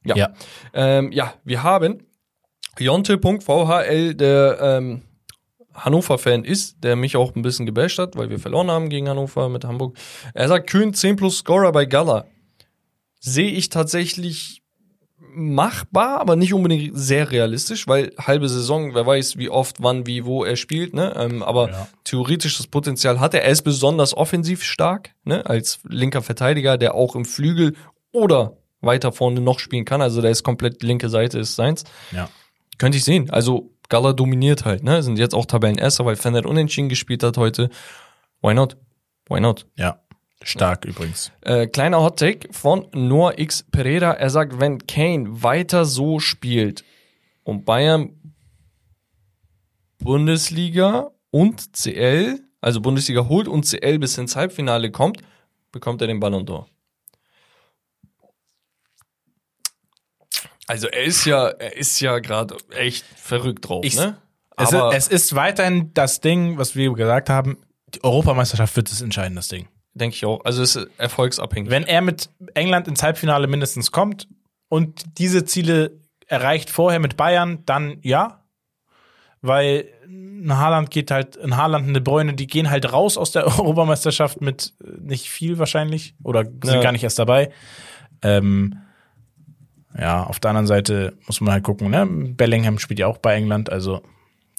[0.04, 0.16] Ja.
[0.16, 0.34] Ja.
[0.74, 2.06] Ähm, ja, wir haben
[2.80, 5.02] Jonte.vhl, der ähm,
[5.74, 9.50] Hannover-Fan ist, der mich auch ein bisschen gebasht hat, weil wir verloren haben gegen Hannover
[9.50, 9.98] mit Hamburg.
[10.34, 12.26] Er sagt, Kühn 10 plus Scorer bei Gala.
[13.20, 14.61] Sehe ich tatsächlich
[15.34, 20.26] machbar, aber nicht unbedingt sehr realistisch, weil halbe Saison, wer weiß, wie oft, wann, wie,
[20.26, 21.14] wo er spielt, ne?
[21.18, 21.88] Ähm, aber Ja.
[22.04, 23.44] theoretisch das Potenzial hat er.
[23.44, 25.46] Er ist besonders offensiv stark, ne?
[25.46, 27.76] Als linker Verteidiger, der auch im Flügel
[28.12, 30.02] oder weiter vorne noch spielen kann.
[30.02, 31.84] Also der ist komplett linke Seite ist seins.
[32.12, 32.30] Ja.
[32.78, 33.30] Könnte ich sehen.
[33.30, 35.04] Also Gala dominiert halt, ne?
[35.04, 37.70] Sind jetzt auch Tabellenerster, weil Fender unentschieden gespielt hat heute.
[38.42, 38.78] Why not?
[39.30, 39.68] Why not?
[39.78, 40.00] Ja.
[40.44, 41.32] Stark übrigens.
[41.42, 44.14] Äh, kleiner Hot Take von Noah X Pereira.
[44.14, 46.84] Er sagt, wenn Kane weiter so spielt
[47.44, 48.18] und Bayern
[50.00, 55.22] Bundesliga und CL, also Bundesliga holt und CL bis ins Halbfinale kommt,
[55.72, 56.66] bekommt er den Ballon d'Or.
[60.68, 64.18] Also er ist ja, er ist ja gerade echt verrückt drauf, Ich- ne?
[64.58, 67.58] Es, ist, es ist weiterhin das Ding, was wir gesagt haben.
[67.96, 69.68] Die Europameisterschaft wird das entscheiden, das Ding.
[69.94, 70.44] Denke ich auch.
[70.46, 71.70] Also es ist erfolgsabhängig.
[71.70, 74.28] Wenn er mit England ins Halbfinale mindestens kommt
[74.70, 78.44] und diese Ziele erreicht vorher mit Bayern, dann ja.
[79.42, 83.46] Weil ein Haaland geht halt, ein Haaland, eine Bräune, die gehen halt raus aus der
[83.60, 86.82] Europameisterschaft mit äh, nicht viel wahrscheinlich oder sind Ja.
[86.82, 87.52] gar nicht erst dabei.
[88.22, 88.78] Ähm,
[89.98, 92.06] ja, auf der anderen Seite muss man halt gucken, ne?
[92.08, 94.02] Bellingham spielt ja auch bei England, also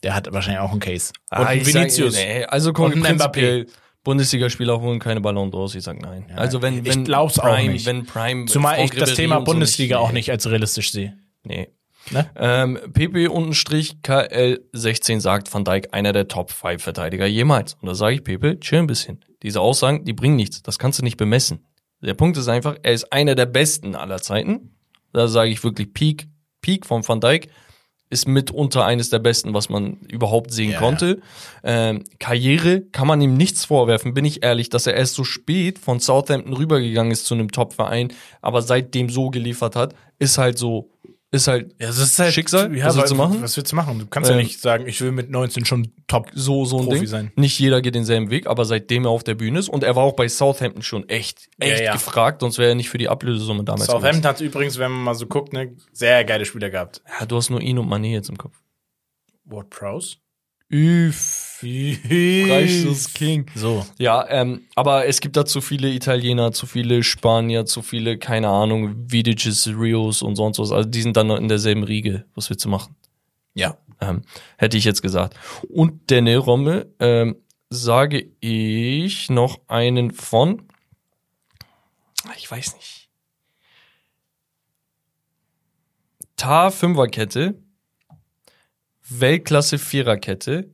[0.03, 1.13] der hat wahrscheinlich auch einen Case.
[1.31, 2.15] Und Ah, ein ich sag, Vinicius.
[2.17, 3.67] nee, also komm, Und ein prinzipiell,
[4.05, 5.77] Bundesligaspieler holen keine Ballon d'Ors.
[5.77, 6.27] Ich sag nein.
[6.35, 7.87] also wenn, ich wenn glaub's auch Prime, nicht.
[7.87, 11.17] wenn Prime, Zumal ich das Thema so Bundesliga nicht, auch nicht als realistisch sehe.
[11.45, 11.69] Nee.
[12.11, 12.29] Ne?
[12.37, 17.75] Ähm, PP unterstrich KL16 sagt Van Dijk einer der Top 5 Verteidiger jemals.
[17.75, 19.25] Und da sage ich Pepe, chill ein bisschen.
[19.43, 20.63] Diese Aussagen, die bringen nichts.
[20.63, 21.65] Das kannst du nicht bemessen.
[22.01, 24.77] Der Punkt ist einfach, er ist einer der besten aller Zeiten.
[25.13, 26.27] Da sage ich wirklich Peak,
[26.61, 27.49] Peak von Van Dijk
[28.13, 31.21] ist mitunter eines der besten, was man überhaupt sehen Ja, konnte.
[31.65, 35.79] Ähm, Karriere kann man ihm nichts vorwerfen, bin ich ehrlich, dass er erst so spät
[35.79, 38.13] von Southampton rübergegangen ist zu einem Top-Verein,
[38.43, 40.92] aber seitdem so geliefert hat, ist halt so,
[41.33, 42.77] ist halt Ja, das ist halt Schicksal.
[42.77, 43.43] Ja, was willst du weil- machen?
[43.43, 43.99] Was willst du machen?
[43.99, 46.85] Du kannst ja Ähm, nicht sagen, ich will mit 19 schon top so, so ein
[46.85, 47.07] Profi Ding.
[47.09, 47.33] sein.
[47.37, 50.05] Nicht jeder geht denselben Weg, aber seitdem er auf der Bühne ist und er war
[50.05, 51.93] auch bei Southampton schon echt, echt Ja, ja.
[51.95, 55.15] gefragt, sonst wäre er nicht für die Ablösesumme damals Southampton hat übrigens, wenn man mal
[55.15, 57.03] so guckt, ne, sehr geile Spieler gehabt.
[57.19, 58.57] Ja, du hast nur ihn und Mané jetzt im Kopf.
[59.45, 60.17] Ward Prowse?
[60.71, 61.52] Üff.
[61.63, 63.51] Freistoß King.
[63.55, 63.87] So.
[63.99, 68.49] Ja, ähm, aber es gibt da zu viele Italiener, zu viele Spanier, zu viele, keine
[68.49, 70.73] Ahnung, Vidices, Rios und sonst was.
[70.73, 72.25] Also die sind dann noch in derselben Riege.
[72.35, 72.97] Was willst du machen?
[73.55, 73.79] Ja.
[74.01, 74.23] Ähm,
[74.59, 75.37] hätte ich jetzt gesagt.
[75.69, 77.37] Und Dene Romme ähm,
[77.71, 80.67] sage ich noch einen von.
[82.25, 83.09] Ah, Ich weiß nicht.
[86.37, 87.55] Tar Fünferkette,
[89.09, 90.72] Weltklasse Viererkette.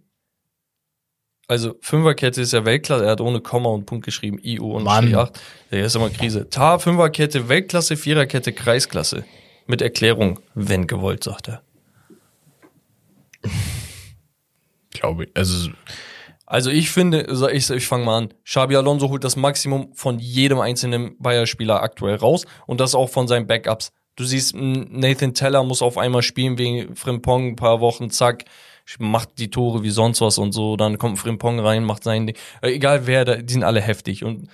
[1.51, 5.05] Also Fünferkette ist ja Weltklasse, er hat ohne Komma und Punkt geschrieben, IU und Mann.
[5.05, 5.41] Strich 8.
[5.71, 6.51] Ja, ist immer Krise.
[6.51, 9.25] Tar Fünferkette, Weltklasse Viererkette, Kreisklasse.
[9.67, 11.63] Mit Erklärung, wenn gewollt, sagt er.
[14.91, 15.31] Glaube ich.
[15.35, 15.71] Also,
[16.45, 18.35] Also ich finde, ich, ich fange mal an.
[18.45, 23.27] Xabi Alonso holt das Maximum von jedem einzelnen Bayer-Spieler aktuell raus und das auch von
[23.27, 23.93] seinen Backups.
[24.17, 28.45] Du siehst, Nathan Teller muss auf einmal spielen wegen Frimpong, ein paar Wochen, zack,
[28.99, 30.77] macht die Tore wie sonst was und so.
[30.77, 32.37] Dann kommt Frimpong rein, macht sein Ding.
[32.63, 34.25] Äh, Egal wer, die sind alle heftig.
[34.25, 34.49] Und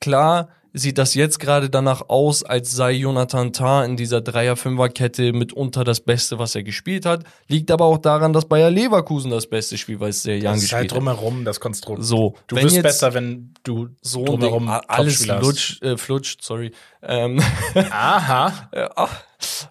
[0.00, 5.84] klar sieht das jetzt gerade danach aus, als sei Jonathan Tah in dieser Dreier-Fünfer-Kette mitunter
[5.84, 7.24] das Beste, was er gespielt hat.
[7.48, 10.56] Liegt aber auch daran, dass Bayer Leverkusen das Beste spielt, weil es sehr young das
[10.58, 10.98] ist gespielt halt hat.
[10.98, 12.04] drumherum das Konstrukt.
[12.04, 16.70] So, Du wirst jetzt besser, wenn du so drumherum Ding, alles flutsch, äh, flutscht, sorry.
[17.02, 17.42] Ähm,
[17.74, 18.68] Aha.
[18.72, 19.24] äh, ach,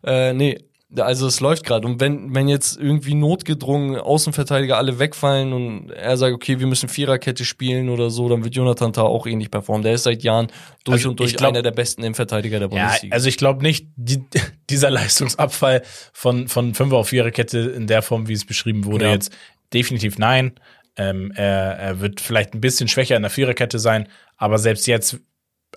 [0.04, 0.58] äh, nee,
[0.98, 1.86] also es läuft gerade.
[1.88, 6.90] Und wenn, wenn jetzt irgendwie notgedrungen Außenverteidiger alle wegfallen und er sagt, okay, wir müssen
[6.90, 9.84] Viererkette spielen oder so, dann wird Jonathan Tah auch ähnlich performen.
[9.84, 10.48] Der ist seit Jahren
[10.86, 13.14] durch Also und durch glaub- einer der besten Innenverteidiger der Ja, Bundesliga.
[13.14, 14.24] also ich glaube nicht, die,
[14.70, 15.84] dieser Leistungsabfall
[16.14, 19.11] von, von 5 auf 4 Kette in der Form, wie es beschrieben wurde, Ja.
[19.11, 19.32] jetzt
[19.74, 20.53] definitiv nein.
[20.98, 24.07] Ähm, er, er wird vielleicht ein bisschen schwächer in der Viererkette sein,
[24.38, 25.20] aber selbst jetzt,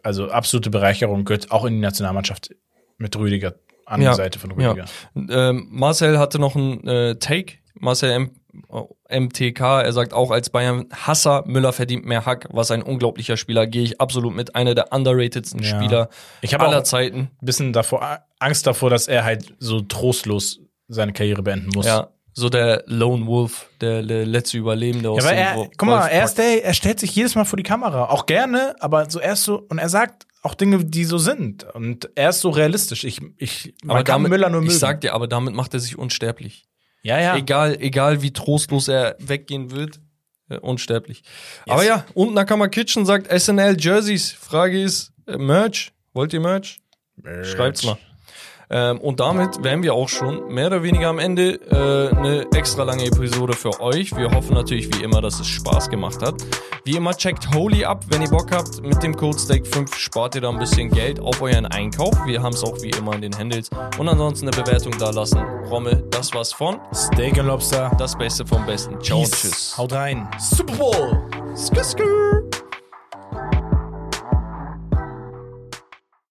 [0.02, 2.54] also absolute Bereicherung gehört auch in die Nationalmannschaft
[2.96, 3.54] mit Rüdiger
[3.92, 4.10] an Ja.
[4.10, 4.84] die Seite von Rüdiger.
[5.14, 7.54] Ähm, Marcel hatte noch einen äh, Take.
[7.74, 8.30] Marcel M
[8.68, 13.36] oh, MTK, er sagt auch als Bayern Hasser, Müller verdient mehr Hack, was ein unglaublicher
[13.36, 15.68] Spieler, gehe ich absolut mit, einer der underratedsten Ja.
[15.68, 16.08] Spieler
[16.42, 17.30] Ich habe aller Zeiten.
[17.40, 21.86] ein bisschen davor, Angst davor, dass er halt so trostlos seine Karriere beenden muss.
[21.86, 25.88] Ja, so der Lone Wolf, der, der letzte Überlebende aus Ja, aber dem er, guck
[25.88, 28.06] mal, er der, er stellt sich jedes Mal vor die Kamera.
[28.06, 31.64] Auch gerne, aber so erst so, und er sagt auch Dinge, die so sind.
[31.74, 33.04] Und er ist so realistisch.
[33.04, 34.72] Ich, ich, man aber kann damit, Müller nur mögen.
[34.72, 36.66] ich sag dir, aber damit macht er sich unsterblich.
[37.02, 37.36] ja, ja.
[37.36, 40.00] Egal, egal wie trostlos er weggehen wird,
[40.48, 41.22] äh, unsterblich.
[41.68, 44.32] Aber ja, und Nakama Kitchen sagt SNL Jerseys.
[44.32, 45.92] Frage ist, äh, Merch?
[46.12, 46.80] Wollt ihr Merch?
[47.44, 47.96] Schreibt's mal.
[48.72, 52.84] Ähm, und damit wären wir auch schon mehr oder weniger am Ende äh, eine extra
[52.84, 54.16] lange Episode für euch.
[54.16, 56.34] Wir hoffen natürlich wie immer, dass es Spaß gemacht hat.
[56.84, 58.82] Wie immer checkt Holy ab, wenn ihr Bock habt.
[58.82, 62.14] Mit dem Code Steak5 spart ihr da ein bisschen Geld auf euren Einkauf.
[62.24, 63.68] Wir haben es auch wie immer in den Handles.
[63.98, 65.38] Und ansonsten eine Bewertung da lassen.
[65.68, 67.92] Rommel, das war's von Steak and Lobster.
[67.98, 69.00] Das Beste vom Besten.
[69.02, 69.40] Ciao und Peace.
[69.42, 69.78] tschüss.
[69.78, 70.28] Haut rein.
[70.38, 71.22] Super Bowl.
[71.54, 72.51] Skr, skr.